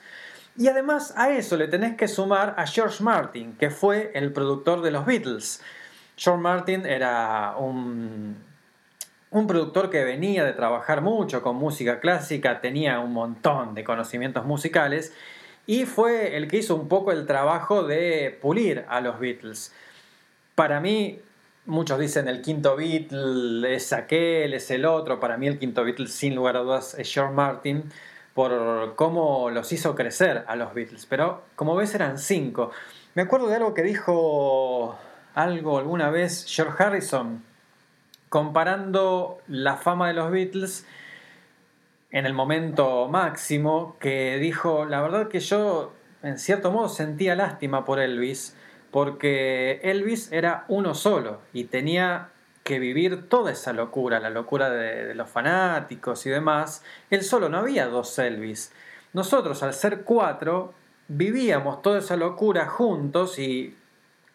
Y 0.58 0.68
además 0.68 1.14
a 1.18 1.32
eso 1.32 1.58
le 1.58 1.68
tenés 1.68 1.96
que 1.96 2.08
sumar 2.08 2.56
a 2.58 2.68
George 2.68 3.04
Martin, 3.04 3.58
que 3.58 3.70
fue 3.70 4.12
el 4.14 4.32
productor 4.32 4.82
de 4.82 4.92
los 4.92 5.06
Beatles. 5.06 5.62
George 6.16 6.42
Martin 6.42 6.86
era 6.86 7.56
un, 7.58 8.38
un 9.32 9.48
productor 9.48 9.90
que 9.90 10.04
venía 10.04 10.46
de 10.46 10.54
trabajar 10.54 11.02
mucho 11.02 11.42
con 11.42 11.56
música 11.56 12.00
clásica, 12.00 12.62
tenía 12.62 13.00
un 13.00 13.14
montón 13.14 13.74
de 13.74 13.84
conocimientos 13.84 14.46
musicales 14.46 15.14
y 15.66 15.86
fue 15.86 16.38
el 16.38 16.48
que 16.48 16.58
hizo 16.58 16.76
un 16.76 16.88
poco 16.88 17.12
el 17.12 17.26
trabajo 17.26 17.84
de 17.84 18.38
pulir 18.42 18.86
a 18.90 19.02
los 19.02 19.20
Beatles. 19.20 19.74
Para 20.56 20.80
mí, 20.80 21.20
muchos 21.66 22.00
dicen 22.00 22.28
el 22.28 22.42
quinto 22.42 22.76
Beatle 22.76 23.76
es 23.76 23.94
aquel, 23.94 24.54
es 24.54 24.70
el 24.72 24.86
otro. 24.86 25.20
Para 25.20 25.38
mí 25.38 25.48
el 25.48 25.60
quinto 25.60 25.84
Beatle 25.84 26.08
sin 26.08 26.36
lugar 26.36 26.58
a 26.58 26.60
dudas 26.60 26.96
es 26.98 27.12
George 27.12 27.34
Martin 27.34 27.84
por 28.34 28.96
cómo 28.96 29.50
los 29.50 29.72
hizo 29.72 29.96
crecer 29.96 30.44
a 30.48 30.56
los 30.56 30.74
Beatles. 30.74 31.06
Pero 31.06 31.44
como 31.56 31.76
ves 31.76 31.94
eran 31.96 32.18
cinco. 32.18 32.72
Me 33.16 33.24
acuerdo 33.24 33.48
de 33.48 33.56
algo 33.56 33.74
que 33.74 33.84
dijo 33.84 34.98
algo 35.36 35.78
alguna 35.78 36.10
vez 36.10 36.46
George 36.48 36.84
Harrison 36.84 37.44
comparando 38.30 39.40
la 39.48 39.78
fama 39.78 40.08
de 40.08 40.16
los 40.16 40.32
Beatles 40.32 40.88
en 42.10 42.26
el 42.26 42.34
momento 42.34 43.08
máximo, 43.08 43.96
que 44.00 44.38
dijo, 44.38 44.86
la 44.86 45.02
verdad 45.02 45.28
que 45.28 45.40
yo 45.40 45.94
en 46.24 46.40
cierto 46.40 46.72
modo 46.72 46.90
sentía 46.90 47.36
lástima 47.36 47.86
por 47.86 48.00
Elvis, 48.00 48.56
porque 48.94 49.80
Elvis 49.82 50.32
era 50.32 50.66
uno 50.68 50.94
solo 50.94 51.42
y 51.52 51.64
tenía 51.64 52.30
que 52.64 52.78
vivir 52.78 53.28
toda 53.28 53.52
esa 53.52 53.74
locura, 53.74 54.20
la 54.20 54.30
locura 54.30 54.70
de, 54.70 55.16
los 55.16 55.28
fanáticos 55.28 56.28
y 56.28 56.30
demás. 56.30 56.84
Él 57.10 57.24
solo, 57.24 57.50
no 57.50 57.58
había 57.58 57.88
dos 57.88 58.20
Elvis. 58.20 58.72
Nosotros, 59.14 59.64
al 59.64 59.74
ser 59.74 60.04
cuatro, 60.04 60.76
vivíamos 61.08 61.82
toda 61.82 61.98
esa 61.98 62.16
locura 62.18 62.68
juntos 62.68 63.40
y 63.40 63.76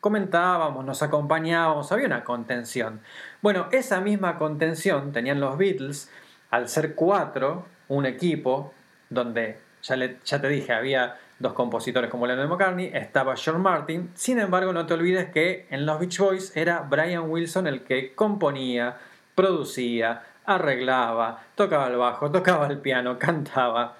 comentábamos, 0.01 0.85
nos 0.85 1.05
acompañábamos, 1.05 1.93
había 1.93 2.07
una 2.07 2.25
contención. 2.25 3.01
Bueno, 3.41 3.69
esa 3.71 4.01
misma 4.01 4.39
contención 4.39 5.13
tenían 5.13 5.39
los 5.39 5.57
Beatles 5.57 6.11
al 6.51 6.69
ser 6.69 6.97
cuatro, 6.97 7.65
un 7.87 8.07
equipo, 8.07 8.75
donde 9.09 9.61
ya 9.83 10.41
te 10.41 10.49
dije, 10.49 10.73
había 10.73 11.17
dos 11.39 11.53
compositores 11.53 12.11
como 12.11 12.27
Lennon 12.27 12.49
McCartney, 12.49 12.91
estaba 12.93 13.37
George 13.37 13.61
Martin, 13.61 14.11
sin 14.15 14.41
embargo 14.41 14.73
no 14.73 14.87
te 14.87 14.95
olvides 14.95 15.31
que 15.31 15.67
en 15.71 15.87
los 15.87 16.01
Beach 16.01 16.19
Boys 16.19 16.57
era 16.57 16.81
Brian 16.81 17.31
Wilson 17.31 17.67
el 17.67 17.85
que 17.85 18.15
componía, 18.15 18.97
producía, 19.35 20.23
arreglaba, 20.45 21.45
tocaba 21.55 21.87
el 21.89 21.97
bajo, 21.97 22.31
tocaba 22.31 22.67
el 22.67 22.79
piano, 22.79 23.19
cantaba, 23.19 23.97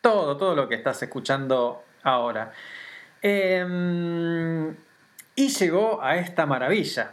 todo, 0.00 0.36
todo 0.36 0.54
lo 0.54 0.68
que 0.68 0.76
estás 0.76 1.02
escuchando 1.02 1.84
ahora. 2.02 2.52
Em, 3.20 4.74
y 5.34 5.48
llegó 5.48 6.02
a 6.02 6.16
esta 6.16 6.46
maravilla. 6.46 7.12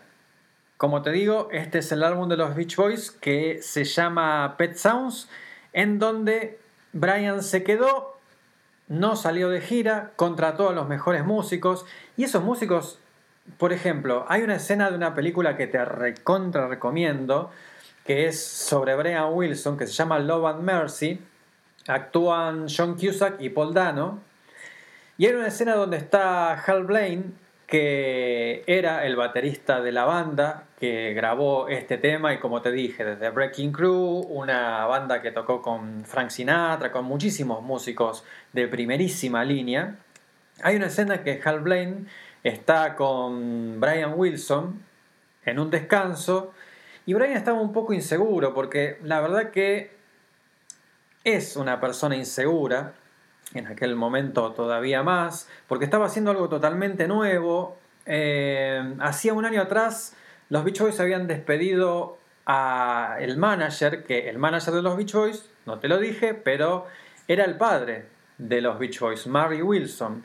Como 0.77 1.01
te 1.01 1.11
digo, 1.11 1.49
este 1.51 1.79
es 1.79 1.91
el 1.91 2.03
álbum 2.03 2.29
de 2.29 2.37
los 2.37 2.55
Beach 2.55 2.75
Boys 2.75 3.11
que 3.11 3.61
se 3.61 3.83
llama 3.83 4.55
Pet 4.57 4.75
Sounds, 4.75 5.29
en 5.73 5.99
donde 5.99 6.59
Brian 6.93 7.41
se 7.43 7.63
quedó, 7.63 8.14
no 8.87 9.15
salió 9.15 9.49
de 9.49 9.61
gira, 9.61 10.11
contrató 10.15 10.69
a 10.69 10.73
los 10.73 10.87
mejores 10.87 11.25
músicos 11.25 11.85
y 12.17 12.23
esos 12.23 12.43
músicos, 12.43 12.99
por 13.57 13.73
ejemplo, 13.73 14.25
hay 14.27 14.41
una 14.41 14.55
escena 14.55 14.89
de 14.89 14.97
una 14.97 15.15
película 15.15 15.57
que 15.57 15.67
te 15.67 15.83
recontra 15.83 16.67
recomiendo, 16.67 17.51
que 18.05 18.27
es 18.27 18.45
sobre 18.45 18.95
Brian 18.95 19.33
Wilson, 19.33 19.77
que 19.77 19.87
se 19.87 19.93
llama 19.93 20.19
Love 20.19 20.45
and 20.45 20.61
Mercy. 20.61 21.19
Actúan 21.87 22.65
John 22.67 22.95
Cusack 22.95 23.41
y 23.41 23.49
Paul 23.49 23.73
Dano. 23.73 24.19
Y 25.17 25.25
hay 25.27 25.33
una 25.33 25.47
escena 25.47 25.75
donde 25.75 25.97
está 25.97 26.53
Hal 26.53 26.83
Blaine, 26.83 27.33
que 27.67 28.63
era 28.67 29.05
el 29.05 29.15
baterista 29.15 29.81
de 29.81 29.91
la 29.91 30.05
banda 30.05 30.65
que 30.79 31.13
grabó 31.13 31.67
este 31.67 31.97
tema 31.97 32.33
y 32.33 32.39
como 32.39 32.61
te 32.61 32.71
dije, 32.71 33.03
desde 33.03 33.29
Breaking 33.29 33.71
Crew, 33.71 34.19
una 34.29 34.85
banda 34.85 35.21
que 35.21 35.31
tocó 35.31 35.61
con 35.61 36.05
Frank 36.05 36.29
Sinatra, 36.29 36.91
con 36.91 37.05
muchísimos 37.05 37.63
músicos 37.63 38.23
de 38.53 38.67
primerísima 38.67 39.43
línea. 39.43 39.95
Hay 40.61 40.75
una 40.75 40.87
escena 40.87 41.23
que 41.23 41.41
Hal 41.43 41.61
Blaine 41.61 42.05
está 42.43 42.95
con 42.95 43.79
Brian 43.79 44.13
Wilson 44.15 44.83
en 45.45 45.59
un 45.59 45.71
descanso 45.71 46.53
y 47.07 47.13
Brian 47.13 47.37
estaba 47.37 47.59
un 47.59 47.73
poco 47.73 47.93
inseguro 47.93 48.53
porque 48.53 48.99
la 49.03 49.21
verdad 49.21 49.49
que 49.49 49.95
es 51.23 51.55
una 51.55 51.79
persona 51.79 52.15
insegura, 52.15 52.93
en 53.55 53.67
aquel 53.67 53.95
momento 53.95 54.51
todavía 54.51 55.03
más, 55.03 55.49
porque 55.67 55.85
estaba 55.85 56.05
haciendo 56.05 56.31
algo 56.31 56.49
totalmente 56.49 57.07
nuevo. 57.07 57.77
Eh, 58.05 58.95
hacía 58.99 59.33
un 59.33 59.45
año 59.45 59.61
atrás 59.61 60.15
los 60.49 60.63
Beach 60.63 60.79
Boys 60.79 60.99
habían 60.99 61.27
despedido 61.27 62.17
a 62.45 63.17
el 63.19 63.37
manager, 63.37 64.03
que 64.03 64.29
el 64.29 64.37
manager 64.37 64.73
de 64.75 64.81
los 64.81 64.95
Beach 64.95 65.13
Boys, 65.13 65.49
no 65.65 65.79
te 65.79 65.87
lo 65.87 65.97
dije, 65.97 66.33
pero 66.33 66.85
era 67.27 67.45
el 67.45 67.57
padre 67.57 68.05
de 68.37 68.61
los 68.61 68.77
Beach 68.77 68.99
Boys, 68.99 69.27
Murray 69.27 69.61
Wilson. 69.61 70.23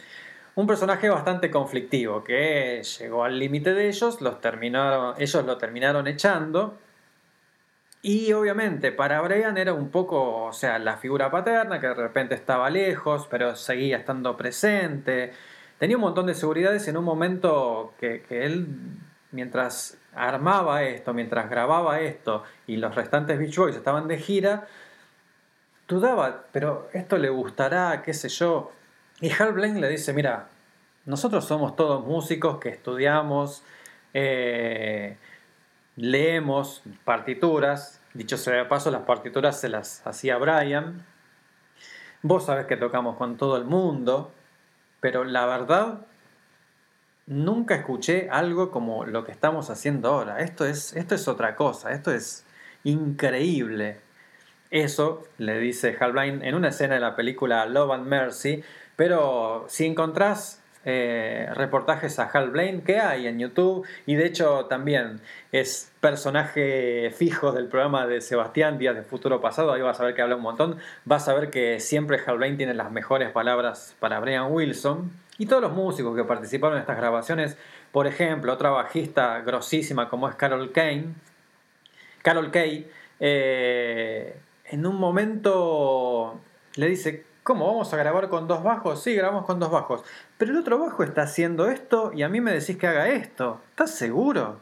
Un 0.56 0.66
personaje 0.66 1.08
bastante 1.08 1.50
conflictivo 1.50 2.22
que 2.22 2.82
llegó 2.82 3.24
al 3.24 3.38
límite 3.38 3.72
de 3.72 3.88
ellos, 3.88 4.20
los 4.20 4.40
terminaron, 4.40 5.14
ellos 5.18 5.46
lo 5.46 5.56
terminaron 5.56 6.06
echando. 6.06 6.76
Y 8.02 8.32
obviamente 8.32 8.92
para 8.92 9.20
Brian 9.20 9.58
era 9.58 9.74
un 9.74 9.90
poco, 9.90 10.44
o 10.46 10.52
sea, 10.52 10.78
la 10.78 10.96
figura 10.96 11.30
paterna 11.30 11.80
que 11.80 11.88
de 11.88 11.94
repente 11.94 12.34
estaba 12.34 12.70
lejos, 12.70 13.26
pero 13.30 13.56
seguía 13.56 13.98
estando 13.98 14.36
presente. 14.36 15.32
Tenía 15.78 15.96
un 15.96 16.02
montón 16.02 16.26
de 16.26 16.34
seguridades 16.34 16.88
en 16.88 16.96
un 16.96 17.04
momento 17.04 17.94
que, 18.00 18.22
que 18.22 18.46
él, 18.46 18.68
mientras 19.32 19.98
armaba 20.14 20.82
esto, 20.84 21.12
mientras 21.14 21.50
grababa 21.50 22.00
esto 22.00 22.42
y 22.66 22.76
los 22.76 22.94
restantes 22.94 23.38
Beach 23.38 23.56
Boys 23.56 23.76
estaban 23.76 24.08
de 24.08 24.18
gira, 24.18 24.66
dudaba, 25.86 26.44
pero 26.52 26.88
esto 26.92 27.18
le 27.18 27.28
gustará, 27.28 28.02
qué 28.02 28.14
sé 28.14 28.28
yo. 28.28 28.72
Y 29.20 29.30
Hal 29.30 29.52
Blaine 29.52 29.80
le 29.80 29.88
dice, 29.88 30.12
mira, 30.12 30.48
nosotros 31.04 31.44
somos 31.44 31.76
todos 31.76 32.06
músicos 32.06 32.58
que 32.58 32.70
estudiamos, 32.70 33.62
eh, 34.14 35.18
leemos 36.00 36.82
partituras, 37.04 38.00
dicho 38.14 38.36
sea 38.38 38.54
de 38.54 38.64
paso, 38.64 38.90
las 38.90 39.02
partituras 39.02 39.60
se 39.60 39.68
las 39.68 40.06
hacía 40.06 40.38
Brian. 40.38 41.04
Vos 42.22 42.46
sabés 42.46 42.66
que 42.66 42.76
tocamos 42.76 43.16
con 43.16 43.36
todo 43.36 43.56
el 43.56 43.64
mundo, 43.64 44.32
pero 45.00 45.24
la 45.24 45.44
verdad 45.46 46.06
nunca 47.26 47.74
escuché 47.74 48.28
algo 48.30 48.70
como 48.70 49.04
lo 49.04 49.24
que 49.24 49.32
estamos 49.32 49.68
haciendo 49.68 50.08
ahora. 50.08 50.40
Esto 50.40 50.64
es, 50.64 50.96
esto 50.96 51.14
es 51.14 51.28
otra 51.28 51.54
cosa, 51.54 51.92
esto 51.92 52.12
es 52.12 52.46
increíble. 52.82 54.00
Eso 54.70 55.24
le 55.36 55.58
dice 55.58 55.96
Hal 56.00 56.12
Blaine 56.12 56.48
en 56.48 56.54
una 56.54 56.68
escena 56.68 56.94
de 56.94 57.00
la 57.00 57.14
película 57.14 57.66
Love 57.66 57.92
and 57.92 58.06
Mercy, 58.06 58.64
pero 58.96 59.66
si 59.68 59.84
encontrás 59.84 60.59
eh, 60.84 61.48
reportajes 61.54 62.18
a 62.18 62.24
Hal 62.24 62.50
Blaine 62.50 62.82
que 62.82 62.98
hay 62.98 63.26
en 63.26 63.38
YouTube 63.38 63.86
y 64.06 64.14
de 64.14 64.26
hecho 64.26 64.64
también 64.66 65.20
es 65.52 65.92
personaje 66.00 67.10
fijo 67.14 67.52
del 67.52 67.66
programa 67.66 68.06
de 68.06 68.20
Sebastián 68.20 68.78
Días 68.78 68.94
de 68.96 69.02
Futuro 69.02 69.40
Pasado, 69.40 69.72
ahí 69.72 69.82
vas 69.82 70.00
a 70.00 70.04
ver 70.04 70.14
que 70.14 70.22
habla 70.22 70.36
un 70.36 70.42
montón, 70.42 70.78
vas 71.04 71.28
a 71.28 71.34
ver 71.34 71.50
que 71.50 71.80
siempre 71.80 72.18
Hal 72.24 72.38
Blaine 72.38 72.56
tiene 72.56 72.74
las 72.74 72.90
mejores 72.90 73.30
palabras 73.30 73.94
para 74.00 74.20
Brian 74.20 74.50
Wilson 74.52 75.10
y 75.36 75.46
todos 75.46 75.62
los 75.62 75.72
músicos 75.72 76.16
que 76.16 76.24
participaron 76.24 76.76
en 76.76 76.82
estas 76.82 76.96
grabaciones, 76.96 77.56
por 77.92 78.06
ejemplo, 78.06 78.52
otra 78.52 78.70
bajista 78.70 79.40
grosísima 79.40 80.08
como 80.08 80.28
es 80.28 80.34
Carol 80.34 80.72
Kane, 80.72 81.14
Carol 82.22 82.50
Kay, 82.50 82.90
eh, 83.20 84.36
en 84.64 84.86
un 84.86 84.96
momento 84.96 86.40
le 86.76 86.88
dice, 86.88 87.24
¿cómo 87.42 87.66
vamos 87.66 87.92
a 87.92 87.96
grabar 87.96 88.28
con 88.28 88.46
dos 88.48 88.62
bajos? 88.62 89.02
Sí, 89.02 89.14
grabamos 89.14 89.44
con 89.44 89.58
dos 89.58 89.70
bajos. 89.70 90.02
Pero 90.40 90.52
el 90.52 90.58
otro 90.58 90.78
bajo 90.78 91.04
está 91.04 91.24
haciendo 91.24 91.68
esto 91.68 92.12
y 92.14 92.22
a 92.22 92.30
mí 92.30 92.40
me 92.40 92.54
decís 92.54 92.78
que 92.78 92.86
haga 92.86 93.10
esto. 93.10 93.60
¿Estás 93.72 93.90
seguro? 93.90 94.58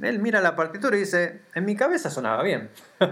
Él 0.00 0.20
mira 0.20 0.40
la 0.40 0.56
partitura 0.56 0.96
y 0.96 1.00
dice, 1.00 1.42
en 1.54 1.66
mi 1.66 1.76
cabeza 1.76 2.08
sonaba 2.08 2.42
bien. 2.42 2.70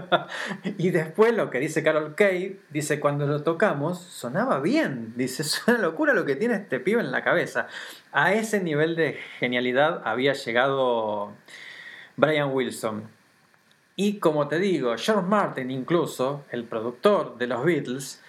y 0.63 0.89
después 0.89 1.35
lo 1.35 1.51
que 1.51 1.59
dice 1.59 1.83
Carol 1.83 2.15
Kay, 2.15 2.59
dice, 2.71 2.99
cuando 2.99 3.27
lo 3.27 3.43
tocamos, 3.43 4.01
sonaba 4.01 4.59
bien. 4.61 5.13
Dice, 5.15 5.43
es 5.43 5.61
una 5.67 5.77
locura 5.77 6.15
lo 6.15 6.25
que 6.25 6.35
tiene 6.35 6.55
este 6.55 6.79
pibe 6.79 7.01
en 7.01 7.11
la 7.11 7.23
cabeza. 7.23 7.67
A 8.11 8.33
ese 8.33 8.61
nivel 8.61 8.95
de 8.95 9.19
genialidad 9.37 10.01
había 10.03 10.33
llegado 10.33 11.33
Brian 12.15 12.49
Wilson. 12.51 13.03
Y 13.95 14.17
como 14.17 14.47
te 14.47 14.57
digo, 14.57 14.95
George 14.97 15.21
Martin 15.21 15.69
incluso, 15.69 16.45
el 16.49 16.63
productor 16.63 17.37
de 17.37 17.45
los 17.45 17.63
Beatles, 17.63 18.23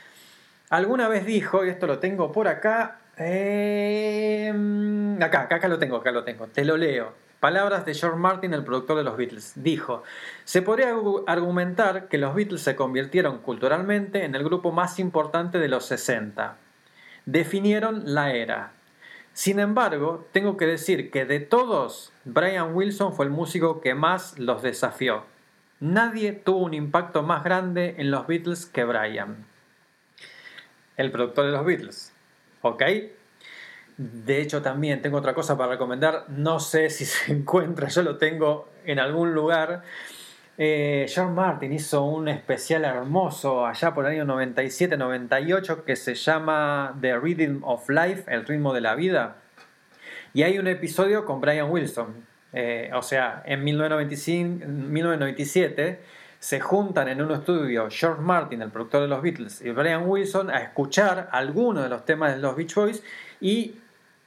alguna 0.68 1.08
vez 1.08 1.24
dijo, 1.24 1.64
y 1.64 1.70
esto 1.70 1.86
lo 1.86 2.00
tengo 2.00 2.32
por 2.32 2.48
acá, 2.48 2.98
eh, 3.18 4.52
acá, 5.20 5.42
acá, 5.42 5.56
acá 5.56 5.68
lo 5.68 5.78
tengo, 5.78 5.96
acá 5.96 6.12
lo 6.12 6.24
tengo, 6.24 6.46
te 6.46 6.64
lo 6.64 6.76
leo. 6.76 7.12
Palabras 7.40 7.84
de 7.86 7.94
George 7.94 8.18
Martin, 8.18 8.52
el 8.52 8.64
productor 8.64 8.96
de 8.96 9.04
los 9.04 9.16
Beatles. 9.16 9.52
Dijo, 9.56 10.02
se 10.44 10.60
podría 10.62 10.92
argu- 10.92 11.22
argumentar 11.28 12.08
que 12.08 12.18
los 12.18 12.34
Beatles 12.34 12.62
se 12.62 12.74
convirtieron 12.74 13.38
culturalmente 13.38 14.24
en 14.24 14.34
el 14.34 14.42
grupo 14.42 14.72
más 14.72 14.98
importante 14.98 15.58
de 15.58 15.68
los 15.68 15.84
60. 15.86 16.56
Definieron 17.26 18.02
la 18.14 18.32
era. 18.32 18.72
Sin 19.32 19.60
embargo, 19.60 20.26
tengo 20.32 20.56
que 20.56 20.66
decir 20.66 21.12
que 21.12 21.24
de 21.26 21.38
todos, 21.38 22.12
Brian 22.24 22.74
Wilson 22.74 23.12
fue 23.14 23.26
el 23.26 23.30
músico 23.30 23.80
que 23.80 23.94
más 23.94 24.36
los 24.40 24.62
desafió. 24.62 25.22
Nadie 25.78 26.32
tuvo 26.32 26.58
un 26.64 26.74
impacto 26.74 27.22
más 27.22 27.44
grande 27.44 27.94
en 27.98 28.10
los 28.10 28.26
Beatles 28.26 28.66
que 28.66 28.82
Brian. 28.82 29.46
El 30.96 31.12
productor 31.12 31.46
de 31.46 31.52
los 31.52 31.64
Beatles. 31.64 32.12
¿Ok? 32.62 32.82
De 33.96 34.40
hecho, 34.40 34.62
también 34.62 35.02
tengo 35.02 35.18
otra 35.18 35.34
cosa 35.34 35.56
para 35.56 35.72
recomendar. 35.72 36.24
No 36.28 36.60
sé 36.60 36.90
si 36.90 37.04
se 37.04 37.32
encuentra, 37.32 37.88
yo 37.88 38.02
lo 38.02 38.16
tengo 38.16 38.68
en 38.84 39.00
algún 39.00 39.34
lugar. 39.34 39.82
Eh, 40.56 41.06
George 41.08 41.32
Martin 41.32 41.72
hizo 41.72 42.04
un 42.04 42.28
especial 42.28 42.84
hermoso 42.84 43.64
allá 43.64 43.94
por 43.94 44.06
el 44.06 44.20
año 44.20 44.24
97-98 44.24 45.84
que 45.84 45.94
se 45.94 46.16
llama 46.16 46.98
The 47.00 47.16
Rhythm 47.16 47.62
of 47.62 47.88
Life, 47.88 48.24
el 48.26 48.44
ritmo 48.44 48.72
de 48.74 48.80
la 48.80 48.94
vida. 48.96 49.36
Y 50.34 50.42
hay 50.42 50.58
un 50.58 50.66
episodio 50.66 51.24
con 51.24 51.40
Brian 51.40 51.70
Wilson. 51.70 52.26
Eh, 52.52 52.90
o 52.94 53.02
sea, 53.02 53.42
en 53.46 53.62
1995, 53.62 54.64
en 54.64 54.92
1997 54.92 56.00
se 56.38 56.60
juntan 56.60 57.08
en 57.08 57.20
un 57.20 57.32
estudio 57.32 57.88
George 57.90 58.22
Martin, 58.22 58.62
el 58.62 58.70
productor 58.70 59.02
de 59.02 59.08
los 59.08 59.22
Beatles, 59.22 59.60
y 59.60 59.70
Brian 59.70 60.06
Wilson 60.06 60.50
a 60.50 60.58
escuchar 60.58 61.28
algunos 61.32 61.82
de 61.82 61.88
los 61.88 62.04
temas 62.04 62.34
de 62.34 62.40
los 62.40 62.56
Beach 62.56 62.74
Boys 62.74 63.02
y 63.40 63.76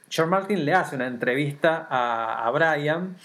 George 0.08 0.30
Martin 0.30 0.64
le 0.64 0.74
hace 0.74 0.96
una 0.96 1.06
entrevista 1.06 1.86
a, 1.88 2.46
a 2.46 2.50
Brian 2.50 3.16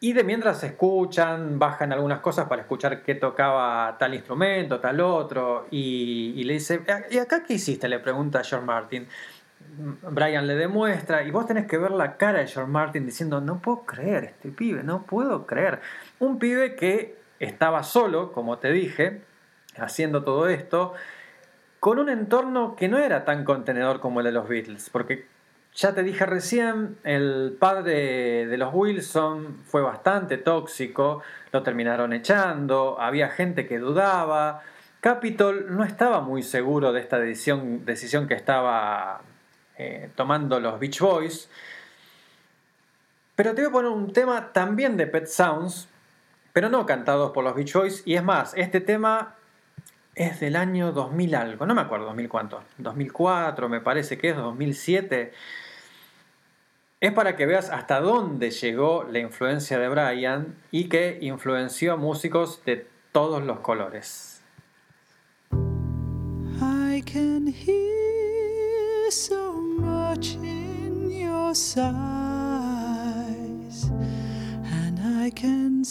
y 0.00 0.12
de 0.12 0.22
mientras 0.22 0.62
escuchan, 0.62 1.58
bajan 1.58 1.92
algunas 1.92 2.20
cosas 2.20 2.46
para 2.46 2.62
escuchar 2.62 3.02
qué 3.02 3.16
tocaba 3.16 3.96
tal 3.98 4.14
instrumento, 4.14 4.78
tal 4.78 5.00
otro, 5.00 5.66
y, 5.72 6.34
y 6.36 6.44
le 6.44 6.54
dice, 6.54 6.82
¿y 7.10 7.18
acá 7.18 7.42
qué 7.42 7.54
hiciste? 7.54 7.88
Le 7.88 7.98
pregunta 7.98 8.38
a 8.38 8.44
George 8.44 8.64
Martin. 8.64 9.08
Brian 10.10 10.46
le 10.46 10.54
demuestra, 10.54 11.24
y 11.24 11.32
vos 11.32 11.46
tenés 11.46 11.66
que 11.66 11.78
ver 11.78 11.90
la 11.90 12.16
cara 12.16 12.38
de 12.38 12.46
George 12.46 12.70
Martin 12.70 13.06
diciendo, 13.06 13.40
no 13.40 13.60
puedo 13.60 13.82
creer 13.82 14.24
este 14.24 14.50
pibe, 14.50 14.84
no 14.84 15.02
puedo 15.02 15.46
creer. 15.46 15.80
Un 16.20 16.38
pibe 16.38 16.76
que 16.76 17.17
estaba 17.40 17.82
solo, 17.82 18.32
como 18.32 18.58
te 18.58 18.72
dije, 18.72 19.22
haciendo 19.76 20.24
todo 20.24 20.48
esto, 20.48 20.94
con 21.80 21.98
un 21.98 22.08
entorno 22.08 22.74
que 22.76 22.88
no 22.88 22.98
era 22.98 23.24
tan 23.24 23.44
contenedor 23.44 24.00
como 24.00 24.20
el 24.20 24.26
de 24.26 24.32
los 24.32 24.48
Beatles, 24.48 24.90
porque 24.90 25.26
ya 25.74 25.94
te 25.94 26.02
dije 26.02 26.26
recién, 26.26 26.98
el 27.04 27.56
padre 27.58 28.46
de 28.46 28.56
los 28.56 28.74
Wilson 28.74 29.60
fue 29.64 29.80
bastante 29.80 30.38
tóxico, 30.38 31.22
lo 31.52 31.62
terminaron 31.62 32.12
echando, 32.12 33.00
había 33.00 33.28
gente 33.28 33.66
que 33.66 33.78
dudaba, 33.78 34.62
Capitol 35.00 35.66
no 35.76 35.84
estaba 35.84 36.20
muy 36.20 36.42
seguro 36.42 36.92
de 36.92 37.00
esta 37.00 37.20
decisión, 37.20 37.84
decisión 37.84 38.26
que 38.26 38.34
estaba 38.34 39.20
eh, 39.76 40.10
tomando 40.16 40.58
los 40.58 40.80
Beach 40.80 40.98
Boys, 40.98 41.48
pero 43.36 43.54
te 43.54 43.62
voy 43.62 43.70
a 43.70 43.72
poner 43.72 43.92
un 43.92 44.12
tema 44.12 44.52
también 44.52 44.96
de 44.96 45.06
Pet 45.06 45.26
Sounds, 45.26 45.88
pero 46.52 46.68
no 46.68 46.86
cantados 46.86 47.32
por 47.32 47.44
los 47.44 47.54
Beach 47.54 47.72
Boys, 47.72 48.02
y 48.04 48.14
es 48.14 48.22
más, 48.22 48.54
este 48.56 48.80
tema 48.80 49.34
es 50.14 50.40
del 50.40 50.56
año 50.56 50.92
2000 50.92 51.34
algo, 51.34 51.66
no 51.66 51.74
me 51.74 51.80
acuerdo 51.80 52.06
2000 52.06 52.28
cuánto, 52.28 52.62
2004 52.78 53.68
me 53.68 53.80
parece 53.80 54.18
que 54.18 54.30
es, 54.30 54.36
2007. 54.36 55.32
Es 57.00 57.12
para 57.12 57.36
que 57.36 57.46
veas 57.46 57.70
hasta 57.70 58.00
dónde 58.00 58.50
llegó 58.50 59.06
la 59.08 59.20
influencia 59.20 59.78
de 59.78 59.88
Brian 59.88 60.56
y 60.72 60.88
que 60.88 61.18
influenció 61.20 61.92
a 61.92 61.96
músicos 61.96 62.64
de 62.64 62.88
todos 63.12 63.44
los 63.44 63.60
colores. 63.60 64.42
I 66.60 67.02
can 67.02 67.46
hear 67.46 69.12
so 69.12 69.52
much 69.78 70.34
in 70.42 71.08
your 71.08 71.54
sighs, 71.54 71.84
and 74.64 74.98
I 74.98 75.30
can 75.30 75.84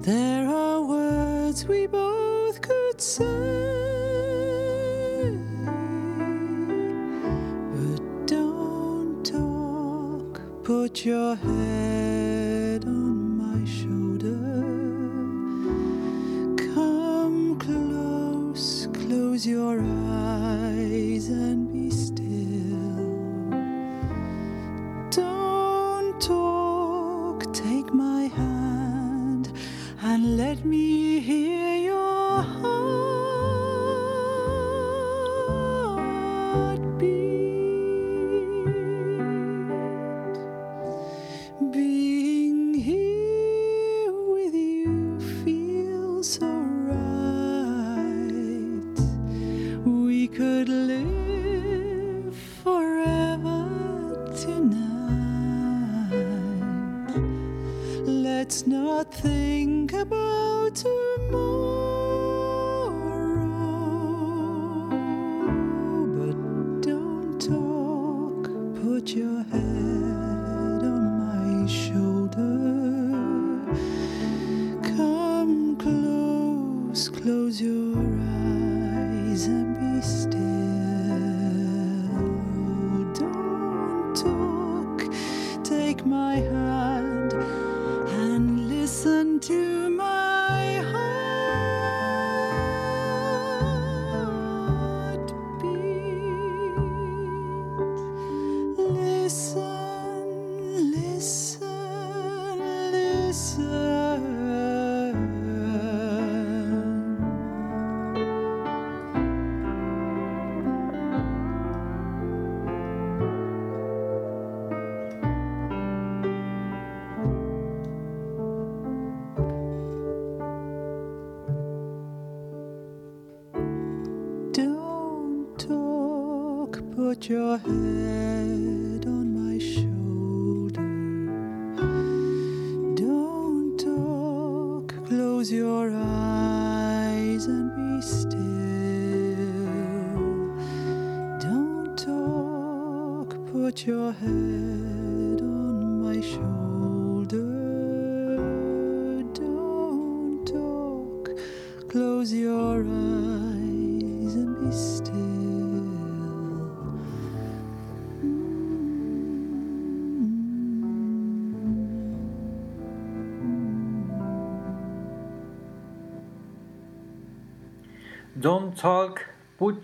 There 0.00 0.48
are 0.48 0.82
words 0.82 1.64
we 1.66 1.86
both 1.86 2.60
could 2.60 3.00
say, 3.00 3.24
but 7.72 8.26
don't 8.26 9.24
talk. 9.24 10.40
Put 10.64 11.04
your 11.04 11.36
head 11.36 11.85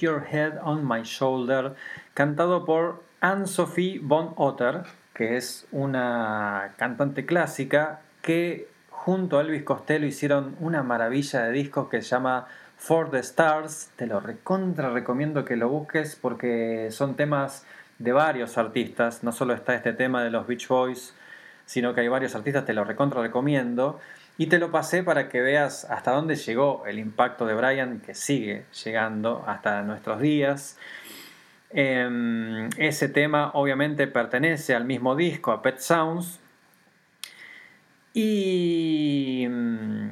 Your 0.03 0.27
Head 0.31 0.59
on 0.62 0.87
My 0.87 1.03
Shoulder, 1.05 1.74
cantado 2.12 2.65
por 2.65 3.03
Anne-Sophie 3.20 4.01
von 4.03 4.35
Otter, 4.37 4.83
que 5.15 5.37
es 5.37 5.66
una 5.70 6.73
cantante 6.77 7.24
clásica 7.24 8.01
que 8.20 8.69
junto 8.91 9.39
a 9.39 9.43
Elvis 9.43 9.62
Costello 9.62 10.07
hicieron 10.07 10.57
una 10.59 10.83
maravilla 10.83 11.45
de 11.45 11.53
discos 11.53 11.89
que 11.89 12.03
se 12.03 12.09
llama 12.09 12.47
For 12.77 13.11
the 13.11 13.20
Stars. 13.20 13.91
Te 13.95 14.07
lo 14.07 14.19
recontra 14.19 14.91
recomiendo 14.91 15.45
que 15.45 15.57
lo 15.57 15.69
busques 15.69 16.16
porque 16.16 16.89
son 16.91 17.15
temas 17.15 17.65
de 17.99 18.12
varios 18.12 18.59
artistas, 18.59 19.23
no 19.23 19.31
solo 19.31 19.55
está 19.55 19.74
este 19.74 19.93
tema 19.93 20.24
de 20.24 20.31
los 20.31 20.47
Beach 20.49 20.66
Boys, 20.66 21.15
sino 21.65 21.95
que 21.95 22.01
hay 22.01 22.09
varios 22.09 22.35
artistas, 22.35 22.65
te 22.65 22.74
lo 22.74 22.85
recontra 22.85 23.23
recomiendo. 23.23 24.01
Y 24.43 24.47
te 24.47 24.59
lo 24.59 24.73
pasé 24.73 25.05
para 25.05 25.28
que 25.28 25.40
veas 25.40 25.85
hasta 25.85 26.10
dónde 26.10 26.35
llegó 26.35 26.85
el 26.85 26.98
impacto 26.98 27.47
de 27.47 27.55
Brian, 27.55 28.01
que 28.01 28.12
sigue 28.12 28.64
llegando 28.85 29.44
hasta 29.47 29.82
nuestros 29.82 30.20
días. 30.20 30.77
Em, 31.70 32.69
ese 32.77 33.09
tema 33.09 33.52
obviamente 33.55 34.09
pertenece 34.09 34.74
al 34.74 34.85
mismo 34.85 35.14
disco, 35.14 35.52
a 35.52 35.62
Pet 35.62 35.78
Sounds. 35.78 36.40
Y 38.14 39.47
mm, 39.48 40.09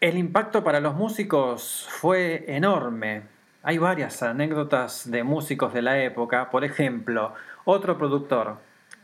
el 0.00 0.16
impacto 0.16 0.64
para 0.64 0.80
los 0.80 0.94
músicos 0.94 1.86
fue 1.90 2.46
enorme. 2.48 3.24
Hay 3.64 3.76
varias 3.76 4.22
anécdotas 4.22 5.10
de 5.10 5.24
músicos 5.24 5.74
de 5.74 5.82
la 5.82 6.02
época. 6.02 6.48
Por 6.48 6.64
ejemplo, 6.64 7.34
otro 7.66 7.98
productor, 7.98 8.56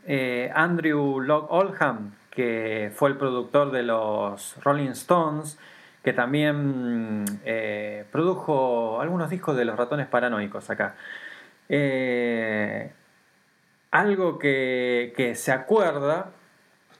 eh, 0.07 0.51
Andrew 0.55 1.19
Locke 1.19 1.51
Oldham, 1.51 2.13
que 2.35 2.91
fue 2.93 3.09
el 3.09 3.17
productor 3.17 3.71
de 3.71 3.83
los 3.83 4.55
Rolling 4.63 4.89
Stones, 4.89 5.57
que 6.03 6.13
también 6.13 7.25
eh, 7.45 8.05
produjo 8.11 9.01
algunos 9.01 9.29
discos 9.29 9.55
de 9.55 9.65
los 9.65 9.77
ratones 9.77 10.07
paranoicos 10.07 10.69
acá. 10.69 10.95
Eh, 11.69 12.91
algo 13.89 14.37
que, 14.37 15.13
que 15.15 15.35
se 15.35 15.51
acuerda 15.51 16.31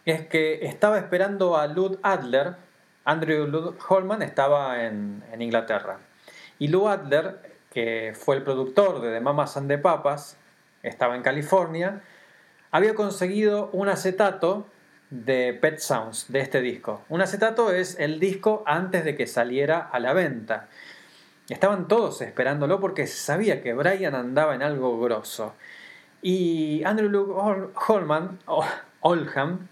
es 0.05 0.27
que 0.27 0.65
estaba 0.65 0.97
esperando 0.97 1.57
a 1.57 1.67
Lud 1.67 1.99
Adler, 2.01 2.55
Andrew 3.03 3.45
Lud 3.45 3.75
Holman 3.87 4.21
estaba 4.21 4.83
en, 4.85 5.23
en 5.31 5.41
Inglaterra, 5.41 5.99
y 6.57 6.69
Lou 6.69 6.87
Adler, 6.87 7.41
que 7.71 8.13
fue 8.15 8.37
el 8.37 8.43
productor 8.43 9.01
de 9.01 9.11
The 9.11 9.19
Mamas 9.19 9.57
and 9.57 9.67
the 9.67 9.77
Papas, 9.77 10.37
estaba 10.81 11.15
en 11.15 11.21
California, 11.21 12.01
había 12.71 12.95
conseguido 12.95 13.69
un 13.73 13.89
acetato 13.89 14.67
de 15.23 15.53
Pet 15.53 15.79
Sounds, 15.79 16.25
de 16.29 16.39
este 16.39 16.61
disco. 16.61 17.01
Un 17.09 17.21
acetato 17.21 17.71
es 17.71 17.97
el 17.99 18.19
disco 18.19 18.63
antes 18.65 19.05
de 19.05 19.15
que 19.15 19.27
saliera 19.27 19.79
a 19.79 19.99
la 19.99 20.13
venta. 20.13 20.67
Estaban 21.47 21.87
todos 21.87 22.21
esperándolo 22.21 22.79
porque 22.79 23.07
se 23.07 23.17
sabía 23.17 23.61
que 23.61 23.73
Brian 23.73 24.15
andaba 24.15 24.55
en 24.55 24.63
algo 24.63 24.99
grosso. 24.99 25.53
Y 26.21 26.83
Andrew 26.85 27.09
Luke 27.09 27.31
Hol- 27.33 27.71
Holman, 27.87 28.39
Oldham, 29.01 29.67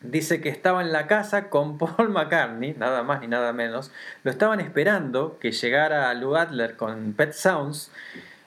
dice 0.00 0.40
que 0.40 0.48
estaba 0.48 0.80
en 0.80 0.92
la 0.92 1.06
casa 1.06 1.50
con 1.50 1.76
Paul 1.76 2.08
McCartney, 2.08 2.74
nada 2.78 3.02
más 3.02 3.20
ni 3.20 3.26
nada 3.28 3.52
menos. 3.52 3.90
Lo 4.24 4.30
estaban 4.30 4.60
esperando 4.60 5.38
que 5.38 5.52
llegara 5.52 6.12
Lou 6.14 6.34
Adler 6.36 6.76
con 6.76 7.12
Pet 7.12 7.32
Sounds 7.32 7.90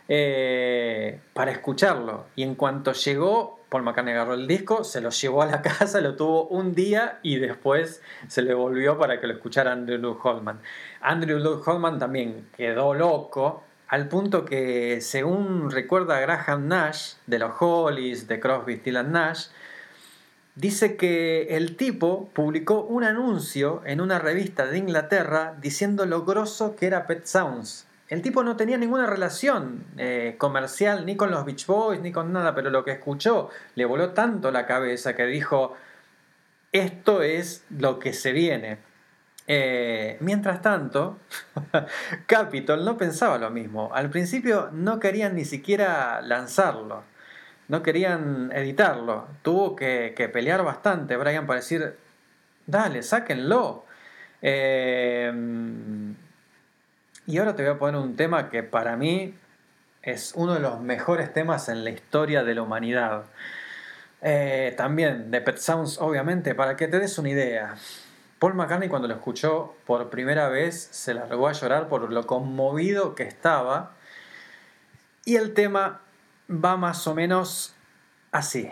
eh, 0.10 1.20
para 1.34 1.52
escucharlo. 1.52 2.26
Y 2.36 2.44
en 2.44 2.56
cuanto 2.56 2.94
llegó, 2.94 3.60
Paul 3.72 3.84
McCartney 3.84 4.14
agarró 4.14 4.34
el 4.34 4.48
disco, 4.48 4.84
se 4.84 5.00
lo 5.00 5.12
llevó 5.12 5.44
a 5.44 5.46
la 5.46 5.62
casa, 5.64 6.02
lo 6.02 6.18
tuvo 6.18 6.44
un 6.48 6.76
día 6.76 7.20
y 7.24 7.38
después 7.38 8.02
se 8.28 8.42
le 8.42 8.54
volvió 8.54 8.98
para 8.98 9.22
que 9.22 9.28
lo 9.28 9.34
escuchara 9.34 9.72
Andrew 9.72 9.98
Luke 9.98 10.20
Holman. 10.22 10.60
Andrew 11.00 11.40
Luke 11.40 11.64
Holman 11.66 11.98
también 11.98 12.50
quedó 12.58 12.94
loco, 12.94 13.64
al 13.88 14.10
punto 14.10 14.44
que, 14.44 15.00
según 15.00 15.72
recuerda 15.72 16.20
Graham 16.20 16.68
Nash, 16.68 17.14
de 17.28 17.40
los 17.40 17.54
Hollies, 17.62 18.28
de 18.28 18.42
Crosby, 18.42 18.76
Still 18.76 19.10
Nash, 19.10 19.48
Dice 20.56 20.98
que 20.98 21.56
el 21.56 21.78
tipo 21.78 22.30
publicó 22.34 22.84
un 22.84 23.06
anuncio 23.06 23.82
en 23.86 24.02
una 24.02 24.20
revista 24.20 24.66
de 24.66 24.80
Inglaterra 24.80 25.56
diciendo 25.62 26.06
lo 26.06 26.26
grosso 26.26 26.76
que 26.76 26.88
era 26.88 27.08
Pet 27.08 27.26
Sounds. 27.26 27.88
El 28.12 28.22
tipo 28.22 28.44
no 28.44 28.58
tenía 28.58 28.78
ninguna 28.78 29.08
relación 29.08 29.86
eh, 29.98 30.36
comercial 30.38 31.06
ni 31.06 31.16
con 31.16 31.32
los 31.32 31.46
Beach 31.46 31.66
Boys 31.66 32.02
ni 32.02 32.12
con 32.12 32.32
nada, 32.32 32.54
pero 32.54 32.70
lo 32.70 32.84
que 32.84 32.92
escuchó 32.92 33.50
le 33.76 33.86
voló 33.86 34.12
tanto 34.12 34.52
la 34.52 34.68
cabeza 34.68 35.16
que 35.16 35.26
dijo, 35.26 35.76
esto 36.74 37.24
es 37.24 37.66
lo 37.70 38.00
que 38.00 38.14
se 38.14 38.34
viene. 38.34 38.78
Eh, 39.48 40.18
mientras 40.20 40.62
tanto, 40.62 41.20
Capitol 42.28 42.86
no 42.86 42.98
pensaba 42.98 43.38
lo 43.40 43.50
mismo. 43.50 43.90
Al 43.94 44.10
principio 44.10 44.70
no 44.74 45.00
querían 45.00 45.36
ni 45.36 45.46
siquiera 45.46 46.22
lanzarlo 46.22 47.10
no 47.72 47.82
querían 47.82 48.52
editarlo. 48.54 49.30
Tuvo 49.44 49.78
que, 49.78 50.30
pelear 50.34 50.62
bastante 50.62 51.16
Brian 51.16 51.48
para 51.48 51.62
decir, 51.62 51.96
dale, 52.68 53.02
sáquenlo. 53.02 53.86
Eh, 54.42 55.32
y 57.32 57.38
ahora 57.38 57.56
te 57.56 57.64
voy 57.64 57.72
a 57.72 57.80
poner 57.80 58.02
un 58.02 58.18
tema 58.18 58.50
que 58.50 58.62
para 58.62 58.98
mí 58.98 59.34
es 60.02 60.34
uno 60.36 60.54
de 60.54 60.60
los 60.60 60.82
mejores 60.82 61.32
temas 61.32 61.70
en 61.70 61.86
la 61.86 61.90
historia 61.90 62.44
de 62.44 62.56
la 62.56 62.62
humanidad. 62.62 63.24
Eh, 64.22 64.74
también 64.76 65.32
de 65.32 65.40
Pet 65.40 65.58
Sounds, 65.58 65.98
obviamente, 66.00 66.54
para 66.56 66.76
que 66.76 66.90
te 66.90 67.00
des 67.00 67.18
una 67.18 67.30
idea. 67.30 67.76
Paul 68.38 68.56
McCartney 68.56 68.90
cuando 68.90 69.08
lo 69.08 69.14
escuchó 69.14 69.76
por 69.86 70.10
primera 70.10 70.50
vez 70.50 70.90
se 70.92 71.14
largó 71.14 71.48
a 71.48 71.54
llorar 71.54 71.88
por 71.88 72.12
lo 72.12 72.28
conmovido 72.28 73.16
que 73.16 73.24
estaba. 73.24 73.94
Y 75.24 75.38
el 75.38 75.54
tema 75.54 76.02
va 76.50 76.76
más 76.76 77.08
o 77.08 77.16
menos 77.16 77.76
así. 78.34 78.70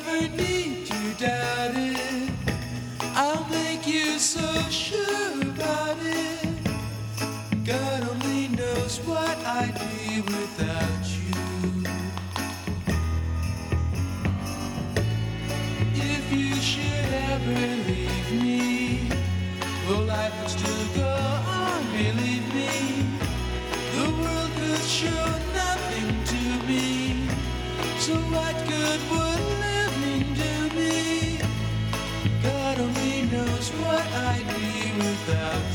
never 0.00 0.28
knew. 0.36 0.49
Be 35.30 35.69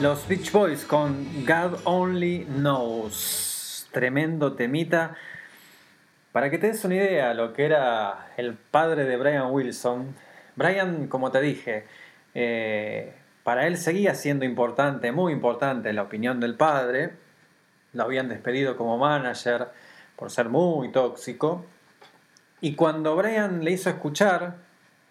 Los 0.00 0.28
Beach 0.28 0.52
Boys 0.52 0.84
con 0.84 1.26
God 1.44 1.80
Only 1.82 2.44
Knows. 2.44 3.88
Tremendo 3.90 4.52
temita. 4.52 5.16
Para 6.30 6.50
que 6.50 6.58
te 6.58 6.68
des 6.68 6.84
una 6.84 6.94
idea 6.94 7.34
lo 7.34 7.52
que 7.52 7.64
era 7.64 8.28
el 8.36 8.54
padre 8.54 9.06
de 9.06 9.16
Brian 9.16 9.50
Wilson, 9.50 10.14
Brian, 10.54 11.08
como 11.08 11.32
te 11.32 11.40
dije, 11.40 11.84
eh, 12.32 13.12
para 13.42 13.66
él 13.66 13.76
seguía 13.76 14.14
siendo 14.14 14.44
importante, 14.44 15.10
muy 15.10 15.32
importante 15.32 15.92
la 15.92 16.02
opinión 16.02 16.38
del 16.38 16.54
padre. 16.54 17.14
Lo 17.92 18.04
habían 18.04 18.28
despedido 18.28 18.76
como 18.76 18.98
manager 18.98 19.66
por 20.14 20.30
ser 20.30 20.48
muy 20.48 20.92
tóxico. 20.92 21.66
Y 22.60 22.76
cuando 22.76 23.16
Brian 23.16 23.64
le 23.64 23.72
hizo 23.72 23.90
escuchar 23.90 24.58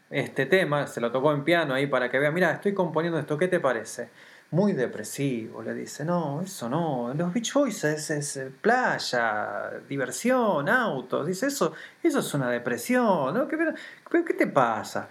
este 0.10 0.46
tema, 0.46 0.88
se 0.88 1.02
lo 1.02 1.12
tocó 1.12 1.34
en 1.34 1.44
piano 1.44 1.74
ahí 1.74 1.88
para 1.88 2.10
que 2.10 2.20
vea, 2.20 2.32
mira, 2.32 2.52
estoy 2.52 2.74
componiendo 2.74 3.20
esto, 3.20 3.38
¿qué 3.38 3.50
te 3.50 3.60
parece? 3.60 4.10
Muy 4.50 4.72
depresivo, 4.72 5.62
le 5.62 5.74
dice, 5.74 6.06
no, 6.06 6.42
eso 6.42 6.70
no, 6.70 7.14
los 7.14 7.34
Beach 7.34 7.52
Boys 7.54 7.84
es, 7.84 8.10
es, 8.12 8.38
eh, 8.38 8.50
playa, 8.62 9.72
diversión, 9.90 10.70
autos, 10.70 11.28
dice, 11.28 11.48
eso, 11.48 11.74
eso 12.02 12.20
es 12.20 12.34
una 12.34 12.50
depresión, 12.50 13.34
¿no? 13.34 13.46
¿Qué, 13.50 13.58
qué- 14.10 14.24
qué 14.24 14.34
te 14.34 14.48
pasa? 14.48 15.10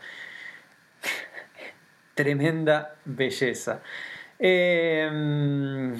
Tremenda 2.15 2.95
belleza. 3.05 3.83
Eh, 4.39 5.95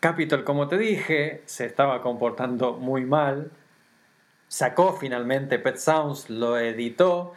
Capitol, 0.00 0.44
como 0.44 0.68
te 0.68 0.76
dije, 0.76 1.42
se 1.46 1.64
estaba 1.66 2.02
comportando 2.02 2.74
muy 2.74 3.04
mal. 3.06 3.50
Sacó 4.48 4.92
finalmente 4.92 5.58
Pet 5.58 5.76
Sounds, 5.78 6.28
lo 6.30 6.58
editó. 6.58 7.32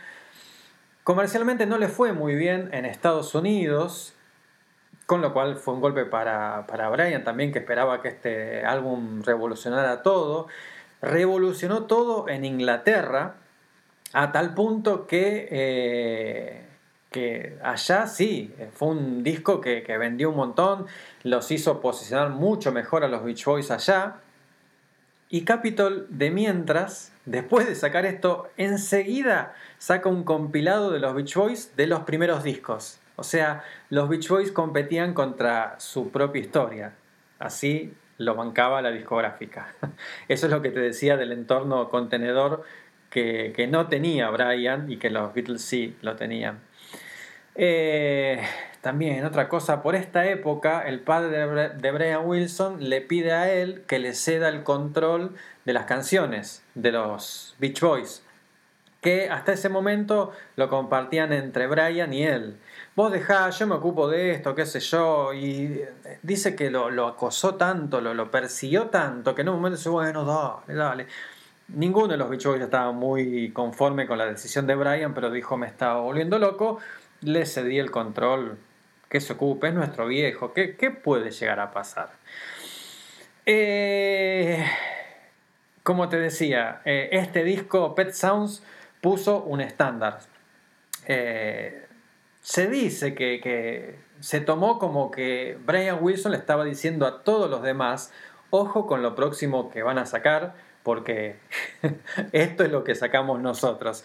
Comercialmente 1.04 1.66
no 1.66 1.78
le 1.78 1.88
fue 1.88 2.12
muy 2.14 2.36
bien 2.36 2.70
en 2.74 2.86
Estados 2.86 3.34
Unidos, 3.34 4.14
con 5.10 5.24
lo 5.24 5.34
cual 5.34 5.56
fue 5.56 5.74
un 5.74 5.82
golpe 5.82 6.06
para, 6.06 6.68
para 6.68 6.88
Brian 6.90 7.24
también, 7.24 7.52
que 7.52 7.58
esperaba 7.58 8.00
que 8.00 8.10
este 8.10 8.64
álbum 8.64 9.24
revolucionara 9.24 10.04
todo. 10.04 10.46
Revolucionó 11.02 11.86
todo 11.86 12.30
en 12.30 12.46
Inglaterra, 12.46 13.38
a 14.14 14.32
tal 14.32 14.54
punto 14.54 15.08
que, 15.08 15.48
eh, 15.50 16.62
que 17.10 17.58
allá 17.64 18.06
sí, 18.06 18.54
fue 18.72 18.90
un 18.90 19.24
disco 19.24 19.60
que, 19.62 19.82
que 19.82 19.98
vendió 19.98 20.30
un 20.30 20.36
montón, 20.36 20.86
los 21.24 21.50
hizo 21.50 21.82
posicionar 21.82 22.30
mucho 22.30 22.72
mejor 22.72 23.04
a 23.04 23.08
los 23.08 23.24
Beach 23.24 23.46
Boys 23.46 23.72
allá. 23.72 24.18
Y 25.28 25.44
Capitol, 25.44 26.06
de 26.12 26.30
mientras, 26.30 27.12
después 27.26 27.66
de 27.66 27.74
sacar 27.74 28.06
esto, 28.06 28.48
enseguida 28.58 29.56
saca 29.80 30.08
un 30.08 30.24
compilado 30.24 30.92
de 30.92 31.00
los 31.00 31.16
Beach 31.16 31.34
Boys 31.34 31.76
de 31.76 31.88
los 31.88 32.02
primeros 32.02 32.44
discos. 32.44 33.00
O 33.20 33.24
sea, 33.24 33.64
los 33.90 34.10
Beach 34.10 34.28
Boys 34.28 34.52
competían 34.52 35.14
contra 35.14 35.80
su 35.80 36.10
propia 36.10 36.42
historia. 36.42 36.94
Así 37.38 37.94
lo 38.18 38.36
bancaba 38.36 38.82
la 38.82 38.92
discográfica. 38.92 39.74
Eso 40.28 40.46
es 40.48 40.52
lo 40.52 40.62
que 40.62 40.72
te 40.72 40.80
decía 40.80 41.18
del 41.18 41.32
entorno 41.32 41.90
contenedor 41.90 42.64
que, 43.10 43.54
que 43.56 43.68
no 43.68 43.88
tenía 43.88 44.30
Brian 44.30 44.92
y 44.92 44.98
que 44.98 45.10
los 45.10 45.34
Beatles 45.34 45.62
sí 45.62 45.96
lo 46.02 46.16
tenían. 46.16 46.60
Eh, 47.56 48.40
también 48.82 49.26
otra 49.26 49.50
cosa, 49.50 49.82
por 49.82 49.96
esta 49.96 50.26
época 50.28 50.82
el 50.88 51.02
padre 51.02 51.70
de 51.76 51.92
Brian 51.92 52.26
Wilson 52.26 52.90
le 52.90 53.02
pide 53.02 53.34
a 53.34 53.52
él 53.52 53.84
que 53.86 54.00
le 54.00 54.14
ceda 54.14 54.48
el 54.48 54.64
control 54.64 55.36
de 55.66 55.74
las 55.74 55.84
canciones 55.84 56.64
de 56.76 56.94
los 56.94 57.56
Beach 57.60 57.82
Boys, 57.82 58.24
que 59.02 59.30
hasta 59.30 59.52
ese 59.52 59.68
momento 59.68 60.32
lo 60.56 60.70
compartían 60.70 61.34
entre 61.34 61.68
Brian 61.68 62.14
y 62.14 62.24
él. 62.24 62.58
Vos 62.96 63.12
dejá, 63.12 63.50
yo 63.50 63.68
me 63.68 63.76
ocupo 63.76 64.10
de 64.10 64.32
esto, 64.32 64.54
qué 64.54 64.66
sé 64.66 64.80
yo, 64.80 65.34
y 65.34 65.82
dice 66.22 66.56
que 66.56 66.70
lo, 66.70 66.90
lo 66.90 67.08
acosó 67.08 67.56
tanto, 67.56 68.02
lo, 68.02 68.14
lo 68.14 68.30
persiguió 68.30 68.88
tanto, 68.88 69.34
que 69.34 69.42
en 69.42 69.50
un 69.50 69.56
momento 69.56 69.78
dice, 69.78 69.90
bueno, 69.90 70.26
dale, 70.26 70.78
dale. 70.78 71.08
Ninguno 71.70 72.08
de 72.08 72.18
los 72.18 72.30
Beach 72.30 72.46
Boys 72.46 72.62
estaba 72.62 72.92
muy 72.92 73.52
conforme 73.52 74.08
con 74.08 74.18
la 74.18 74.26
decisión 74.26 74.68
de 74.68 74.76
Brian, 74.76 75.14
pero 75.14 75.32
dijo, 75.32 75.56
me 75.56 75.68
estaba 75.68 76.02
volviendo 76.02 76.40
loco, 76.40 76.80
le 77.22 77.46
cedí 77.46 77.80
el 77.80 77.92
control, 77.92 78.58
que 79.08 79.22
se 79.22 79.34
ocupe, 79.34 79.70
es 79.70 79.74
nuestro 79.74 80.08
viejo, 80.08 80.54
¿qué, 80.54 80.76
qué 80.76 80.92
puede 80.92 81.32
llegar 81.32 81.60
a 81.60 81.72
pasar? 81.72 82.12
Eh, 83.46 84.64
como 85.84 86.08
te 86.10 86.18
decía, 86.20 86.82
eh, 86.86 87.10
este 87.14 87.44
disco 87.44 87.96
Pet 87.96 88.12
Sounds 88.12 88.62
puso 89.02 89.42
un 89.44 89.62
estándar. 89.62 90.20
Eh, 91.08 91.88
se 92.50 92.66
dice 92.66 93.14
que, 93.14 93.40
que 93.42 94.00
se 94.22 94.42
tomó 94.42 94.80
como 94.80 95.12
que 95.12 95.60
Brian 95.68 96.00
Wilson 96.02 96.32
le 96.32 96.40
estaba 96.40 96.66
diciendo 96.66 97.06
a 97.06 97.22
todos 97.22 97.48
los 97.48 97.62
demás, 97.62 98.12
ojo 98.50 98.88
con 98.88 99.04
lo 99.04 99.14
próximo 99.14 99.70
que 99.70 99.84
van 99.84 100.00
a 100.00 100.08
sacar, 100.08 100.56
porque 100.82 101.38
esto 102.32 102.64
es 102.64 102.72
lo 102.72 102.84
que 102.84 102.96
sacamos 102.96 103.40
nosotros. 103.40 104.04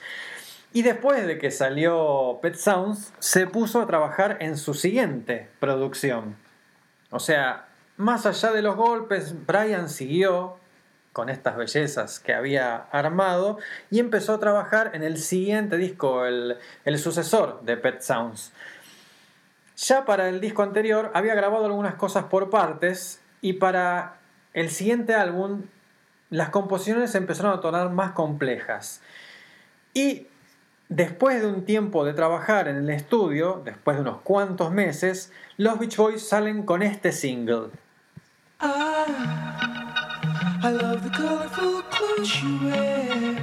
Y 0.75 0.83
después 0.83 1.27
de 1.27 1.39
que 1.39 1.51
salió 1.51 2.39
Pet 2.43 2.57
Sounds, 2.57 3.15
se 3.19 3.47
puso 3.47 3.81
a 3.81 3.87
trabajar 3.87 4.37
en 4.41 4.59
su 4.59 4.75
siguiente 4.75 5.49
producción. 5.59 6.37
O 7.11 7.21
sea, 7.21 7.69
más 7.97 8.27
allá 8.27 8.53
de 8.53 8.61
los 8.61 8.77
golpes, 8.77 9.47
Brian 9.47 9.89
siguió 9.89 10.59
con 11.15 11.31
estas 11.31 11.57
bellezas 11.57 12.19
que 12.19 12.35
había 12.35 12.89
armado 12.91 13.59
y 13.89 14.01
empezó 14.01 14.35
a 14.35 14.41
trabajar 14.41 14.91
en 14.95 15.05
el 15.05 15.16
siguiente 15.16 15.78
disco, 15.78 16.27
el, 16.27 16.59
el 16.85 16.99
sucesor 16.99 17.62
de 17.62 17.77
Pet 17.77 18.01
Sounds. 18.01 18.53
Ya 19.77 20.05
para 20.05 20.28
el 20.28 20.41
disco 20.41 20.65
anterior 20.65 21.12
había 21.15 21.36
grabado 21.36 21.66
algunas 21.66 21.95
cosas 21.95 22.24
por 22.24 22.51
partes 22.51 23.20
y 23.41 23.55
para 23.55 24.16
el 24.55 24.70
siguiente 24.70 25.15
álbum 25.15 25.62
las 26.31 26.49
composiciones 26.49 27.15
empezaron 27.15 27.53
a 27.57 27.61
tornar 27.61 27.91
más 27.91 28.11
complejas. 28.11 29.01
Y 29.95 30.27
después 30.89 31.41
de 31.41 31.47
un 31.47 31.65
tiempo 31.65 32.05
de 32.05 32.12
trabajar 32.12 32.66
en 32.66 32.77
el 32.77 32.91
estudio, 32.91 33.62
después 33.65 33.97
de 33.97 34.03
unos 34.03 34.20
cuantos 34.23 34.73
meses, 34.73 35.32
los 35.59 35.78
Beach 35.78 35.97
Boys 35.97 36.28
salen 36.28 36.65
con 36.65 36.82
este 36.82 37.12
single. 37.12 37.69
I 40.65 40.70
love 40.70 41.05
the 41.05 41.11
colorful 41.11 41.82
clothes 41.91 42.27
she 42.27 42.59
wears 42.62 43.39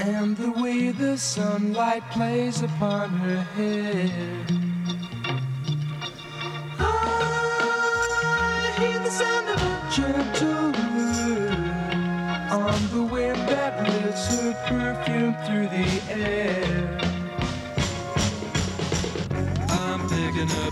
and 0.00 0.36
the 0.36 0.52
way 0.60 0.90
the 0.90 1.16
sunlight 1.16 2.02
plays 2.10 2.60
upon 2.60 3.08
her 3.08 3.40
hair. 3.56 4.44
I 6.78 8.74
hear 8.76 8.98
the 8.98 9.10
sound 9.10 9.48
of 9.48 9.56
a 9.56 9.90
gentle 9.90 10.72
word 10.84 11.72
on 12.60 12.78
the 12.92 13.04
wind 13.10 13.48
that 13.48 13.80
lifts 13.88 14.38
her 14.38 14.52
perfume 14.68 15.34
through 15.46 15.68
the 15.68 15.88
air. 16.12 17.00
I'm 19.70 20.00
picking 20.10 20.50
up 20.66 20.71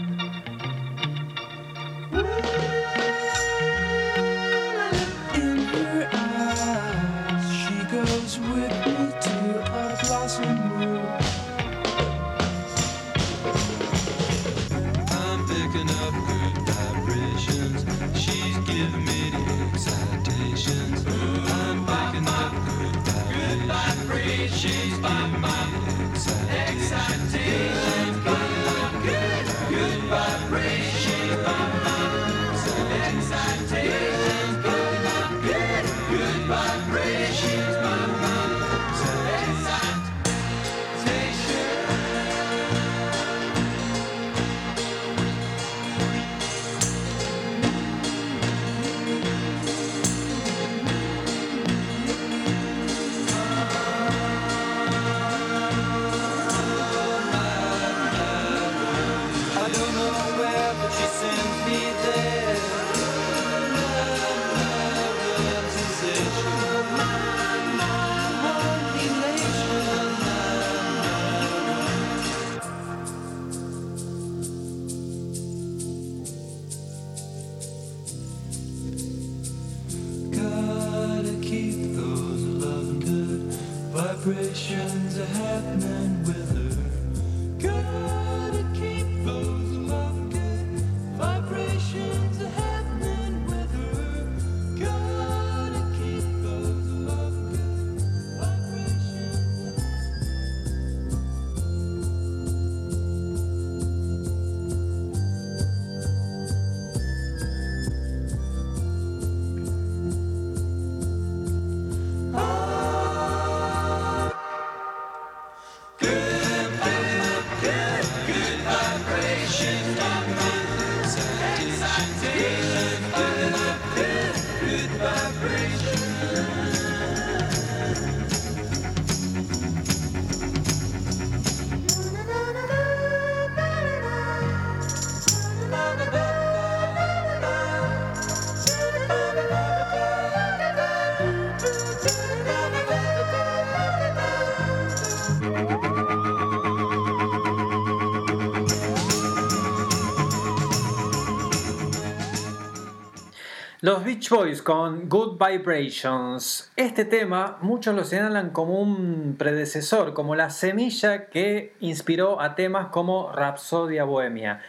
Los 153.91 154.05
Beach 154.05 154.29
Boys 154.29 154.61
con 154.61 155.09
Good 155.09 155.37
Vibrations. 155.37 156.71
Este 156.77 157.03
tema 157.03 157.57
muchos 157.59 157.93
lo 157.93 158.05
señalan 158.05 158.51
como 158.51 158.79
un 158.79 159.35
predecesor, 159.37 160.13
como 160.13 160.33
la 160.33 160.49
semilla 160.49 161.25
que 161.25 161.75
inspiró 161.81 162.39
a 162.39 162.55
temas 162.55 162.87
como 162.87 163.33
Rapsodia 163.33 164.05
Bohemia. 164.05 164.61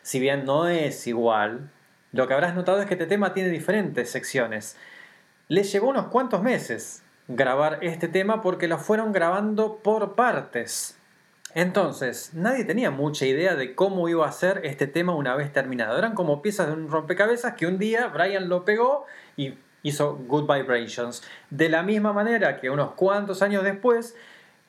Si 0.00 0.18
bien 0.18 0.46
no 0.46 0.66
es 0.66 1.06
igual, 1.06 1.68
lo 2.12 2.26
que 2.26 2.32
habrás 2.32 2.54
notado 2.54 2.80
es 2.80 2.86
que 2.86 2.94
este 2.94 3.04
tema 3.04 3.34
tiene 3.34 3.50
diferentes 3.50 4.10
secciones. 4.10 4.78
Les 5.48 5.70
llevó 5.70 5.90
unos 5.90 6.06
cuantos 6.06 6.42
meses 6.42 7.02
grabar 7.28 7.80
este 7.82 8.08
tema 8.08 8.40
porque 8.40 8.66
lo 8.66 8.78
fueron 8.78 9.12
grabando 9.12 9.76
por 9.82 10.14
partes. 10.14 10.98
Entonces, 11.54 12.30
nadie 12.34 12.64
tenía 12.64 12.90
mucha 12.90 13.26
idea 13.26 13.56
de 13.56 13.74
cómo 13.74 14.08
iba 14.08 14.26
a 14.26 14.32
ser 14.32 14.60
este 14.64 14.86
tema 14.86 15.14
una 15.14 15.34
vez 15.34 15.52
terminado. 15.52 15.98
Eran 15.98 16.14
como 16.14 16.42
piezas 16.42 16.68
de 16.68 16.74
un 16.74 16.88
rompecabezas 16.88 17.54
que 17.54 17.66
un 17.66 17.78
día 17.78 18.06
Brian 18.08 18.48
lo 18.48 18.64
pegó 18.64 19.06
y 19.36 19.54
hizo 19.82 20.16
Good 20.16 20.52
Vibrations. 20.52 21.22
De 21.50 21.68
la 21.68 21.82
misma 21.82 22.12
manera 22.12 22.56
que 22.58 22.70
unos 22.70 22.92
cuantos 22.92 23.42
años 23.42 23.64
después, 23.64 24.16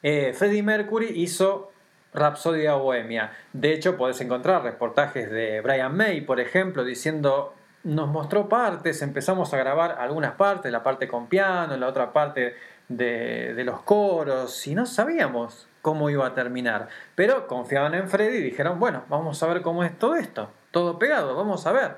eh, 0.02 0.34
Freddie 0.34 0.64
Mercury 0.64 1.12
hizo 1.22 1.72
Rapsodia 2.14 2.74
Bohemia. 2.74 3.32
De 3.54 3.74
hecho, 3.74 3.96
podés 3.96 4.20
encontrar 4.22 4.64
reportajes 4.64 5.30
de 5.30 5.62
Brian 5.62 5.96
May, 5.96 6.22
por 6.22 6.40
ejemplo, 6.40 6.84
diciendo 6.84 7.54
nos 7.84 8.10
mostró 8.10 8.48
partes, 8.48 9.02
empezamos 9.02 9.54
a 9.56 9.58
grabar 9.58 9.98
algunas 10.00 10.34
partes, 10.34 10.72
la 10.72 10.84
parte 10.84 11.08
con 11.08 11.28
piano, 11.28 11.76
la 11.78 11.88
otra 11.88 12.14
parte 12.14 12.56
de, 12.88 13.56
de 13.56 13.64
los 13.64 13.82
coros, 13.82 14.68
y 14.68 14.76
no 14.76 14.86
sabíamos 14.86 15.68
cómo 15.82 16.10
iba 16.10 16.26
a 16.26 16.34
terminar. 16.34 16.90
Pero 17.16 17.48
confiaban 17.48 17.94
en 17.94 18.10
Freddy 18.10 18.38
y 18.38 18.42
dijeron, 18.42 18.80
bueno, 18.80 19.04
vamos 19.10 19.42
a 19.42 19.48
ver 19.48 19.62
cómo 19.62 19.84
es 19.84 19.98
todo 19.98 20.16
esto, 20.16 20.50
todo 20.72 21.00
pegado, 21.00 21.36
vamos 21.36 21.66
a 21.68 21.72
ver. 21.72 21.98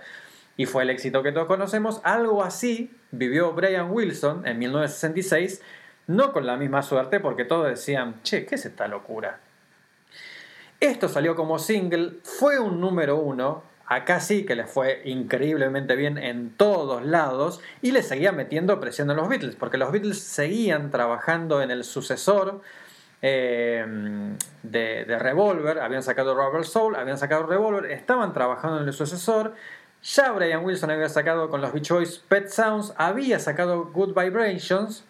Y 0.56 0.66
fue 0.66 0.84
el 0.84 0.90
éxito 0.90 1.24
que 1.24 1.32
todos 1.32 1.48
conocemos. 1.48 2.00
Algo 2.04 2.44
así 2.44 2.96
vivió 3.12 3.54
Brian 3.54 3.92
Wilson 3.92 4.46
en 4.46 4.60
1966, 4.60 5.62
no 6.08 6.32
con 6.32 6.46
la 6.46 6.58
misma 6.58 6.82
suerte 6.82 7.20
porque 7.20 7.46
todos 7.46 7.68
decían, 7.68 8.22
che, 8.24 8.46
¿qué 8.46 8.56
es 8.56 8.66
esta 8.66 8.88
locura? 8.88 9.40
Esto 10.80 11.08
salió 11.08 11.36
como 11.36 11.60
single, 11.60 12.18
fue 12.24 12.60
un 12.60 12.82
número 12.82 13.16
uno, 13.16 13.64
acá 13.86 14.20
sí 14.20 14.46
que 14.46 14.56
le 14.56 14.66
fue 14.66 15.02
increíblemente 15.06 15.96
bien 15.96 16.18
en 16.18 16.52
todos 16.52 17.04
lados 17.06 17.62
y 17.82 17.92
le 17.92 18.04
seguía 18.04 18.32
metiendo 18.32 18.80
presión 18.80 19.10
a 19.10 19.14
los 19.14 19.30
Beatles, 19.30 19.56
porque 19.56 19.78
los 19.78 19.92
Beatles 19.92 20.20
seguían 20.22 20.92
trabajando 20.92 21.62
en 21.62 21.72
el 21.72 21.84
sucesor 21.84 22.62
eh, 23.26 23.84
de, 24.64 25.06
de 25.06 25.18
Revolver, 25.20 25.80
habían 25.80 26.04
sacado 26.04 26.36
Rubber 26.36 26.66
Soul, 26.66 26.95
habían 26.95 27.18
sacado 27.18 27.45
Revolver, 27.48 27.90
estaban 27.90 28.34
trabajando 28.34 28.82
en 28.82 28.88
el 28.88 28.94
sucesor. 28.94 29.54
Ya 30.04 30.32
Brian 30.34 30.66
Wilson 30.66 30.91
había 30.91 31.08
sacado 31.08 31.50
con 31.50 31.62
los 31.62 31.72
Beach 31.72 31.90
Boys 31.90 32.20
Pet 32.20 32.50
Sounds, 32.50 32.94
había 32.98 33.40
sacado 33.40 33.86
Good 33.86 34.14
Vibrations. 34.14 35.06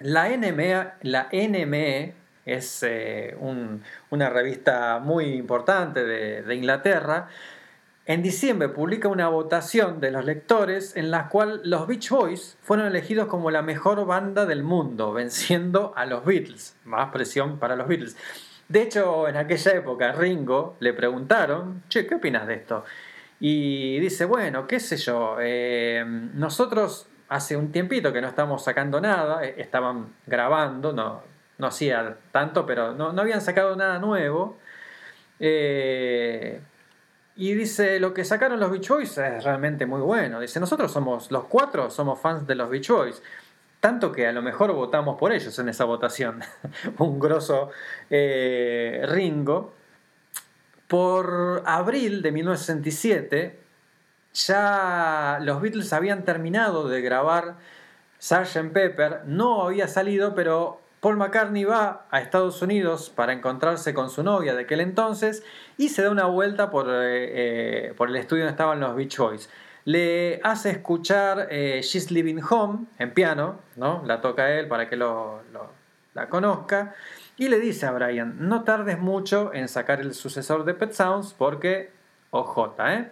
La 0.00 0.28
NME, 0.28 0.88
la 1.02 1.28
NME 1.30 2.14
es 2.44 2.82
eh, 2.82 3.36
un- 3.38 3.84
una 4.10 4.28
revista 4.28 4.98
muy 4.98 5.26
importante 5.26 6.02
de 6.04 6.54
Inglaterra. 6.56 7.28
En 8.04 8.20
diciembre 8.20 8.68
publica 8.68 9.06
una 9.06 9.28
votación 9.28 10.00
de 10.00 10.10
los 10.10 10.24
lectores 10.24 10.96
en 10.96 11.12
la 11.12 11.28
cual 11.28 11.60
los 11.62 11.86
Beach 11.86 12.10
Boys 12.10 12.58
fueron 12.60 12.86
elegidos 12.86 13.28
como 13.28 13.52
la 13.52 13.62
mejor 13.62 14.04
banda 14.06 14.44
del 14.44 14.64
mundo, 14.64 15.12
venciendo 15.12 15.92
a 15.94 16.04
los 16.04 16.24
Beatles. 16.24 16.76
Más 16.84 17.12
presión 17.12 17.60
para 17.60 17.76
los 17.76 17.86
Beatles. 17.86 18.16
De 18.68 18.82
hecho, 18.82 19.28
en 19.28 19.36
aquella 19.36 19.72
época, 19.72 20.12
Ringo 20.12 20.76
le 20.80 20.94
preguntaron, 20.94 21.84
che, 21.88 22.04
¿qué 22.04 22.16
opinas 22.16 22.48
de 22.48 22.54
esto? 22.54 22.84
Y 23.38 24.00
dice, 24.00 24.24
bueno, 24.24 24.66
qué 24.66 24.80
sé 24.80 24.96
yo, 24.96 25.36
eh, 25.40 26.04
nosotros 26.34 27.06
hace 27.28 27.56
un 27.56 27.70
tiempito 27.70 28.12
que 28.12 28.20
no 28.20 28.26
estamos 28.28 28.64
sacando 28.64 29.00
nada, 29.00 29.44
eh, 29.44 29.54
estaban 29.58 30.08
grabando, 30.26 30.92
no, 30.92 31.22
no 31.58 31.66
hacía 31.68 32.16
tanto, 32.32 32.66
pero 32.66 32.94
no, 32.94 33.12
no 33.12 33.22
habían 33.22 33.40
sacado 33.40 33.76
nada 33.76 34.00
nuevo. 34.00 34.58
Eh, 35.38 36.60
y 37.34 37.54
dice, 37.54 37.98
lo 37.98 38.12
que 38.12 38.24
sacaron 38.24 38.60
los 38.60 38.70
Beach 38.70 38.88
Boys 38.88 39.16
es 39.16 39.44
realmente 39.44 39.86
muy 39.86 40.00
bueno. 40.02 40.38
Dice, 40.38 40.60
nosotros 40.60 40.92
somos, 40.92 41.30
los 41.30 41.44
cuatro 41.44 41.90
somos 41.90 42.20
fans 42.20 42.46
de 42.46 42.54
los 42.54 42.68
Beach 42.68 42.88
Boys. 42.88 43.22
Tanto 43.80 44.12
que 44.12 44.26
a 44.26 44.32
lo 44.32 44.42
mejor 44.42 44.72
votamos 44.72 45.18
por 45.18 45.32
ellos 45.32 45.58
en 45.58 45.68
esa 45.68 45.84
votación. 45.84 46.42
Un 46.98 47.18
grosso 47.18 47.70
eh, 48.10 49.04
Ringo. 49.08 49.72
Por 50.88 51.62
abril 51.64 52.20
de 52.20 52.32
1967, 52.32 53.60
ya 54.34 55.38
los 55.40 55.62
Beatles 55.62 55.92
habían 55.94 56.24
terminado 56.24 56.86
de 56.86 57.00
grabar 57.00 57.56
Sgt. 58.18 58.72
Pepper. 58.72 59.22
No 59.24 59.62
había 59.62 59.88
salido, 59.88 60.34
pero 60.34 60.81
Paul 61.02 61.16
McCartney 61.16 61.64
va 61.64 62.06
a 62.12 62.20
Estados 62.20 62.62
Unidos 62.62 63.10
para 63.10 63.32
encontrarse 63.32 63.92
con 63.92 64.08
su 64.08 64.22
novia 64.22 64.54
de 64.54 64.62
aquel 64.62 64.80
entonces 64.80 65.42
y 65.76 65.88
se 65.88 66.00
da 66.02 66.10
una 66.10 66.26
vuelta 66.26 66.70
por, 66.70 66.86
eh, 66.88 67.88
eh, 67.88 67.94
por 67.96 68.08
el 68.08 68.14
estudio 68.14 68.44
donde 68.44 68.52
estaban 68.52 68.78
los 68.78 68.94
Beach 68.94 69.18
Boys. 69.18 69.50
Le 69.84 70.40
hace 70.44 70.70
escuchar 70.70 71.48
eh, 71.50 71.80
She's 71.82 72.12
Living 72.12 72.40
Home 72.48 72.86
en 73.00 73.12
piano, 73.14 73.58
¿no? 73.74 74.04
la 74.06 74.20
toca 74.20 74.52
él 74.52 74.68
para 74.68 74.88
que 74.88 74.94
lo, 74.94 75.40
la 76.14 76.28
conozca 76.28 76.94
y 77.36 77.48
le 77.48 77.58
dice 77.58 77.86
a 77.86 77.90
Brian, 77.90 78.36
no 78.38 78.62
tardes 78.62 79.00
mucho 79.00 79.52
en 79.52 79.66
sacar 79.66 80.00
el 80.00 80.14
sucesor 80.14 80.64
de 80.64 80.74
Pet 80.74 80.92
Sounds 80.92 81.34
porque, 81.36 81.90
OJ, 82.30 82.78
¿eh? 82.78 83.10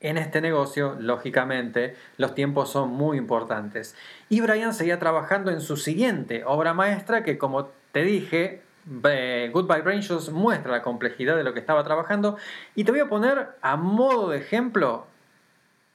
En 0.00 0.16
este 0.16 0.40
negocio, 0.40 0.96
lógicamente, 0.98 1.94
los 2.16 2.34
tiempos 2.34 2.70
son 2.70 2.88
muy 2.90 3.18
importantes. 3.18 3.94
Y 4.30 4.40
Brian 4.40 4.72
seguía 4.72 4.98
trabajando 4.98 5.50
en 5.50 5.60
su 5.60 5.76
siguiente 5.76 6.42
obra 6.46 6.72
maestra 6.72 7.22
que, 7.22 7.36
como 7.36 7.68
te 7.92 8.02
dije, 8.02 8.62
eh, 9.04 9.50
Good 9.52 9.70
Vibrations 9.72 10.30
muestra 10.30 10.72
la 10.72 10.80
complejidad 10.82 11.36
de 11.36 11.44
lo 11.44 11.52
que 11.52 11.60
estaba 11.60 11.84
trabajando. 11.84 12.38
Y 12.74 12.84
te 12.84 12.92
voy 12.92 13.00
a 13.00 13.08
poner 13.10 13.48
a 13.60 13.76
modo 13.76 14.30
de 14.30 14.38
ejemplo 14.38 15.06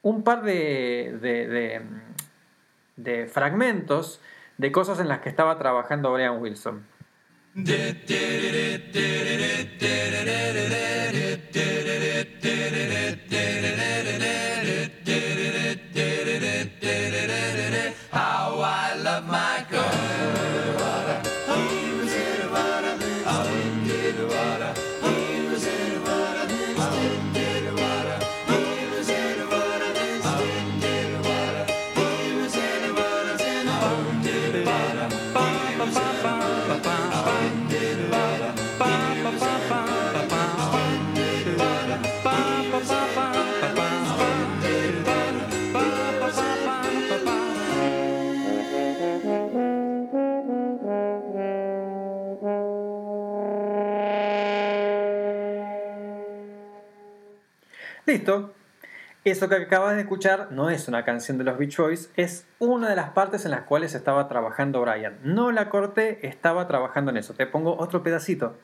un 0.02 0.22
par 0.22 0.42
de, 0.42 1.18
de- 1.20 1.80
mm, 1.80 3.02
de 3.02 3.26
fragmentos 3.26 4.20
de 4.56 4.70
cosas 4.70 5.00
en 5.00 5.08
las 5.08 5.18
que 5.18 5.28
estaba 5.28 5.58
trabajando 5.58 6.12
Brian 6.12 6.40
Wilson. 6.40 6.86
Listo. 58.16 58.54
Eso 59.24 59.48
que 59.50 59.56
acabas 59.56 59.96
de 59.96 60.02
escuchar 60.02 60.48
no 60.50 60.70
es 60.70 60.88
una 60.88 61.04
canción 61.04 61.36
de 61.36 61.44
los 61.44 61.58
Beach 61.58 61.76
Boys, 61.76 62.10
es 62.16 62.46
una 62.58 62.88
de 62.88 62.96
las 62.96 63.10
partes 63.10 63.44
en 63.44 63.50
las 63.50 63.62
cuales 63.62 63.94
estaba 63.94 64.26
trabajando 64.26 64.80
Brian. 64.80 65.18
No 65.22 65.52
la 65.52 65.68
corté, 65.68 66.26
estaba 66.26 66.66
trabajando 66.66 67.10
en 67.10 67.18
eso. 67.18 67.34
Te 67.34 67.46
pongo 67.46 67.76
otro 67.76 68.02
pedacito. 68.02 68.56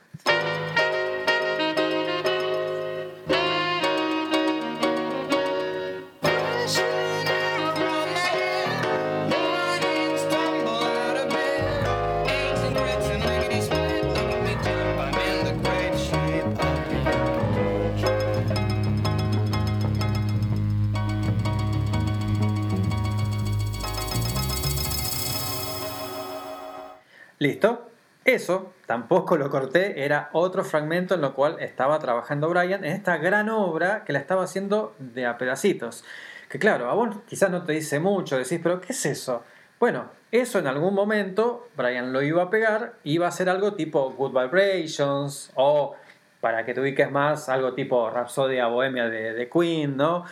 Listo. 27.53 27.87
Eso 28.25 28.73
tampoco 28.87 29.37
lo 29.37 29.51
corté, 29.51 30.03
era 30.03 30.29
otro 30.33 30.63
fragmento 30.63 31.13
en 31.13 31.21
lo 31.21 31.35
cual 31.35 31.57
estaba 31.59 31.99
trabajando 31.99 32.49
Brian 32.49 32.83
en 32.83 32.93
esta 32.93 33.17
gran 33.17 33.49
obra 33.49 34.05
que 34.05 34.13
la 34.13 34.17
estaba 34.17 34.45
haciendo 34.45 34.95
de 34.97 35.27
a 35.27 35.37
pedacitos. 35.37 36.03
Que 36.49 36.57
claro, 36.57 36.89
a 36.89 36.95
vos 36.95 37.15
quizás 37.27 37.51
no 37.51 37.63
te 37.63 37.73
dice 37.73 37.99
mucho, 37.99 38.39
decís, 38.39 38.59
pero 38.63 38.81
¿qué 38.81 38.93
es 38.93 39.05
eso? 39.05 39.43
Bueno, 39.79 40.05
eso 40.31 40.57
en 40.57 40.65
algún 40.65 40.95
momento 40.95 41.67
Brian 41.77 42.11
lo 42.11 42.23
iba 42.23 42.41
a 42.41 42.49
pegar, 42.49 42.93
iba 43.03 43.27
a 43.27 43.31
ser 43.31 43.49
algo 43.49 43.73
tipo 43.73 44.09
Good 44.11 44.31
Vibrations 44.31 45.51
o 45.53 45.95
para 46.41 46.65
que 46.65 46.73
te 46.73 46.81
ubiques 46.81 47.11
más, 47.11 47.49
algo 47.49 47.73
tipo 47.73 48.09
Rhapsodia 48.09 48.65
Bohemia 48.65 49.09
de, 49.09 49.33
de 49.33 49.49
Queen, 49.49 49.95
¿no? 49.95 50.25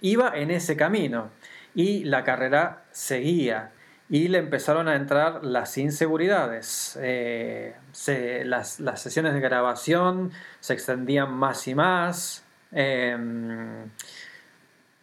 Iba 0.00 0.32
en 0.34 0.50
ese 0.50 0.76
camino 0.76 1.30
y 1.76 2.02
la 2.04 2.24
carrera 2.24 2.82
seguía 2.90 3.70
y 4.08 4.28
le 4.28 4.38
empezaron 4.38 4.88
a 4.88 4.94
entrar 4.94 5.44
las 5.44 5.76
inseguridades. 5.78 6.98
Eh, 7.02 7.74
las 8.44 8.76
sesiones 8.96 9.34
de 9.34 9.40
grabación 9.40 10.30
se 10.60 10.74
extendían 10.74 11.32
más 11.32 11.66
y 11.66 11.74
más. 11.74 12.44
Em, 12.72 13.90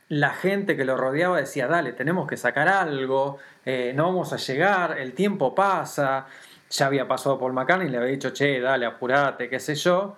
la 0.10 0.30
gente 0.32 0.78
que 0.78 0.86
lo 0.86 0.96
rodeaba 0.96 1.38
decía, 1.38 1.68
dale, 1.68 1.94
tenemos 1.94 2.28
que 2.28 2.38
sacar 2.38 2.68
algo, 2.68 3.40
eh, 3.66 3.94
no 3.96 4.06
vamos 4.06 4.32
a 4.34 4.38
llegar, 4.38 4.98
el 5.00 5.14
tiempo 5.14 5.54
pasa. 5.56 6.28
Ya 6.70 6.88
había 6.88 7.08
pasado 7.08 7.40
Paul 7.40 7.54
McCartney 7.54 7.88
y 7.88 7.92
le 7.92 7.98
había 7.98 8.10
dicho, 8.10 8.32
che, 8.32 8.60
dale, 8.60 8.86
apurate, 8.86 9.50
qué 9.50 9.60
sé 9.60 9.76
yo. 9.76 10.18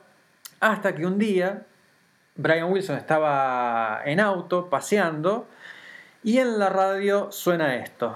Hasta 0.60 0.96
que 0.96 1.06
un 1.06 1.18
día 1.18 1.64
Brian 2.36 2.72
Wilson 2.72 2.98
estaba 2.98 4.02
en 4.06 4.20
auto, 4.20 4.70
paseando, 4.70 5.48
y 6.24 6.40
en 6.40 6.60
la 6.60 6.70
radio 6.70 7.32
suena 7.32 7.76
esto. 7.76 8.16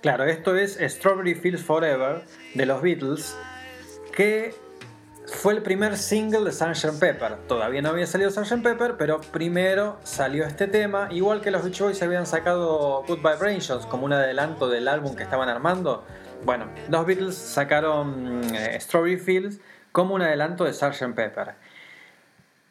Claro, 0.00 0.24
esto 0.24 0.56
es 0.56 0.78
Strawberry 0.80 1.34
Fields 1.34 1.62
Forever 1.62 2.22
de 2.54 2.66
los 2.66 2.80
Beatles, 2.80 3.36
que 4.14 4.54
fue 5.38 5.54
el 5.54 5.62
primer 5.62 5.96
single 5.96 6.40
de 6.40 6.50
Sgt. 6.50 6.98
Pepper. 6.98 7.36
Todavía 7.46 7.80
no 7.80 7.90
había 7.90 8.08
salido 8.08 8.28
Sgt. 8.28 8.60
Pepper, 8.60 8.96
pero 8.98 9.20
primero 9.20 10.00
salió 10.02 10.44
este 10.44 10.66
tema. 10.66 11.06
Igual 11.12 11.40
que 11.40 11.52
los 11.52 11.62
Beach 11.62 11.80
Boys 11.80 12.02
habían 12.02 12.26
sacado 12.26 13.04
Good 13.06 13.18
Vibrations 13.18 13.86
como 13.86 14.04
un 14.04 14.12
adelanto 14.12 14.68
del 14.68 14.88
álbum 14.88 15.14
que 15.14 15.22
estaban 15.22 15.48
armando. 15.48 16.04
Bueno, 16.44 16.66
los 16.88 17.06
Beatles 17.06 17.36
sacaron 17.36 18.42
eh, 18.52 18.76
Strawberry 18.80 19.16
Fields 19.16 19.60
como 19.92 20.16
un 20.16 20.22
adelanto 20.22 20.64
de 20.64 20.72
Sgt. 20.72 21.14
Pepper. 21.14 21.54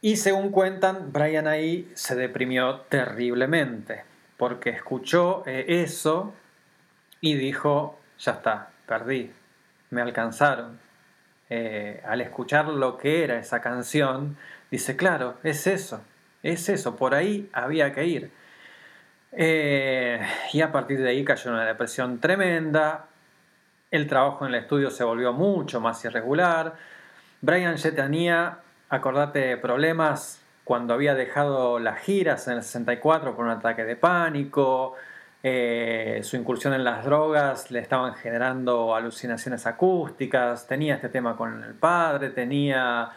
Y 0.02 0.18
según 0.18 0.52
cuentan, 0.52 1.14
Brian 1.14 1.48
ahí 1.48 1.89
se 1.95 2.15
deprimió 2.15 2.81
terriblemente, 2.89 4.03
porque 4.35 4.72
escuchó 4.72 5.44
eh, 5.45 5.64
eso 5.69 6.34
y 7.22 7.35
dijo, 7.35 7.98
ya 8.19 8.34
está, 8.34 8.72
perdí, 8.85 9.31
me 9.89 10.02
alcanzaron. 10.02 10.85
Eh, 11.49 12.01
al 12.05 12.21
escuchar 12.21 12.67
lo 12.67 12.97
que 12.97 13.23
era 13.23 13.39
esa 13.39 13.61
canción, 13.61 14.37
dice, 14.69 14.97
claro, 14.97 15.37
es 15.43 15.65
eso, 15.67 16.01
es 16.43 16.67
eso, 16.69 16.95
por 16.95 17.15
ahí 17.15 17.49
había 17.53 17.93
que 17.93 18.05
ir. 18.05 18.31
Eh, 19.31 20.19
y 20.53 20.61
a 20.61 20.71
partir 20.71 20.99
de 20.99 21.09
ahí 21.09 21.23
cayó 21.23 21.51
una 21.51 21.65
depresión 21.65 22.19
tremenda, 22.19 23.05
el 23.91 24.07
trabajo 24.07 24.45
en 24.45 24.53
el 24.53 24.61
estudio 24.61 24.91
se 24.91 25.03
volvió 25.03 25.31
mucho 25.31 25.79
más 25.79 26.03
irregular, 26.03 26.75
Brian 27.41 27.75
ya 27.77 27.95
tenía, 27.95 28.59
acordate, 28.89 29.57
problemas 29.57 30.41
cuando 30.63 30.93
había 30.93 31.15
dejado 31.15 31.79
las 31.79 31.99
giras 32.01 32.47
en 32.47 32.55
el 32.55 32.63
64 32.63 33.35
por 33.35 33.45
un 33.45 33.51
ataque 33.51 33.85
de 33.85 33.95
pánico, 33.95 34.95
eh, 35.49 36.23
su 36.23 36.35
incursión 36.35 36.73
en 36.73 36.83
las 36.83 37.05
drogas 37.05 37.71
le 37.71 37.79
estaban 37.79 38.15
generando 38.15 38.93
alucinaciones 38.93 39.65
acústicas, 39.65 40.67
tenía 40.67 40.95
este 40.95 41.07
tema 41.07 41.37
con 41.37 41.63
el 41.63 41.73
padre, 41.73 42.31
tenía 42.31 43.11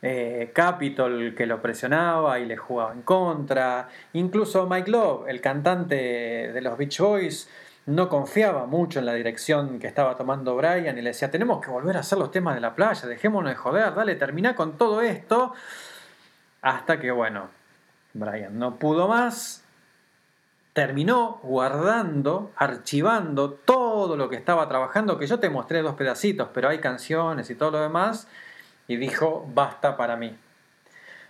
eh, 0.00 0.50
Capitol 0.54 1.34
que 1.36 1.44
lo 1.44 1.60
presionaba 1.60 2.38
y 2.38 2.46
le 2.46 2.56
jugaba 2.56 2.94
en 2.94 3.02
contra, 3.02 3.90
incluso 4.14 4.66
Mike 4.66 4.90
Love, 4.90 5.28
el 5.28 5.42
cantante 5.42 5.94
de 6.54 6.60
los 6.62 6.78
Beach 6.78 6.98
Boys, 7.00 7.50
no 7.84 8.08
confiaba 8.08 8.64
mucho 8.64 8.98
en 8.98 9.04
la 9.04 9.12
dirección 9.12 9.78
que 9.78 9.86
estaba 9.86 10.16
tomando 10.16 10.56
Brian 10.56 10.96
y 10.96 11.02
le 11.02 11.10
decía, 11.10 11.30
tenemos 11.30 11.62
que 11.62 11.70
volver 11.70 11.98
a 11.98 12.00
hacer 12.00 12.16
los 12.16 12.30
temas 12.30 12.54
de 12.54 12.62
la 12.62 12.74
playa, 12.74 13.06
dejémonos 13.06 13.50
de 13.50 13.56
joder, 13.56 13.94
dale, 13.94 14.14
termina 14.14 14.56
con 14.56 14.78
todo 14.78 15.02
esto. 15.02 15.52
Hasta 16.62 16.98
que, 16.98 17.10
bueno, 17.10 17.50
Brian 18.14 18.58
no 18.58 18.76
pudo 18.76 19.06
más, 19.06 19.63
terminó 20.74 21.38
guardando, 21.44 22.50
archivando 22.56 23.52
todo 23.52 24.16
lo 24.16 24.28
que 24.28 24.36
estaba 24.36 24.68
trabajando, 24.68 25.18
que 25.18 25.28
yo 25.28 25.38
te 25.38 25.48
mostré 25.48 25.82
dos 25.82 25.94
pedacitos, 25.94 26.48
pero 26.52 26.68
hay 26.68 26.78
canciones 26.78 27.48
y 27.48 27.54
todo 27.54 27.70
lo 27.70 27.80
demás, 27.80 28.28
y 28.88 28.96
dijo, 28.96 29.48
basta 29.54 29.96
para 29.96 30.16
mí. 30.16 30.36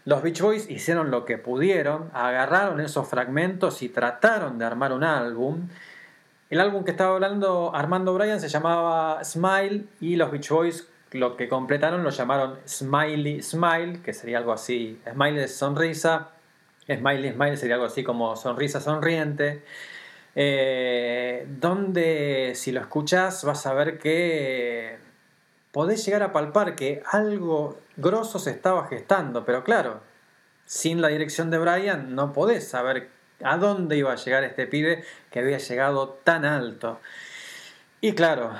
Los 0.06 0.22
Beach 0.22 0.40
Boys 0.40 0.70
hicieron 0.70 1.10
lo 1.10 1.26
que 1.26 1.38
pudieron, 1.38 2.10
agarraron 2.14 2.80
esos 2.80 3.06
fragmentos 3.06 3.82
y 3.82 3.90
trataron 3.90 4.58
de 4.58 4.64
armar 4.64 4.92
un 4.92 5.04
álbum. 5.04 5.68
El 6.48 6.60
álbum 6.60 6.84
que 6.84 6.90
estaba 6.90 7.14
hablando 7.14 7.74
Armando 7.74 8.14
Bryan 8.14 8.40
se 8.40 8.48
llamaba 8.48 9.22
Smile 9.24 9.84
y 10.00 10.16
los 10.16 10.30
Beach 10.30 10.48
Boys 10.48 10.88
lo 11.12 11.36
que 11.36 11.48
completaron 11.48 12.02
lo 12.02 12.10
llamaron 12.10 12.58
Smiley 12.66 13.40
Smile, 13.40 14.00
que 14.02 14.12
sería 14.12 14.38
algo 14.38 14.52
así, 14.52 15.00
Smile 15.08 15.44
es 15.44 15.56
sonrisa, 15.56 16.30
Smiley 16.86 17.32
Smile 17.32 17.56
sería 17.56 17.74
algo 17.74 17.86
así 17.86 18.04
como 18.04 18.36
sonrisa 18.36 18.80
sonriente, 18.80 19.62
eh, 20.34 21.46
donde 21.48 22.52
si 22.54 22.72
lo 22.72 22.80
escuchas 22.80 23.44
vas 23.44 23.66
a 23.66 23.74
ver 23.74 23.98
que 23.98 24.98
podés 25.72 26.04
llegar 26.04 26.22
a 26.22 26.32
palpar 26.32 26.76
que 26.76 27.02
algo 27.10 27.78
grosso 27.96 28.38
se 28.38 28.50
estaba 28.50 28.86
gestando, 28.88 29.44
pero 29.44 29.64
claro, 29.64 30.00
sin 30.66 31.00
la 31.00 31.08
dirección 31.08 31.50
de 31.50 31.58
Brian 31.58 32.14
no 32.14 32.32
podés 32.32 32.68
saber 32.68 33.08
a 33.42 33.56
dónde 33.56 33.96
iba 33.96 34.12
a 34.12 34.16
llegar 34.16 34.44
este 34.44 34.66
pibe 34.66 35.04
que 35.30 35.40
había 35.40 35.58
llegado 35.58 36.20
tan 36.24 36.44
alto. 36.44 37.00
Y 38.00 38.12
claro, 38.12 38.52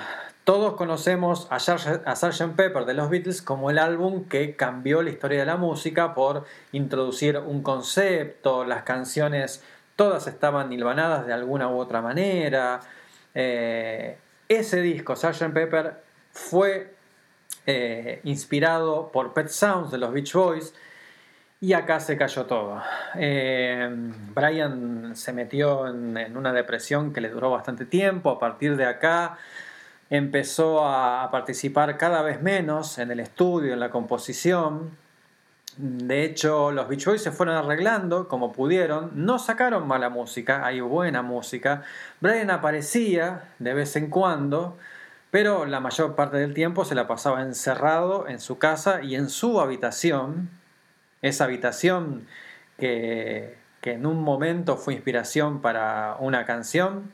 todos 0.45 0.75
conocemos 0.75 1.47
a 1.49 1.59
Sgt. 1.59 2.55
Pepper 2.55 2.85
de 2.85 2.93
los 2.93 3.09
Beatles 3.09 3.41
como 3.41 3.71
el 3.71 3.79
álbum 3.79 4.25
que 4.25 4.55
cambió 4.55 5.01
la 5.01 5.09
historia 5.09 5.39
de 5.39 5.45
la 5.47 5.57
música 5.57 6.13
por 6.13 6.45
introducir 6.71 7.39
un 7.39 7.63
concepto, 7.63 8.63
las 8.63 8.83
canciones 8.83 9.63
todas 9.95 10.27
estaban 10.27 10.71
hilvanadas 10.71 11.25
de 11.25 11.33
alguna 11.33 11.67
u 11.69 11.79
otra 11.79 12.01
manera. 12.01 12.79
Eh, 13.33 14.17
ese 14.47 14.81
disco, 14.81 15.15
Sgt. 15.15 15.51
Pepper, 15.51 16.03
fue 16.31 16.93
eh, 17.65 18.19
inspirado 18.23 19.11
por 19.11 19.33
Pet 19.33 19.47
Sounds 19.47 19.89
de 19.89 19.97
los 19.97 20.13
Beach 20.13 20.31
Boys 20.33 20.75
y 21.59 21.73
acá 21.73 21.99
se 21.99 22.17
cayó 22.17 22.45
todo. 22.45 22.83
Eh, 23.15 23.89
Brian 24.35 25.15
se 25.15 25.33
metió 25.33 25.87
en, 25.87 26.15
en 26.17 26.37
una 26.37 26.53
depresión 26.53 27.13
que 27.13 27.21
le 27.21 27.29
duró 27.29 27.49
bastante 27.49 27.85
tiempo. 27.85 28.29
A 28.29 28.37
partir 28.37 28.75
de 28.77 28.85
acá 28.85 29.39
empezó 30.09 30.85
a 30.85 31.29
participar 31.31 31.97
cada 31.97 32.21
vez 32.21 32.41
menos 32.41 32.97
en 32.97 33.11
el 33.11 33.19
estudio, 33.19 33.73
en 33.73 33.79
la 33.79 33.89
composición. 33.89 34.91
De 35.77 36.23
hecho, 36.23 36.71
los 36.71 36.87
Beach 36.87 37.05
Boys 37.05 37.21
se 37.21 37.31
fueron 37.31 37.55
arreglando 37.55 38.27
como 38.27 38.53
pudieron. 38.53 39.11
No 39.13 39.39
sacaron 39.39 39.87
mala 39.87 40.09
música, 40.09 40.65
hay 40.65 40.79
buena 40.79 41.21
música. 41.21 41.83
Brian 42.21 42.49
aparecía 42.49 43.49
de 43.59 43.73
vez 43.73 43.95
en 43.95 44.09
cuando, 44.09 44.77
pero 45.31 45.65
la 45.65 45.81
mayor 45.81 46.15
parte 46.15 46.37
del 46.37 46.53
tiempo 46.53 46.85
se 46.85 46.95
la 46.95 47.07
pasaba 47.07 47.41
encerrado 47.41 48.27
en 48.27 48.39
su 48.39 48.57
casa 48.57 49.03
y 49.03 49.15
en 49.15 49.29
su 49.29 49.59
habitación. 49.59 50.49
Esa 51.21 51.45
habitación 51.45 52.27
que, 52.77 53.57
que 53.81 53.93
en 53.93 54.05
un 54.05 54.21
momento 54.21 54.77
fue 54.77 54.93
inspiración 54.93 55.61
para 55.61 56.15
una 56.19 56.45
canción. 56.45 57.11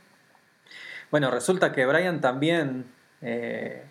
Bueno, 1.11 1.29
resulta 1.29 1.73
que 1.73 1.85
Brian 1.85 2.21
también 2.21 2.85
eh, 3.21 3.83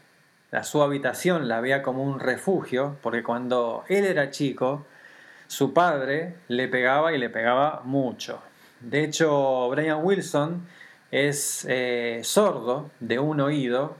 a 0.53 0.65
su 0.65 0.83
habitación 0.83 1.49
la 1.49 1.61
veía 1.61 1.83
como 1.83 2.03
un 2.03 2.19
refugio, 2.19 2.97
porque 3.03 3.23
cuando 3.23 3.85
él 3.89 4.07
era 4.07 4.31
chico, 4.31 4.87
su 5.47 5.75
padre 5.75 6.37
le 6.49 6.67
pegaba 6.69 7.13
y 7.13 7.19
le 7.19 7.29
pegaba 7.29 7.83
mucho. 7.85 8.41
De 8.81 9.05
hecho, 9.05 9.69
Brian 9.69 10.03
Wilson 10.03 10.67
es 11.11 11.67
eh, 11.69 12.21
sordo 12.25 12.91
de 13.01 13.19
un 13.19 13.41
oído, 13.41 13.97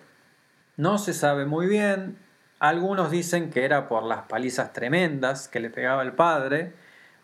no 0.79 0.97
se 0.97 1.13
sabe 1.13 1.45
muy 1.45 1.67
bien, 1.67 2.17
algunos 2.59 3.11
dicen 3.11 3.51
que 3.51 3.67
era 3.67 3.87
por 3.87 4.05
las 4.05 4.23
palizas 4.23 4.73
tremendas 4.73 5.47
que 5.47 5.61
le 5.61 5.69
pegaba 5.69 6.03
el 6.03 6.13
padre, 6.13 6.73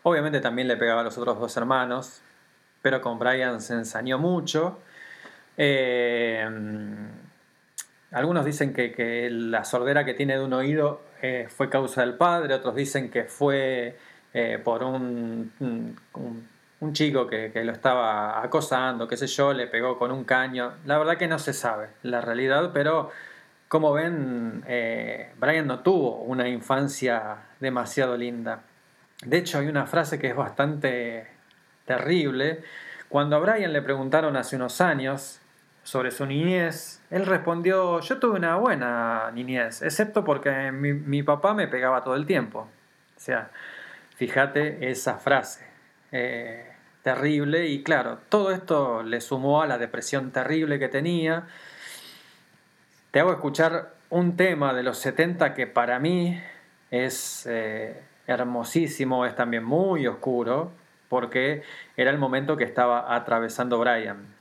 obviamente 0.03 0.41
también 0.41 0.67
le 0.67 0.77
pegaba 0.77 1.01
a 1.01 1.03
los 1.03 1.17
otros 1.17 1.39
dos 1.39 1.57
hermanos, 1.57 2.21
pero 2.83 3.01
con 3.01 3.17
Brian 3.17 3.61
se 3.61 3.73
ensañó 3.73 4.19
mucho. 4.19 4.77
Eh, 5.57 6.47
algunos 8.11 8.45
dicen 8.45 8.73
que, 8.73 9.27
la 9.31 9.63
sordera 9.63 10.05
que 10.05 10.13
tiene 10.13 10.37
de 10.37 10.43
un 10.43 10.53
oído 10.53 11.01
eh, 11.21 11.47
fue 11.49 11.69
causa 11.69 12.01
del 12.01 12.13
padre, 12.13 12.53
otros 12.53 12.75
dicen 12.75 13.09
que 13.09 13.23
fue 13.23 13.97
eh, 14.33 14.61
por 14.63 14.83
un, 14.83 15.51
un, 16.79 16.93
chico 16.93 17.27
que, 17.27 17.51
lo 17.63 17.71
estaba 17.71 18.41
acosando, 18.41 19.07
qué 19.07 19.17
sé 19.17 19.27
yo, 19.27 19.51
le 19.51 19.67
pegó 19.67 19.97
con 19.97 20.11
un 20.11 20.23
caño. 20.23 20.73
La 20.85 20.97
verdad 20.97 21.17
que 21.17 21.27
no 21.27 21.39
se 21.39 21.53
sabe 21.53 21.89
la 22.03 22.21
realidad, 22.21 22.71
pero 22.73 23.11
como 23.67 23.91
ven, 23.91 24.63
Brian 25.37 25.67
no 25.67 25.79
tuvo 25.79 26.21
una 26.21 26.47
infancia 26.47 27.37
demasiado 27.59 28.15
linda. 28.15 28.61
De 29.25 29.37
hecho, 29.37 29.57
hay 29.59 29.67
una 29.67 29.87
frase 29.87 30.19
que 30.19 30.27
es 30.27 30.35
bastante 30.35 31.27
terrible. 31.85 32.63
Cuando 33.09 33.35
a 33.35 33.39
Brian 33.39 33.73
le 33.73 33.81
preguntaron 33.81 34.37
hace 34.37 34.55
unos 34.55 34.79
años 34.79 35.41
sobre 35.87 36.11
su 36.11 36.25
niñez, 36.25 37.01
él 37.09 37.25
respondió, 37.25 38.01
yo 38.01 38.19
tuve 38.19 38.35
una 38.35 38.57
buena 38.57 39.31
niñez, 39.33 39.81
excepto 39.81 40.25
porque 40.25 40.69
mi, 40.73 41.23
papá 41.23 41.53
me 41.53 41.69
pegaba 41.69 42.03
todo 42.03 42.15
el 42.15 42.25
tiempo. 42.25 42.67
O 43.15 43.19
sea, 43.19 43.51
fíjate 44.17 44.91
esa 44.91 45.17
frase. 45.17 45.65
Eh, 46.11 46.69
terrible 47.03 47.67
y 47.67 47.83
claro, 47.83 48.19
todo 48.27 48.51
esto 48.51 49.01
le 49.01 49.21
sumó 49.21 49.61
a 49.61 49.65
la 49.65 49.77
depresión 49.77 50.31
terrible 50.31 50.77
que 50.77 50.89
tenía. 50.89 51.47
Te 53.11 53.21
hago 53.21 53.31
escuchar 53.31 53.93
un 54.09 54.35
tema 54.35 54.73
de 54.73 54.83
los 54.83 54.97
70 54.97 55.53
que 55.53 55.67
para 55.67 55.99
mí 55.99 56.37
es 56.91 57.47
eh, 57.49 58.03
hermosísimo, 58.27 59.25
es 59.25 59.35
también 59.35 59.63
muy 59.63 60.05
oscuro, 60.05 60.73
porque 61.07 61.63
era 61.95 62.11
el 62.11 62.17
momento 62.17 62.57
que 62.57 62.65
estaba 62.65 63.15
atravesando 63.15 63.79
Brian. 63.79 64.36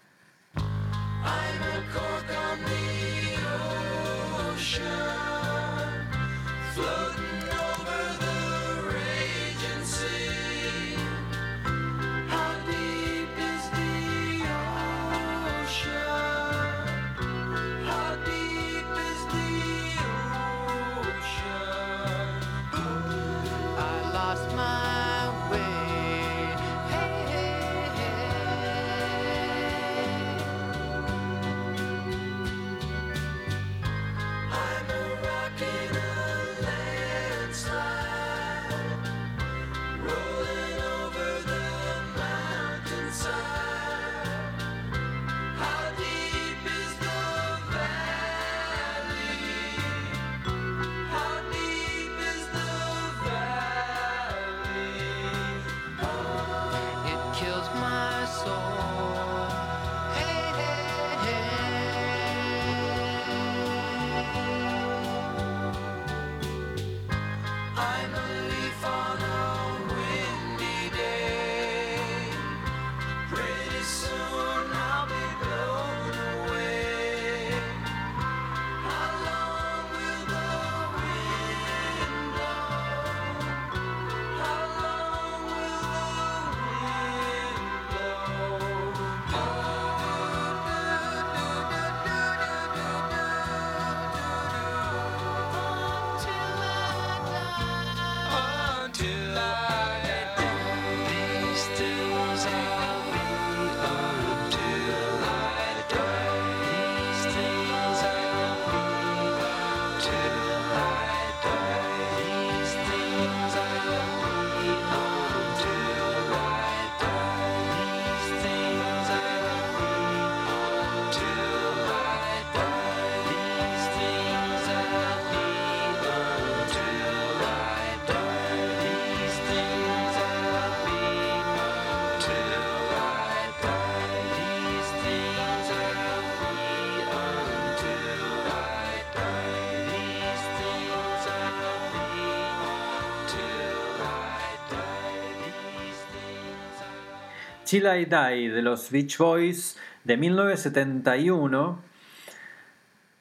De 147.80 148.62
los 148.62 148.90
Beach 148.90 149.18
Boys 149.18 149.76
de 150.02 150.16
1971. 150.16 151.78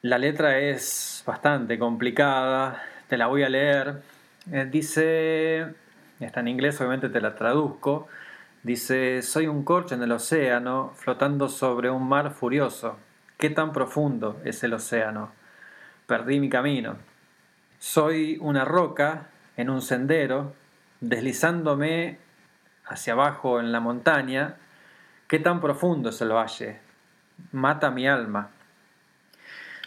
La 0.02 0.18
letra 0.18 0.60
es 0.60 1.24
bastante 1.26 1.78
complicada, 1.78 2.82
te 3.10 3.18
la 3.18 3.28
voy 3.28 3.44
a 3.44 3.50
leer. 3.50 4.02
Eh, 4.50 4.66
dice, 4.72 5.74
está 6.22 6.40
en 6.40 6.48
inglés, 6.48 6.80
obviamente 6.80 7.10
te 7.10 7.20
la 7.20 7.36
traduzco. 7.36 8.08
Dice, 8.64 9.22
soy 9.24 9.48
un 9.48 9.66
corcho 9.66 9.96
en 9.96 10.04
el 10.04 10.14
océano, 10.14 10.94
flotando 10.96 11.50
sobre 11.50 11.90
un 11.90 12.08
mar 12.08 12.32
furioso. 12.32 12.98
¿Qué 13.38 13.50
tan 13.50 13.74
profundo 13.74 14.40
es 14.46 14.64
el 14.64 14.74
océano? 14.74 15.34
Perdí 16.08 16.40
mi 16.40 16.48
camino. 16.48 16.96
Soy 17.78 18.38
una 18.40 18.64
roca 18.64 19.28
en 19.58 19.70
un 19.70 19.82
sendero, 19.82 20.54
deslizándome 21.02 22.25
hacia 22.88 23.14
abajo 23.14 23.60
en 23.60 23.72
la 23.72 23.80
montaña. 23.80 24.56
¿Qué 25.28 25.40
tan 25.40 25.62
profundo 25.62 26.10
es 26.10 26.22
el 26.22 26.32
valle? 26.32 26.80
Mata 27.52 27.92
mi 27.92 28.08
alma. 28.08 28.50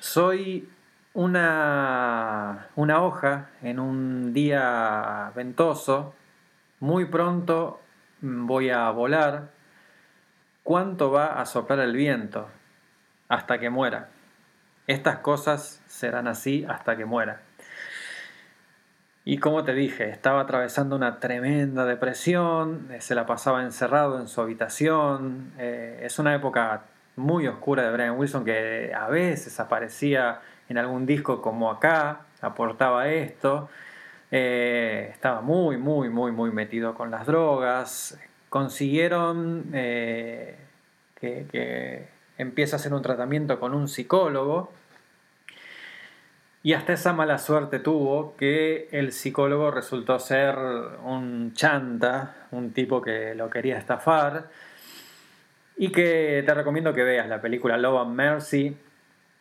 Soy 0.01 0.71
una, 1.15 2.69
una 2.77 3.03
hoja 3.03 3.51
en 3.63 3.79
un 3.79 4.33
día 4.33 5.33
ventoso. 5.35 6.15
Muy 6.81 7.07
pronto 7.07 7.81
voy 8.21 8.71
a 8.71 8.91
volar. 8.91 9.51
¿Cuánto 10.63 11.11
va 11.11 11.41
a 11.41 11.47
soplar 11.47 11.81
el 11.81 11.95
viento? 11.95 12.49
Hasta 13.29 13.59
que 13.59 13.71
muera. 13.71 14.11
Estas 14.87 15.19
cosas 15.19 15.83
serán 15.87 16.29
así 16.29 16.65
hasta 16.69 16.97
que 16.97 17.05
muera. 17.05 17.43
Y 19.31 19.37
como 19.37 19.63
te 19.63 19.75
dije, 19.75 20.09
estaba 20.09 20.41
atravesando 20.41 20.97
una 20.97 21.21
tremenda 21.21 21.85
depresión, 21.85 22.89
eh, 22.91 23.03
se 23.03 23.15
la 23.15 23.27
pasaba 23.27 23.63
encerrado 23.63 24.19
en 24.19 24.27
su 24.27 24.41
habitación. 24.41 25.53
eh, 25.59 26.01
es 26.03 26.19
una 26.19 26.35
época 26.35 26.85
muy 27.15 27.47
oscura 27.47 27.83
de 27.83 27.93
Brian 27.93 28.19
Wilson 28.19 28.47
que 28.47 28.91
a 28.95 29.07
veces 29.09 29.61
aparecía 29.61 30.41
en 30.71 30.79
algún 30.79 31.05
disco 31.05 31.43
como 31.43 31.71
acá, 31.71 32.23
aportaba 32.41 33.09
esto. 33.09 33.69
Eh, 34.31 35.11
estaba 35.13 35.43
muy, 35.43 35.77
muy, 35.77 36.09
muy, 36.09 36.33
muy 36.33 36.51
metido 36.51 36.95
con 36.95 37.11
las 37.11 37.27
drogas. 37.27 38.19
Consiguieron 38.49 39.65
que, 39.73 40.57
que 41.21 42.09
empiece 42.39 42.75
a 42.75 42.77
hacer 42.77 42.95
un 42.95 43.03
tratamiento 43.03 43.61
con 43.61 43.75
un 43.75 43.89
psicólogo. 43.89 44.73
Y 46.69 46.75
hasta 46.75 46.93
esa 46.93 47.15
mala 47.15 47.39
suerte 47.39 47.79
tuvo 47.79 48.37
que 48.37 48.91
el 48.93 49.13
psicólogo 49.13 49.71
resultó 49.71 50.19
ser 50.19 50.55
un 51.03 51.55
chanta, 51.55 52.47
un 52.51 52.75
tipo 52.75 53.01
que 53.01 53.35
lo 53.35 53.49
quería 53.49 53.79
estafar. 53.79 54.51
Y 55.79 55.91
que 55.91 56.43
te 56.45 56.53
recomiendo 56.53 56.93
que 56.93 57.05
veas 57.05 57.27
la 57.27 57.41
película 57.41 57.79
Love 57.79 58.03
and 58.03 58.15
Mercy, 58.15 58.77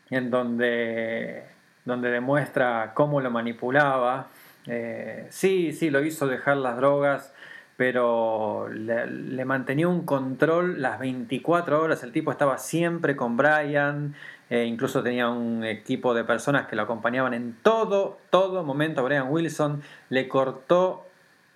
en 0.10 0.32
donde, 0.32 1.44
donde 1.84 2.12
demuestra 2.12 2.94
cómo 2.94 3.20
lo 3.20 3.30
manipulaba. 3.30 4.30
Eh, 4.66 5.28
sí, 5.30 5.74
sí, 5.74 5.90
lo 5.90 6.02
hizo 6.06 6.28
dejar 6.28 6.56
las 6.56 6.78
drogas, 6.78 7.34
pero 7.76 8.70
le, 8.70 9.06
le 9.06 9.44
mantenía 9.44 9.90
un 9.90 10.06
control 10.06 10.82
las 10.82 10.98
24 10.98 11.82
horas. 11.84 12.04
El 12.04 12.14
tipo 12.14 12.32
estaba 12.32 12.58
siempre 12.58 13.18
con 13.18 13.36
Brian, 13.36 14.16
eh, 14.50 14.66
incluso 14.66 15.04
tenía 15.04 15.30
un 15.30 15.64
equipo 15.64 16.14
de 16.14 16.24
personas 16.24 16.68
que 16.68 16.76
lo 16.76 16.84
acompañaban 16.84 17.34
en 17.34 17.58
todo, 17.62 18.20
todo 18.30 18.64
momento. 18.64 19.04
Brian 19.04 19.30
Wilson 19.30 19.82
le 20.10 20.28
cortó 20.28 21.06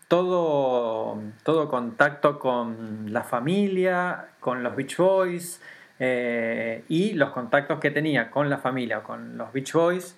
todo, 0.07 1.17
todo 1.43 1.69
contacto 1.69 2.37
con 2.37 3.13
la 3.13 3.23
familia, 3.23 4.27
con 4.41 4.61
los 4.61 4.75
Beach 4.75 4.97
Boys 4.97 5.61
eh, 5.99 6.83
y 6.89 7.13
los 7.13 7.29
contactos 7.29 7.79
que 7.79 7.91
tenía 7.91 8.29
con 8.29 8.49
la 8.49 8.57
familia 8.57 8.97
o 8.97 9.03
con 9.03 9.37
los 9.37 9.53
Beach 9.53 9.71
Boys 9.71 10.17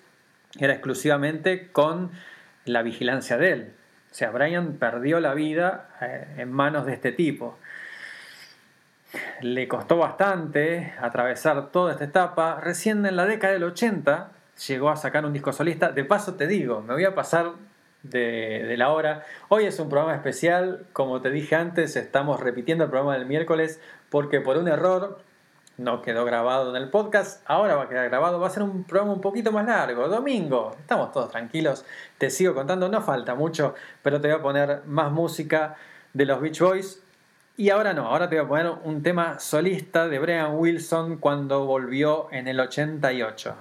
era 0.58 0.72
exclusivamente 0.72 1.68
con 1.70 2.10
la 2.64 2.82
vigilancia 2.82 3.36
de 3.36 3.52
él. 3.52 3.72
O 4.10 4.14
sea, 4.14 4.30
Brian 4.30 4.74
perdió 4.74 5.20
la 5.20 5.34
vida 5.34 5.90
eh, 6.00 6.26
en 6.38 6.50
manos 6.50 6.86
de 6.86 6.94
este 6.94 7.12
tipo. 7.12 7.58
Le 9.40 9.68
costó 9.68 9.98
bastante 9.98 10.94
atravesar 11.00 11.70
toda 11.70 11.92
esta 11.92 12.04
etapa. 12.04 12.60
Recién 12.60 13.04
en 13.06 13.16
la 13.16 13.26
década 13.26 13.52
del 13.52 13.64
80 13.64 14.30
llegó 14.68 14.90
a 14.90 14.96
sacar 14.96 15.24
un 15.24 15.32
disco 15.32 15.52
solista. 15.52 15.90
De 15.92 16.04
paso 16.04 16.34
te 16.34 16.46
digo, 16.46 16.80
me 16.80 16.94
voy 16.94 17.04
a 17.04 17.14
pasar 17.14 17.52
de, 18.02 18.74
la 18.76 18.90
hora. 18.90 19.24
Hoy 19.48 19.64
es 19.64 19.78
un 19.78 19.88
programa 19.88 20.14
especial. 20.14 20.86
Como 20.92 21.20
te 21.20 21.30
dije 21.30 21.56
antes, 21.56 21.96
estamos 21.96 22.40
repitiendo 22.40 22.84
el 22.84 22.90
programa 22.90 23.14
del 23.14 23.26
miércoles 23.26 23.80
porque 24.10 24.40
por 24.40 24.56
un 24.56 24.68
error 24.68 25.18
no 25.76 26.02
quedó 26.02 26.24
grabado 26.24 26.74
en 26.74 26.82
el 26.82 26.90
podcast. 26.90 27.42
Ahora 27.46 27.76
va 27.76 27.84
a 27.84 27.88
quedar 27.88 28.08
grabado. 28.08 28.38
Va 28.38 28.46
a 28.46 28.50
ser 28.50 28.62
un 28.62 28.84
programa 28.84 29.12
un 29.12 29.20
poquito 29.20 29.50
más 29.52 29.66
largo. 29.66 30.08
Domingo. 30.08 30.76
Estamos 30.78 31.12
todos 31.12 31.30
tranquilos. 31.30 31.84
Te 32.18 32.30
sigo 32.30 32.54
contando. 32.54 32.88
No 32.88 33.00
falta 33.00 33.34
mucho, 33.34 33.74
pero 34.02 34.20
te 34.20 34.28
voy 34.28 34.38
a 34.38 34.42
poner 34.42 34.82
más 34.86 35.10
música 35.10 35.76
de 36.12 36.26
los 36.26 36.40
Beach 36.40 36.60
Boys. 36.60 37.03
Y 37.56 37.70
ahora 37.70 37.94
no, 37.94 38.08
ahora 38.08 38.28
te 38.28 38.40
voy 38.40 38.44
a 38.44 38.48
poner 38.48 38.82
un 38.82 39.02
tema 39.02 39.38
solista 39.38 40.08
de 40.08 40.18
Brian 40.18 40.56
Wilson 40.56 41.18
cuando 41.18 41.64
volvió 41.66 42.26
en 42.32 42.48
el 42.48 42.58
88. 42.58 43.54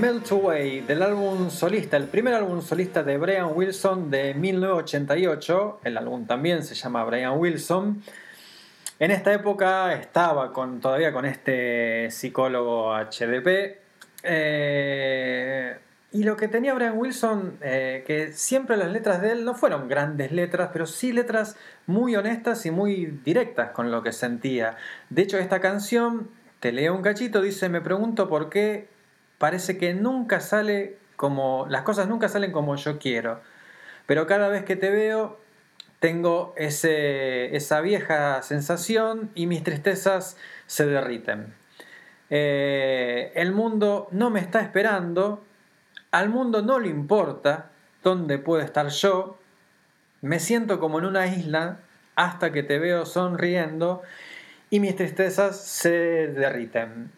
Melt 0.00 0.30
Away 0.32 0.80
del 0.80 1.02
álbum 1.02 1.50
solista, 1.50 1.96
el 1.96 2.04
primer 2.04 2.34
álbum 2.34 2.62
solista 2.62 3.02
de 3.02 3.16
Brian 3.18 3.50
Wilson 3.54 4.10
de 4.10 4.34
1988. 4.34 5.80
El 5.84 5.96
álbum 5.96 6.26
también 6.26 6.62
se 6.62 6.74
llama 6.74 7.04
Brian 7.04 7.38
Wilson. 7.38 8.02
En 8.98 9.10
esta 9.10 9.32
época 9.32 9.94
estaba 9.94 10.52
con, 10.52 10.80
todavía 10.80 11.12
con 11.12 11.24
este 11.24 12.10
psicólogo 12.10 12.94
HDP. 12.94 13.78
Eh, 14.22 15.78
y 16.12 16.22
lo 16.22 16.36
que 16.36 16.48
tenía 16.48 16.74
Brian 16.74 16.96
Wilson, 16.96 17.58
eh, 17.60 18.04
que 18.06 18.32
siempre 18.32 18.76
las 18.76 18.90
letras 18.90 19.20
de 19.20 19.32
él 19.32 19.44
no 19.44 19.54
fueron 19.54 19.88
grandes 19.88 20.32
letras, 20.32 20.70
pero 20.72 20.86
sí 20.86 21.12
letras 21.12 21.56
muy 21.86 22.16
honestas 22.16 22.66
y 22.66 22.70
muy 22.70 23.20
directas 23.24 23.70
con 23.70 23.90
lo 23.90 24.02
que 24.02 24.12
sentía. 24.12 24.76
De 25.10 25.22
hecho, 25.22 25.38
esta 25.38 25.60
canción, 25.60 26.30
te 26.60 26.72
leo 26.72 26.94
un 26.94 27.02
cachito, 27.02 27.42
dice, 27.42 27.68
me 27.68 27.80
pregunto 27.80 28.28
por 28.28 28.48
qué 28.48 28.93
parece 29.38 29.78
que 29.78 29.94
nunca 29.94 30.40
sale 30.40 30.96
como, 31.16 31.66
las 31.68 31.82
cosas 31.82 32.08
nunca 32.08 32.28
salen 32.28 32.52
como 32.52 32.76
yo 32.76 32.98
quiero. 32.98 33.40
Pero 34.06 34.26
cada 34.26 34.48
vez 34.48 34.64
que 34.64 34.76
te 34.76 34.90
veo, 34.90 35.38
tengo 36.00 36.52
ese, 36.56 37.56
esa 37.56 37.80
vieja 37.80 38.42
sensación 38.42 39.30
y 39.34 39.46
mis 39.46 39.62
tristezas 39.62 40.36
se 40.66 40.86
derriten. 40.86 41.54
Eh, 42.30 43.32
el 43.34 43.52
mundo 43.52 44.08
no 44.10 44.30
me 44.30 44.40
está 44.40 44.60
esperando, 44.60 45.44
al 46.10 46.28
mundo 46.28 46.62
no 46.62 46.78
le 46.78 46.88
importa 46.88 47.70
dónde 48.02 48.38
puedo 48.38 48.62
estar 48.62 48.88
yo, 48.88 49.38
me 50.20 50.40
siento 50.40 50.80
como 50.80 50.98
en 50.98 51.06
una 51.06 51.26
isla 51.26 51.78
hasta 52.16 52.52
que 52.52 52.62
te 52.62 52.78
veo 52.78 53.06
sonriendo 53.06 54.02
y 54.70 54.80
mis 54.80 54.96
tristezas 54.96 55.60
se 55.60 55.90
derriten. 56.28 57.10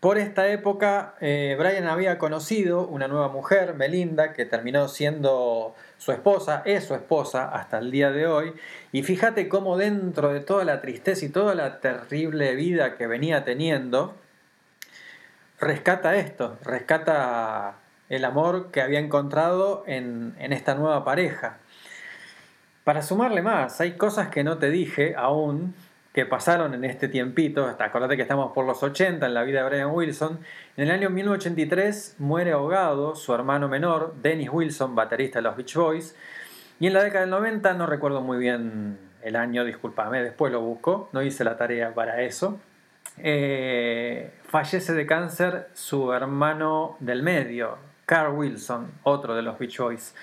Por 0.00 0.16
esta 0.16 0.48
época, 0.48 1.14
eh, 1.20 1.56
Brian 1.58 1.86
había 1.86 2.16
conocido 2.16 2.86
una 2.86 3.06
nueva 3.06 3.28
mujer, 3.28 3.74
Melinda, 3.74 4.32
que 4.32 4.46
terminó 4.46 4.88
siendo 4.88 5.74
su 5.98 6.12
esposa, 6.12 6.62
es 6.64 6.84
su 6.84 6.94
esposa 6.94 7.50
hasta 7.50 7.76
el 7.78 7.90
día 7.90 8.10
de 8.10 8.26
hoy. 8.26 8.54
Y 8.92 9.02
fíjate 9.02 9.46
cómo 9.50 9.76
dentro 9.76 10.32
de 10.32 10.40
toda 10.40 10.64
la 10.64 10.80
tristeza 10.80 11.26
y 11.26 11.28
toda 11.28 11.54
la 11.54 11.80
terrible 11.80 12.54
vida 12.54 12.96
que 12.96 13.06
venía 13.06 13.44
teniendo, 13.44 14.14
rescata 15.60 16.16
esto, 16.16 16.56
rescata 16.64 17.74
el 18.08 18.24
amor 18.24 18.70
que 18.70 18.80
había 18.80 19.00
encontrado 19.00 19.84
en, 19.86 20.34
en 20.38 20.54
esta 20.54 20.74
nueva 20.74 21.04
pareja. 21.04 21.58
Para 22.84 23.02
sumarle 23.02 23.42
más, 23.42 23.82
hay 23.82 23.92
cosas 23.98 24.28
que 24.28 24.44
no 24.44 24.56
te 24.56 24.70
dije 24.70 25.14
aún, 25.14 25.74
pasaron 26.26 26.74
en 26.74 26.84
este 26.84 27.08
tiempito, 27.08 27.66
hasta 27.66 27.84
acordate 27.84 28.16
que 28.16 28.22
estamos 28.22 28.52
por 28.52 28.66
los 28.66 28.82
80 28.82 29.26
en 29.26 29.34
la 29.34 29.42
vida 29.42 29.62
de 29.62 29.68
Brian 29.68 29.90
Wilson, 29.90 30.40
en 30.76 30.84
el 30.84 30.90
año 30.90 31.10
1983 31.10 32.16
muere 32.18 32.52
ahogado 32.52 33.14
su 33.14 33.34
hermano 33.34 33.68
menor, 33.68 34.14
Dennis 34.22 34.50
Wilson, 34.50 34.94
baterista 34.94 35.38
de 35.38 35.42
los 35.42 35.56
Beach 35.56 35.74
Boys, 35.74 36.16
y 36.78 36.86
en 36.86 36.94
la 36.94 37.02
década 37.02 37.20
del 37.22 37.30
90, 37.30 37.74
no 37.74 37.86
recuerdo 37.86 38.20
muy 38.20 38.38
bien 38.38 38.98
el 39.22 39.36
año, 39.36 39.64
discúlpame, 39.64 40.22
después 40.22 40.52
lo 40.52 40.60
busco, 40.60 41.08
no 41.12 41.22
hice 41.22 41.44
la 41.44 41.56
tarea 41.56 41.94
para 41.94 42.22
eso, 42.22 42.58
eh, 43.18 44.32
fallece 44.44 44.92
de 44.94 45.06
cáncer 45.06 45.68
su 45.74 46.12
hermano 46.12 46.96
del 47.00 47.22
medio, 47.22 47.78
Carl 48.06 48.32
Wilson, 48.34 48.90
otro 49.02 49.34
de 49.34 49.42
los 49.42 49.58
Beach 49.58 49.78
Boys. 49.78 50.14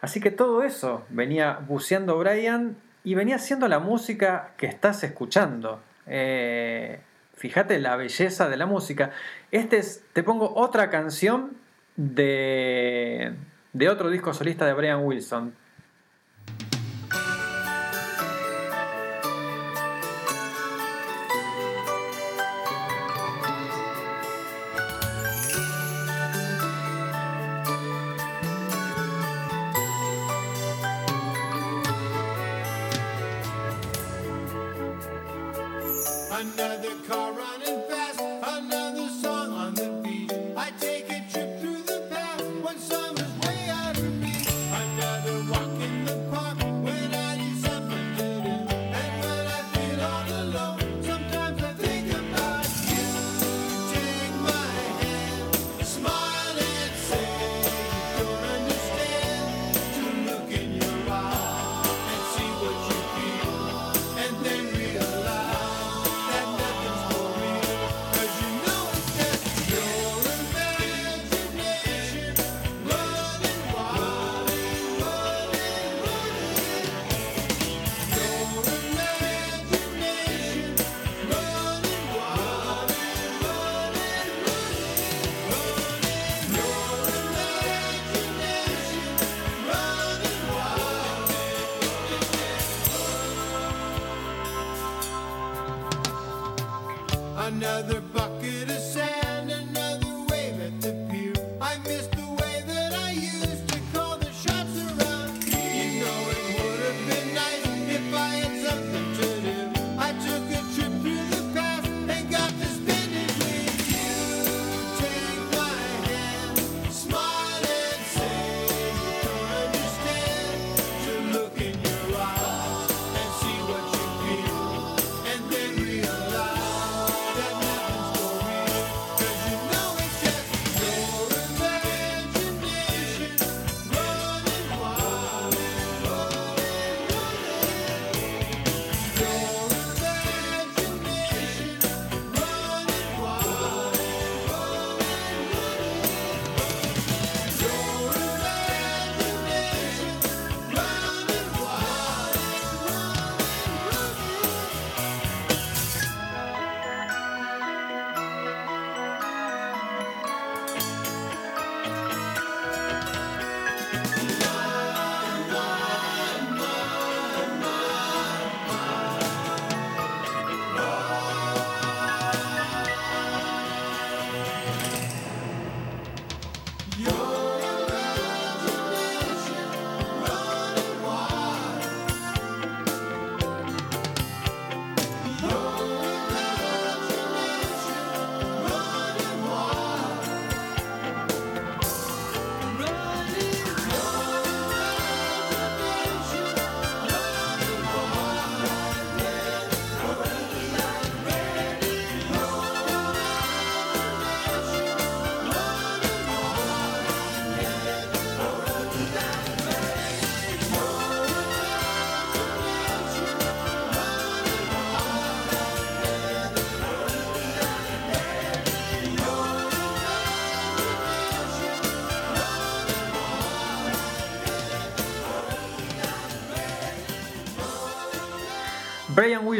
Así 0.00 0.20
que 0.20 0.30
todo 0.30 0.62
eso 0.62 1.04
venía 1.10 1.60
buceando 1.66 2.18
Brian 2.18 2.76
y 3.04 3.14
venía 3.14 3.38
siendo 3.38 3.68
la 3.68 3.78
música 3.78 4.52
que 4.56 4.66
estás 4.66 5.02
escuchando. 5.04 5.80
Eh, 6.06 7.00
fíjate 7.34 7.78
la 7.78 7.96
belleza 7.96 8.48
de 8.48 8.56
la 8.56 8.66
música. 8.66 9.10
Este 9.50 9.78
es, 9.78 10.04
te 10.12 10.22
pongo 10.22 10.54
otra 10.54 10.90
canción 10.90 11.56
de, 11.96 13.34
de 13.72 13.88
otro 13.88 14.10
disco 14.10 14.32
solista 14.34 14.66
de 14.66 14.72
Brian 14.72 15.04
Wilson. 15.04 15.54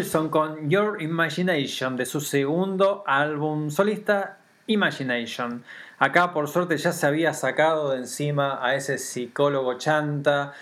Wilson 0.03 0.31
con 0.31 0.69
Your 0.69 1.01
Imagination 1.01 1.97
de 1.97 2.07
su 2.07 2.21
segundo 2.21 3.05
álbum 3.07 3.71
solista 3.71 4.39
Imagination. 4.67 5.63
Acá 6.01 6.33
por 6.33 6.49
suerte 6.49 6.77
ya 6.77 6.91
se 6.91 7.07
había 7.07 7.33
sacado 7.35 7.93
de 7.93 7.99
encima 7.99 8.59
a 8.67 8.75
ese 8.75 8.99
psicólogo 8.99 9.79
chanta, 9.79 10.55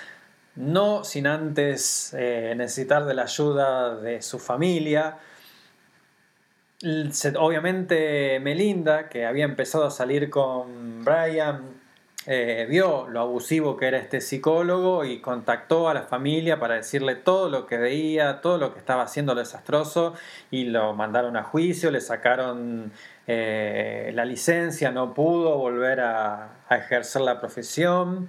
no 0.56 1.04
sin 1.04 1.26
antes 1.26 2.12
eh, 2.12 2.52
necesitar 2.54 3.06
de 3.06 3.14
la 3.14 3.22
ayuda 3.22 3.96
de 3.96 4.20
su 4.20 4.38
familia. 4.38 5.16
Obviamente 7.38 8.40
Melinda, 8.40 9.08
que 9.08 9.24
había 9.24 9.46
empezado 9.46 9.86
a 9.86 9.90
salir 9.90 10.28
con 10.28 11.02
Brian, 11.02 11.79
eh, 12.26 12.66
vio 12.68 13.08
lo 13.08 13.20
abusivo 13.20 13.78
que 13.78 13.86
era 13.86 13.98
este 13.98 14.20
psicólogo 14.20 15.06
y 15.06 15.20
contactó 15.20 15.88
a 15.88 15.94
la 15.94 16.02
familia 16.02 16.60
para 16.60 16.74
decirle 16.74 17.14
todo 17.14 17.48
lo 17.48 17.66
que 17.66 17.78
veía, 17.78 18.42
todo 18.42 18.58
lo 18.58 18.74
que 18.74 18.78
estaba 18.78 19.04
haciendo 19.04 19.34
lo 19.34 19.40
desastroso 19.40 20.14
y 20.50 20.64
lo 20.64 20.94
mandaron 20.94 21.38
a 21.38 21.42
juicio, 21.42 21.90
le 21.90 22.02
sacaron 22.02 22.92
eh, 23.26 24.10
la 24.14 24.26
licencia, 24.26 24.90
no 24.90 25.14
pudo 25.14 25.56
volver 25.56 26.00
a, 26.00 26.64
a 26.68 26.76
ejercer 26.76 27.22
la 27.22 27.40
profesión. 27.40 28.28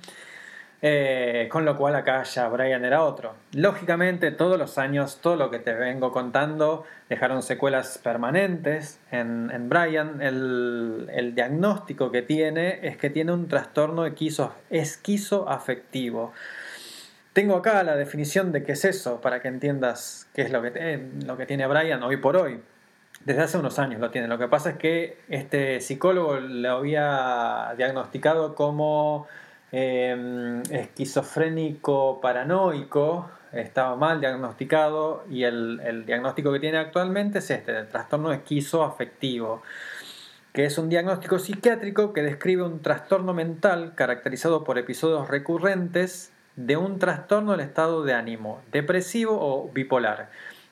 Eh, 0.84 1.48
con 1.52 1.64
lo 1.64 1.78
cual 1.78 1.96
acá 1.96 2.24
ya 2.24 2.48
Brian 2.48 2.84
era 2.84 3.04
otro. 3.04 3.36
Lógicamente 3.54 4.32
todos 4.32 4.58
los 4.58 4.80
años, 4.80 5.20
todo 5.22 5.36
lo 5.36 5.52
que 5.52 5.60
te 5.60 5.74
vengo 5.74 6.12
contando, 6.12 6.86
dejaron 7.08 7.44
secuelas 7.44 8.00
permanentes 8.00 9.00
en, 9.12 9.70
Brian. 9.70 10.22
El, 10.22 11.34
diagnóstico 11.36 12.12
que 12.12 12.24
tiene 12.24 12.80
es 12.82 12.98
que 12.98 13.12
tiene 13.12 13.32
un 13.32 13.48
trastorno 13.48 14.08
esquizo, 14.08 14.56
esquizoafectivo. 14.72 16.34
Tengo 17.34 17.58
acá 17.58 17.84
la 17.84 17.96
definición 17.96 18.52
de 18.52 18.64
qué 18.64 18.72
es 18.72 18.84
eso, 18.84 19.22
para 19.22 19.40
que 19.40 19.50
entiendas 19.50 20.28
qué 20.34 20.42
es 20.42 20.52
lo 20.52 20.64
que, 20.64 20.72
te- 20.72 21.10
lo 21.26 21.38
que 21.38 21.46
tiene 21.46 21.68
Brian 21.68 22.02
hoy 22.02 22.18
por 22.18 22.36
hoy. 22.36 22.60
Desde 23.24 23.44
hace 23.44 23.58
unos 23.60 23.78
años 23.78 24.02
lo 24.02 24.10
tiene. 24.10 24.28
Lo 24.28 24.40
que 24.40 24.48
pasa 24.48 24.72
es 24.72 24.78
que 24.78 25.20
este 25.30 25.80
psicólogo 25.80 26.38
lo 26.40 26.72
había 26.72 27.76
diagnosticado 27.78 28.56
como 28.56 29.28
eh, 29.72 30.62
esquizofrénico 30.70 32.20
paranoico, 32.22 33.30
estaba 33.52 33.96
mal 33.96 34.20
diagnosticado 34.22 35.24
y 35.30 35.44
el, 35.44 35.82
el 35.84 36.06
diagnóstico 36.06 36.52
que 36.54 36.60
tiene 36.60 36.78
actualmente 36.78 37.40
es 37.40 37.50
este, 37.52 37.78
el 37.78 37.88
trastorno 37.88 38.32
esquizoafectivo, 38.32 39.62
que 40.54 40.66
es 40.66 40.78
un 40.78 40.90
diagnóstico 40.90 41.40
psiquiátrico 41.40 42.14
que 42.14 42.24
describe 42.24 42.64
un 42.64 42.82
trastorno 42.82 43.34
mental 43.34 43.94
caracterizado 43.96 44.64
por 44.64 44.78
episodios 44.78 45.28
recurrentes 45.28 46.32
de 46.56 46.78
un 46.78 47.00
trastorno 47.00 47.52
del 47.52 47.62
estado 47.62 48.04
de 48.04 48.14
ánimo, 48.14 48.62
depresivo 48.72 49.38
o 49.40 49.70
bipolar, 49.72 50.30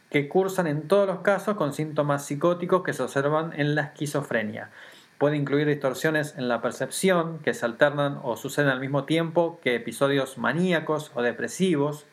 que 0.09 0.27
cursan 0.27 0.67
en 0.67 0.87
todos 0.87 1.07
los 1.07 1.19
casos 1.19 1.55
con 1.55 1.73
síntomas 1.73 2.25
psicóticos 2.25 2.83
que 2.83 2.93
se 2.93 3.03
observan 3.03 3.53
en 3.55 3.75
la 3.75 3.83
esquizofrenia. 3.83 4.69
Puede 5.19 5.35
incluir 5.35 5.67
distorsiones 5.67 6.35
en 6.37 6.47
la 6.47 6.61
percepción 6.61 7.39
que 7.39 7.53
se 7.53 7.65
alternan 7.65 8.21
o 8.23 8.37
suceden 8.37 8.69
al 8.69 8.79
mismo 8.79 9.03
tiempo 9.03 9.59
que 9.61 9.75
episodios 9.75 10.37
maníacos 10.37 11.11
o 11.13 11.21
depresivos. 11.21 12.05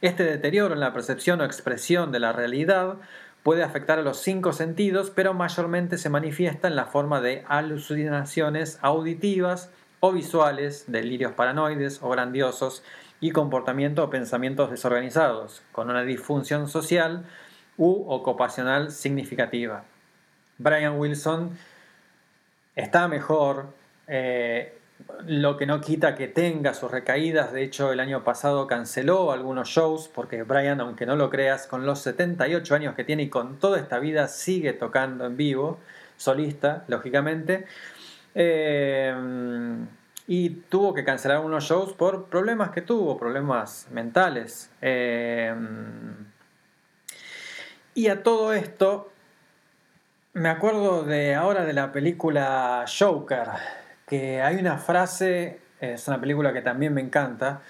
Este 0.00 0.24
deterioro 0.24 0.74
en 0.74 0.80
la 0.80 0.92
percepción 0.92 1.40
o 1.40 1.44
expresión 1.44 2.10
de 2.10 2.18
la 2.18 2.32
realidad 2.32 2.96
puede 3.44 3.62
afectar 3.62 4.00
a 4.00 4.02
los 4.02 4.18
cinco 4.18 4.52
sentidos, 4.52 5.12
pero 5.14 5.34
mayormente 5.34 5.98
se 5.98 6.10
manifiesta 6.10 6.66
en 6.66 6.74
la 6.74 6.86
forma 6.86 7.20
de 7.20 7.44
alucinaciones 7.46 8.80
auditivas 8.82 9.70
o 10.00 10.10
visuales, 10.10 10.86
delirios 10.88 11.32
paranoides 11.34 12.02
o 12.02 12.08
grandiosos 12.10 12.82
y 13.20 13.30
comportamiento 13.30 14.02
o 14.02 14.10
pensamientos 14.10 14.72
desorganizados, 14.72 15.62
con 15.70 15.88
una 15.88 16.02
disfunción 16.02 16.68
social 16.68 17.24
u 17.78 18.04
ocupacional 18.10 18.90
significativa. 18.90 19.84
Brian 20.58 20.98
Wilson 20.98 21.56
está 22.80 23.08
mejor, 23.08 23.68
eh, 24.06 24.76
lo 25.26 25.56
que 25.56 25.66
no 25.66 25.80
quita 25.80 26.14
que 26.14 26.28
tenga 26.28 26.74
sus 26.74 26.90
recaídas. 26.90 27.52
De 27.52 27.62
hecho, 27.62 27.92
el 27.92 28.00
año 28.00 28.24
pasado 28.24 28.66
canceló 28.66 29.32
algunos 29.32 29.68
shows 29.68 30.08
porque 30.08 30.42
Brian, 30.42 30.80
aunque 30.80 31.06
no 31.06 31.16
lo 31.16 31.30
creas, 31.30 31.66
con 31.66 31.86
los 31.86 32.00
78 32.00 32.74
años 32.74 32.94
que 32.94 33.04
tiene 33.04 33.24
y 33.24 33.28
con 33.28 33.58
toda 33.58 33.78
esta 33.78 33.98
vida 33.98 34.28
sigue 34.28 34.72
tocando 34.72 35.26
en 35.26 35.36
vivo, 35.36 35.78
solista, 36.16 36.84
lógicamente. 36.88 37.66
Eh, 38.34 39.14
y 40.26 40.50
tuvo 40.50 40.94
que 40.94 41.04
cancelar 41.04 41.38
algunos 41.38 41.64
shows 41.64 41.92
por 41.92 42.26
problemas 42.26 42.70
que 42.70 42.82
tuvo, 42.82 43.18
problemas 43.18 43.88
mentales. 43.90 44.70
Eh, 44.80 45.52
y 47.94 48.06
a 48.06 48.22
todo 48.22 48.52
esto, 48.52 49.10
me 50.32 50.48
acuerdo 50.48 51.02
de 51.02 51.34
ahora 51.34 51.64
de 51.64 51.72
la 51.72 51.92
película 51.92 52.84
Joker, 52.86 53.48
que 54.06 54.40
hay 54.40 54.56
una 54.56 54.78
frase, 54.78 55.60
es 55.80 56.06
una 56.08 56.20
película 56.20 56.52
que 56.52 56.62
también 56.62 56.94
me 56.94 57.00
encanta, 57.00 57.62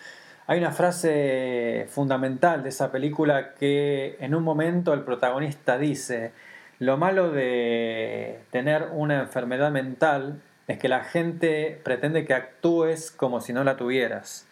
hay 0.46 0.58
una 0.58 0.72
frase 0.72 1.86
fundamental 1.88 2.62
de 2.62 2.68
esa 2.68 2.90
película 2.92 3.54
que 3.54 4.16
en 4.20 4.34
un 4.34 4.42
momento 4.42 4.92
el 4.92 5.02
protagonista 5.04 5.78
dice, 5.78 6.32
lo 6.78 6.96
malo 6.96 7.30
de 7.30 8.40
tener 8.50 8.88
una 8.92 9.20
enfermedad 9.20 9.70
mental 9.70 10.40
es 10.66 10.78
que 10.78 10.88
la 10.88 11.04
gente 11.04 11.80
pretende 11.82 12.24
que 12.26 12.34
actúes 12.34 13.10
como 13.10 13.40
si 13.40 13.52
no 13.52 13.64
la 13.64 13.76
tuvieras. 13.76 14.46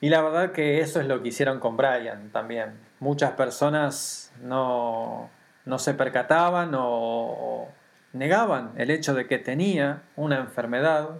Y 0.00 0.08
la 0.08 0.20
verdad 0.20 0.52
que 0.52 0.80
eso 0.80 1.00
es 1.00 1.06
lo 1.06 1.22
que 1.22 1.28
hicieron 1.28 1.60
con 1.60 1.76
Brian 1.76 2.30
también. 2.30 2.72
Muchas 2.98 3.32
personas 3.32 4.32
no, 4.42 5.30
no 5.64 5.78
se 5.78 5.94
percataban 5.94 6.72
o, 6.74 7.68
negaban 8.12 8.72
el 8.76 8.90
hecho 8.90 9.14
de 9.14 9.26
que 9.26 9.38
tenía 9.38 10.02
una 10.16 10.38
enfermedad. 10.38 11.10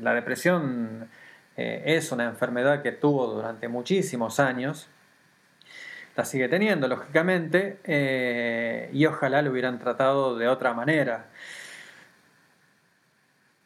La 0.00 0.14
depresión 0.14 1.08
eh, 1.56 1.82
es 1.86 2.12
una 2.12 2.24
enfermedad 2.24 2.82
que 2.82 2.92
tuvo 2.92 3.26
durante 3.26 3.68
muchísimos 3.68 4.40
años. 4.40 4.88
La 6.14 6.24
sigue 6.24 6.48
teniendo, 6.48 6.88
lógicamente, 6.88 7.78
eh, 7.84 8.88
y 8.92 9.04
ojalá 9.04 9.42
lo 9.42 9.50
hubieran 9.50 9.78
tratado 9.78 10.36
de 10.36 10.48
otra 10.48 10.72
manera. 10.72 11.26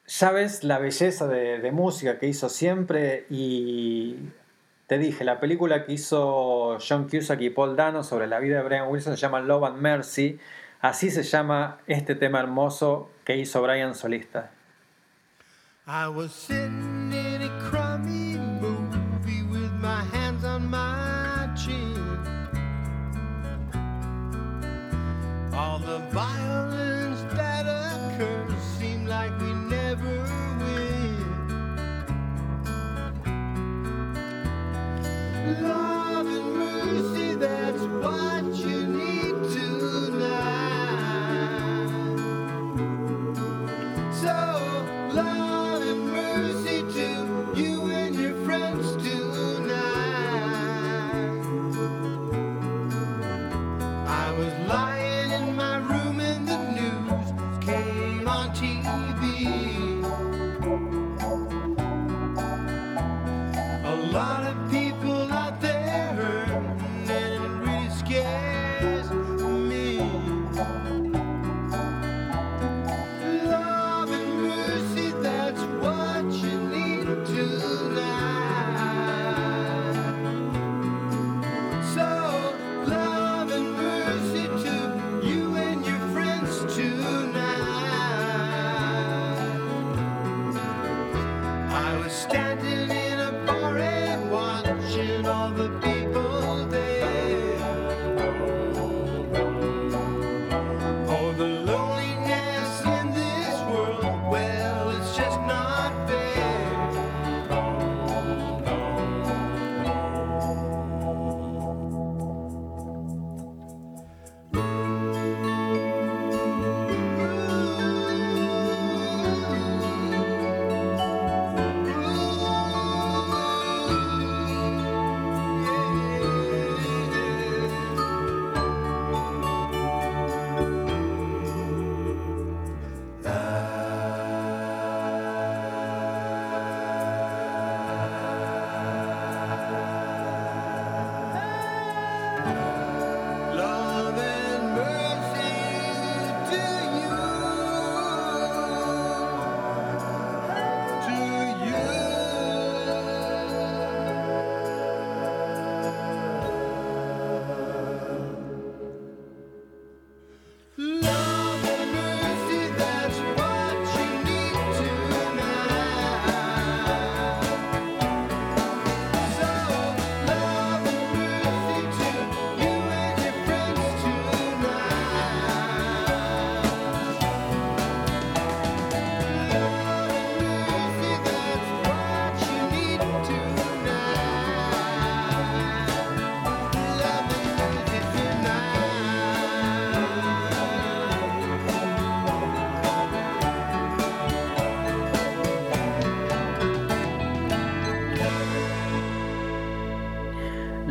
Ya 0.06 0.32
ves 0.32 0.64
la 0.64 0.78
belleza 0.78 1.28
de, 1.28 1.60
de 1.60 1.70
música 1.70 2.18
que 2.18 2.26
hizo 2.26 2.48
siempre 2.48 3.26
y 3.30 4.16
te 4.90 4.98
dije, 4.98 5.22
la 5.22 5.38
película 5.38 5.84
que 5.84 5.92
hizo 5.92 6.76
John 6.80 7.08
Cusack 7.08 7.40
y 7.42 7.50
Paul 7.50 7.76
Dano 7.76 8.02
sobre 8.02 8.26
la 8.26 8.40
vida 8.40 8.56
de 8.56 8.64
Brian 8.64 8.88
Wilson 8.88 9.16
se 9.16 9.20
llama 9.20 9.38
Love 9.38 9.66
and 9.66 9.76
Mercy. 9.76 10.40
Así 10.80 11.12
se 11.12 11.22
llama 11.22 11.78
este 11.86 12.16
tema 12.16 12.40
hermoso 12.40 13.08
que 13.22 13.36
hizo 13.36 13.62
Brian 13.62 13.94
solista. 13.94 14.50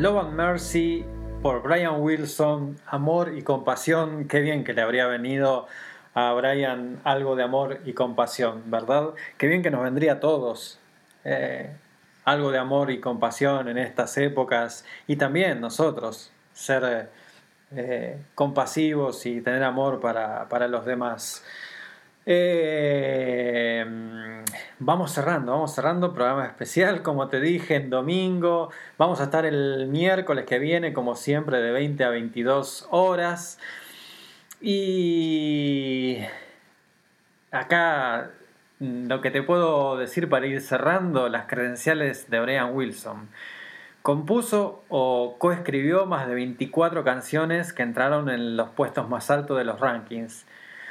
Love 0.10 0.26
and 0.26 0.34
Mercy 0.34 1.06
por 1.44 1.62
Brian 1.62 2.02
Wilson, 2.02 2.78
Amor 2.88 3.38
y 3.38 3.44
Compasión. 3.44 4.28
Qué 4.28 4.40
bien 4.40 4.64
que 4.64 4.74
le 4.74 4.82
habría 4.82 5.06
venido 5.06 5.68
a 6.16 6.34
Brian 6.34 7.00
algo 7.04 7.36
de 7.36 7.44
amor 7.44 7.82
y 7.86 7.94
compasión, 7.94 8.64
¿verdad? 8.72 9.10
Qué 9.38 9.46
bien 9.46 9.62
que 9.62 9.70
nos 9.70 9.84
vendría 9.84 10.14
a 10.14 10.20
todos 10.20 10.80
eh, 11.26 11.70
algo 12.26 12.50
de 12.50 12.58
amor 12.58 12.90
y 12.90 13.00
compasión 13.00 13.68
en 13.68 13.78
estas 13.78 14.18
épocas 14.18 14.84
y 15.06 15.16
también 15.16 15.62
nosotros 15.62 16.32
ser 16.54 17.12
eh, 17.76 18.18
compasivos 18.34 19.28
y 19.28 19.42
tener 19.42 19.62
amor 19.62 20.00
para, 20.00 20.50
para 20.50 20.68
los 20.68 20.86
demás. 20.86 21.46
Eh, 22.26 23.86
vamos 24.80 25.12
cerrando, 25.12 25.54
vamos 25.54 25.74
cerrando, 25.74 26.14
programa 26.14 26.46
especial, 26.46 27.02
como 27.02 27.28
te 27.28 27.40
dije, 27.40 27.76
en 27.76 27.90
domingo. 27.90 28.70
Vamos 28.98 29.20
a 29.22 29.24
estar 29.26 29.46
el 29.46 29.88
miércoles 29.88 30.46
que 30.46 30.60
viene, 30.60 30.94
como 30.94 31.16
siempre, 31.16 31.62
de 31.62 31.72
20 31.72 32.04
a 32.04 32.10
22 32.10 32.88
horas. 32.92 33.60
Y 34.62 36.18
acá 37.52 38.32
lo 38.80 39.22
que 39.22 39.32
te 39.32 39.44
puedo 39.44 39.98
decir 39.98 40.30
para 40.30 40.48
ir 40.48 40.62
cerrando, 40.62 41.30
las 41.30 41.46
credenciales 41.48 42.30
de 42.30 42.40
Brian 42.40 42.74
Wilson. 42.76 43.30
Compuso 44.02 44.84
o 44.90 45.36
coescribió 45.38 46.06
más 46.06 46.28
de 46.28 46.36
24 46.36 47.04
canciones 47.04 47.74
que 47.74 47.84
entraron 47.84 48.30
en 48.30 48.56
los 48.56 48.70
puestos 48.70 49.10
más 49.10 49.30
altos 49.30 49.58
de 49.58 49.66
los 49.66 49.80
rankings 49.80 50.46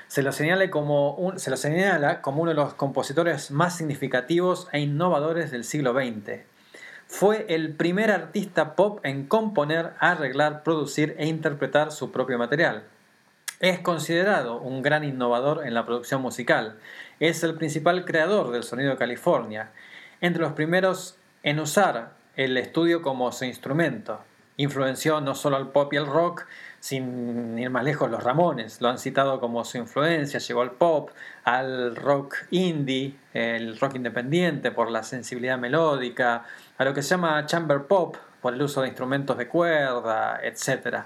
se 0.08 0.22
lo, 0.22 0.32
señala 0.32 0.70
como 0.70 1.12
uno 2.40 2.50
de 2.50 2.54
los 2.54 2.74
compositores 2.74 3.50
más 3.50 3.76
significativos 3.76 4.68
e 4.72 4.80
innovadores 4.80 5.50
del 5.50 5.64
siglo 5.64 5.92
XX. 5.92 6.40
Fue 7.06 7.44
el 7.50 7.74
primer 7.74 8.10
artista 8.10 8.74
pop 8.74 9.00
en 9.02 9.26
componer, 9.26 9.92
arreglar, 10.00 10.62
producir 10.62 11.14
e 11.18 11.26
interpretar 11.26 11.92
su 11.92 12.10
propio 12.10 12.38
material. 12.38 12.84
Es 13.60 13.80
considerado 13.80 14.60
un 14.60 14.82
gran 14.82 15.04
innovador 15.04 15.66
en 15.66 15.74
la 15.74 15.84
producción 15.84 16.22
musical. 16.22 16.78
Es 17.20 17.42
el 17.44 17.54
principal 17.54 18.04
creador 18.04 18.50
del 18.50 18.62
sonido 18.62 18.90
de 18.90 18.96
California. 18.96 19.72
Entre 20.20 20.42
los 20.42 20.52
primeros 20.52 21.16
en 21.42 21.60
usar 21.60 22.12
el 22.36 22.56
estudio 22.56 23.02
como 23.02 23.30
su 23.32 23.44
instrumento. 23.44 24.20
Influenció 24.56 25.20
no 25.20 25.34
solo 25.34 25.56
al 25.56 25.70
pop 25.70 25.92
y 25.92 25.96
al 25.96 26.06
rock, 26.06 26.46
sin 26.80 27.58
ir 27.58 27.70
más 27.70 27.84
lejos, 27.84 28.10
los 28.10 28.22
Ramones 28.22 28.80
lo 28.80 28.88
han 28.88 28.98
citado 28.98 29.40
como 29.40 29.64
su 29.64 29.78
influencia, 29.78 30.38
llegó 30.38 30.62
al 30.62 30.72
pop, 30.72 31.10
al 31.44 31.96
rock 31.96 32.36
indie, 32.50 33.16
el 33.32 33.78
rock 33.78 33.96
independiente 33.96 34.70
por 34.70 34.90
la 34.90 35.02
sensibilidad 35.02 35.58
melódica, 35.58 36.44
a 36.76 36.84
lo 36.84 36.94
que 36.94 37.02
se 37.02 37.10
llama 37.10 37.44
chamber 37.46 37.82
pop 37.84 38.16
por 38.40 38.54
el 38.54 38.62
uso 38.62 38.82
de 38.82 38.88
instrumentos 38.88 39.36
de 39.36 39.48
cuerda, 39.48 40.40
etc. 40.42 41.04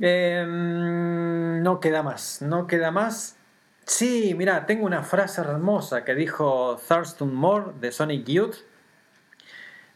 Em, 0.00 1.62
no 1.62 1.80
queda 1.80 2.02
más, 2.02 2.40
no 2.42 2.66
queda 2.66 2.90
más. 2.90 3.36
Sí, 3.84 4.34
mira, 4.36 4.66
tengo 4.66 4.86
una 4.86 5.02
frase 5.02 5.40
hermosa 5.40 6.04
que 6.04 6.14
dijo 6.14 6.80
Thurston 6.88 7.34
Moore 7.34 7.72
de 7.80 7.90
Sonic 7.90 8.26
Youth. 8.26 8.56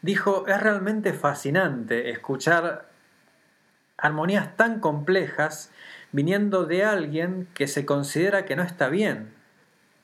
Dijo, 0.00 0.46
es 0.48 0.60
realmente 0.60 1.12
fascinante 1.12 2.10
escuchar 2.10 2.91
armonías 4.02 4.56
tan 4.56 4.80
complejas 4.80 5.70
viniendo 6.10 6.66
de 6.66 6.84
alguien 6.84 7.48
que 7.54 7.68
se 7.68 7.86
considera 7.86 8.44
que 8.44 8.56
no 8.56 8.64
está 8.64 8.88
bien. 8.88 9.32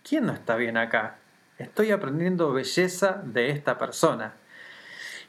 ¿Quién 0.08 0.24
no 0.24 0.32
está 0.32 0.54
bien 0.54 0.76
acá? 0.76 1.16
Estoy 1.58 1.90
aprendiendo 1.90 2.52
belleza 2.52 3.20
de 3.24 3.50
esta 3.50 3.76
persona. 3.76 4.34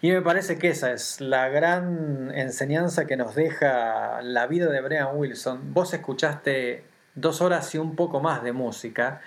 Y 0.02 0.12
me 0.12 0.22
parece 0.22 0.60
que 0.60 0.70
esa 0.70 0.94
es 0.94 1.20
la 1.20 1.50
gran 1.50 2.32
enseñanza 2.34 3.08
que 3.08 3.18
nos 3.18 3.34
deja 3.34 4.22
la 4.22 4.46
vida 4.46 4.70
de 4.70 4.82
Brian 4.82 5.10
Wilson. 5.14 5.74
Vos 5.74 5.92
escuchaste 5.94 6.86
dos 7.16 7.42
horas 7.42 7.74
y 7.74 7.80
un 7.80 7.96
poco 7.96 8.22
más 8.22 8.44
de 8.44 8.54
música 8.54 9.20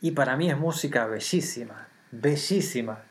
y 0.00 0.12
para 0.12 0.38
mí 0.38 0.50
es 0.50 0.56
música 0.56 1.04
bellísima, 1.04 1.88
bellísima. 2.10 3.02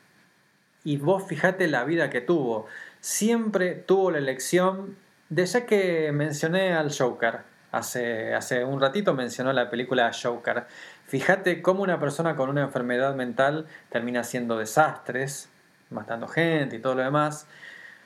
Y 0.84 0.98
vos 0.98 1.24
fijate 1.28 1.68
la 1.68 1.84
vida 1.84 2.10
que 2.10 2.20
tuvo. 2.20 2.66
Siempre 3.00 3.76
tuvo 3.76 4.10
la 4.10 4.18
elección 4.18 4.98
de 5.30 5.46
ya 5.46 5.66
que 5.66 6.12
mencioné 6.12 6.74
al 6.74 6.92
Joker, 6.96 7.40
hace, 7.72 8.34
hace 8.34 8.64
un 8.64 8.82
ratito 8.82 9.14
mencionó 9.14 9.54
la 9.54 9.70
película 9.70 10.12
Joker. 10.12 10.66
Fíjate 11.06 11.62
cómo 11.62 11.84
una 11.84 12.00
persona 12.00 12.36
con 12.36 12.50
una 12.50 12.64
enfermedad 12.64 13.16
mental 13.16 13.68
termina 13.90 14.22
haciendo 14.22 14.58
desastres, 14.58 15.50
matando 15.90 16.28
gente 16.28 16.78
y 16.78 16.80
todo 16.80 16.96
lo 16.96 17.04
demás. 17.04 17.48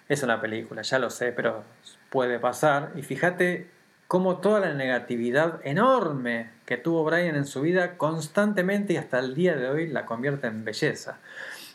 Es 0.09 0.21
una 0.23 0.41
película, 0.41 0.81
ya 0.81 0.99
lo 0.99 1.09
sé, 1.09 1.31
pero 1.31 1.63
puede 2.09 2.39
pasar. 2.39 2.91
Y 2.95 3.03
fíjate 3.03 3.69
cómo 4.07 4.37
toda 4.37 4.59
la 4.59 4.73
negatividad 4.73 5.59
enorme 5.63 6.51
que 6.65 6.77
tuvo 6.77 7.03
Brian 7.03 7.35
en 7.35 7.45
su 7.45 7.61
vida 7.61 7.97
constantemente 7.97 8.93
y 8.93 8.97
hasta 8.97 9.19
el 9.19 9.33
día 9.33 9.55
de 9.55 9.69
hoy 9.69 9.87
la 9.87 10.05
convierte 10.05 10.47
en 10.47 10.65
belleza. 10.65 11.17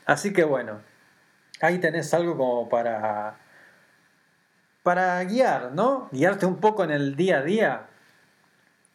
Así 0.04 0.32
que 0.32 0.44
bueno, 0.44 0.80
ahí 1.60 1.78
tenés 1.78 2.12
algo 2.14 2.36
como 2.36 2.68
para 2.68 3.36
para 4.82 5.22
guiar, 5.24 5.72
¿no? 5.72 6.08
Guiarte 6.12 6.46
un 6.46 6.56
poco 6.56 6.84
en 6.84 6.90
el 6.90 7.16
día 7.16 7.38
a 7.38 7.42
día 7.42 7.86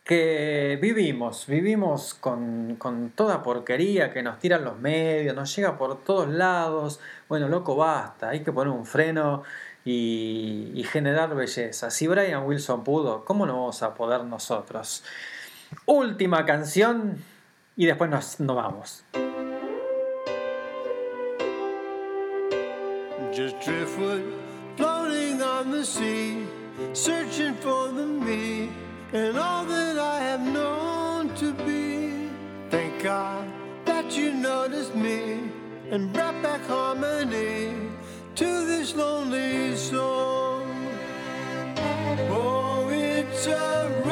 que 0.04 0.78
vivimos, 0.82 1.48
vivimos 1.48 2.14
con, 2.14 2.78
toda 3.16 3.42
porquería 3.42 4.12
que 4.12 4.22
nos 4.22 4.38
tiran 4.40 4.64
los 4.66 4.78
medios, 4.78 5.36
nos 5.36 5.56
llega 5.56 5.78
por 5.78 6.04
todos 6.04 6.28
lados. 6.28 7.00
Bueno, 7.30 7.48
loco, 7.48 7.76
basta, 7.76 8.30
hay 8.30 8.44
que 8.44 8.52
poner 8.52 8.74
un 8.74 8.86
freno 8.86 9.44
y, 9.86 10.84
generar 10.92 11.34
belleza. 11.36 11.90
Si 11.90 12.08
Brian 12.08 12.46
Wilson 12.46 12.84
pudo, 12.84 13.24
¿cómo 13.24 13.46
no 13.46 13.54
vamos 13.54 13.82
a 13.82 13.94
poder 13.94 14.26
nosotros? 14.26 15.04
Última 15.86 16.46
canción 16.46 17.24
y 17.78 17.86
después 17.86 18.10
nos, 18.10 18.40
nos 18.40 18.56
vamos. 18.56 19.06
Sea, 25.86 26.46
searching 26.94 27.56
for 27.56 27.90
the 27.90 28.06
me 28.06 28.72
and 29.12 29.38
all 29.38 29.66
that 29.66 29.98
I 29.98 30.20
have 30.20 30.42
known 30.42 31.34
to 31.36 31.54
be. 31.54 32.30
Thank 32.70 33.04
God 33.04 33.48
that 33.86 34.16
you 34.18 34.34
noticed 34.34 34.96
me 34.96 35.52
and 35.92 36.12
brought 36.14 36.42
back 36.42 36.66
harmony 36.66 37.76
to 38.36 38.66
this 38.66 38.96
lonely 38.96 39.76
soul. 39.76 40.66
Oh, 42.30 42.90
it's 42.90 43.48
a 43.48 44.03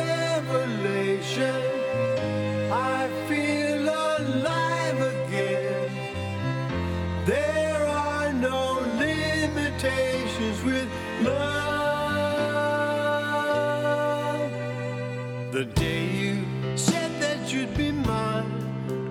The 15.62 15.68
day 15.80 16.08
you 16.10 16.44
said 16.76 17.12
that 17.22 17.54
you'd 17.54 17.78
be 17.78 17.92
mine, 17.92 18.52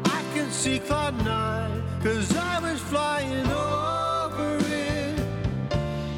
I 0.04 0.20
can 0.34 0.50
see 0.50 0.80
cloud 0.80 1.16
nine, 1.24 1.80
cause 2.02 2.36
I 2.36 2.58
was 2.58 2.80
flying 2.80 3.46
over 3.46 4.58
it. 4.66 5.20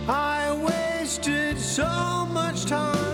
I 0.09 0.51
wasted 0.55 1.59
so 1.59 2.25
much 2.33 2.65
time 2.65 3.12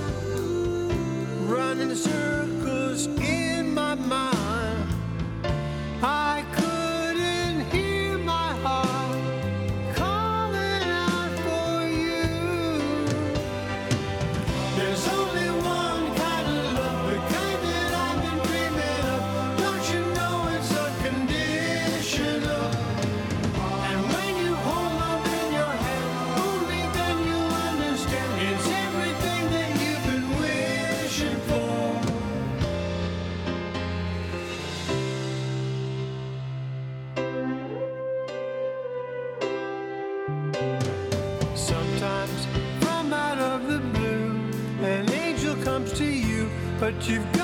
you've 47.09 47.38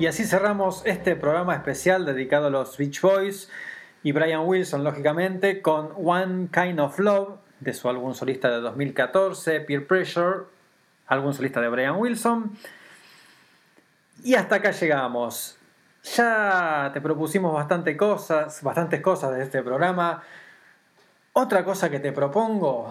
Y 0.00 0.06
así 0.06 0.24
cerramos 0.24 0.80
este 0.86 1.14
programa 1.14 1.54
especial 1.54 2.06
dedicado 2.06 2.46
a 2.46 2.50
los 2.50 2.78
Beach 2.78 3.02
Boys 3.02 3.50
y 4.02 4.12
Brian 4.12 4.46
Wilson, 4.46 4.82
lógicamente, 4.82 5.60
con 5.60 5.90
One 5.94 6.48
Kind 6.50 6.80
of 6.80 6.98
Love 6.98 7.38
de 7.60 7.74
su 7.74 7.86
álbum 7.86 8.14
solista 8.14 8.48
de 8.48 8.62
2014, 8.62 9.60
Peer 9.60 9.86
Pressure, 9.86 10.44
álbum 11.06 11.34
solista 11.34 11.60
de 11.60 11.68
Brian 11.68 11.96
Wilson. 11.96 12.56
Y 14.24 14.36
hasta 14.36 14.54
acá 14.54 14.70
llegamos. 14.70 15.58
Ya 16.16 16.92
te 16.94 17.02
propusimos 17.02 17.52
bastante 17.52 17.94
cosas, 17.98 18.62
bastantes 18.62 19.02
cosas 19.02 19.36
de 19.36 19.42
este 19.42 19.62
programa. 19.62 20.22
Otra 21.34 21.62
cosa 21.62 21.90
que 21.90 22.00
te 22.00 22.12
propongo, 22.12 22.90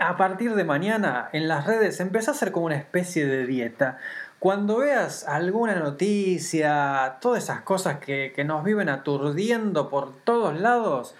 a 0.00 0.16
partir 0.16 0.56
de 0.56 0.64
mañana 0.64 1.28
en 1.32 1.46
las 1.46 1.64
redes 1.64 2.00
empezá 2.00 2.32
a 2.32 2.34
hacer 2.34 2.50
como 2.50 2.66
una 2.66 2.76
especie 2.76 3.24
de 3.24 3.46
dieta. 3.46 3.98
Cuando 4.44 4.76
veas 4.76 5.26
alguna 5.26 5.74
noticia, 5.74 7.16
todas 7.22 7.44
esas 7.44 7.62
cosas 7.62 7.96
que, 7.96 8.34
nos 8.44 8.62
viven 8.62 8.90
aturdiendo 8.90 9.88
por 9.88 10.14
todos 10.16 10.60
lados, 10.60 11.14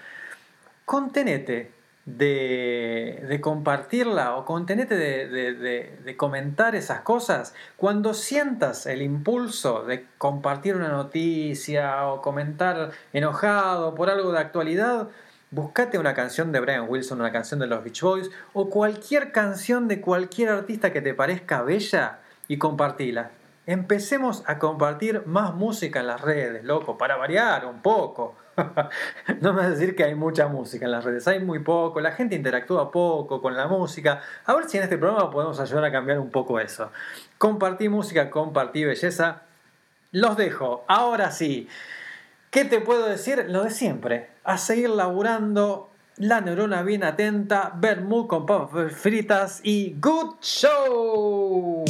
contenete 0.84 1.72
de, 2.04 3.38
compartirla 3.40 4.36
o 4.36 4.44
contenete 4.44 4.98
de- 4.98 5.96
de 6.04 6.16
comentar 6.18 6.74
esas 6.74 7.00
cosas. 7.00 7.54
Cuando 7.78 8.12
sientas 8.12 8.84
el 8.84 9.00
impulso 9.00 9.84
de 9.84 10.06
compartir 10.18 10.76
una 10.76 10.88
noticia 10.88 12.06
o 12.08 12.20
comentar 12.20 12.90
enojado 13.14 13.94
por 13.94 14.10
algo 14.10 14.32
de 14.32 14.40
actualidad, 14.40 15.08
buscate 15.50 15.98
una 15.98 16.12
canción 16.12 16.52
de 16.52 16.60
Brian 16.60 16.84
Wilson, 16.90 17.20
una 17.20 17.32
canción 17.32 17.58
de 17.58 17.68
los 17.68 17.82
Beach 17.82 18.02
Boys 18.02 18.30
o 18.52 18.68
cualquier 18.68 19.32
canción 19.32 19.88
de 19.88 20.02
cualquier 20.02 20.50
artista 20.50 20.92
que 20.92 21.00
te 21.00 21.14
parezca 21.14 21.62
bella 21.62 22.18
y 22.48 22.58
compartila. 22.58 23.30
Empecemos 23.66 24.42
a 24.46 24.58
compartir 24.58 25.22
más 25.26 25.54
música 25.54 26.00
en 26.00 26.08
las 26.08 26.20
redes, 26.20 26.64
loco, 26.64 26.98
para 26.98 27.16
variar 27.16 27.64
un 27.64 27.80
poco. 27.80 28.36
no 29.40 29.52
me 29.52 29.60
vas 29.60 29.66
a 29.66 29.70
decir 29.70 29.96
que 29.96 30.04
hay 30.04 30.14
mucha 30.14 30.48
música 30.48 30.84
en 30.84 30.92
las 30.92 31.02
redes, 31.02 31.26
hay 31.26 31.40
muy 31.40 31.60
poco, 31.60 32.00
la 32.00 32.12
gente 32.12 32.36
interactúa 32.36 32.90
poco 32.90 33.40
con 33.40 33.56
la 33.56 33.66
música. 33.66 34.20
A 34.44 34.54
ver 34.54 34.68
si 34.68 34.76
en 34.76 34.84
este 34.84 34.98
programa 34.98 35.30
podemos 35.30 35.58
ayudar 35.60 35.84
a 35.86 35.92
cambiar 35.92 36.18
un 36.18 36.30
poco 36.30 36.60
eso. 36.60 36.90
Compartí 37.38 37.88
música, 37.88 38.30
compartí 38.30 38.84
belleza. 38.84 39.42
Los 40.12 40.36
dejo, 40.36 40.84
ahora 40.86 41.30
sí. 41.30 41.68
¿Qué 42.50 42.64
te 42.64 42.80
puedo 42.80 43.06
decir? 43.06 43.46
Lo 43.48 43.64
de 43.64 43.70
siempre. 43.70 44.30
A 44.44 44.58
seguir 44.58 44.90
laburando, 44.90 45.90
la 46.18 46.40
neurona 46.40 46.82
bien 46.82 47.02
atenta, 47.02 47.72
vermouth 47.74 48.28
con 48.28 48.46
papas 48.46 48.92
fritas 48.92 49.60
y 49.64 49.96
good 49.98 50.36
show. 50.40 51.84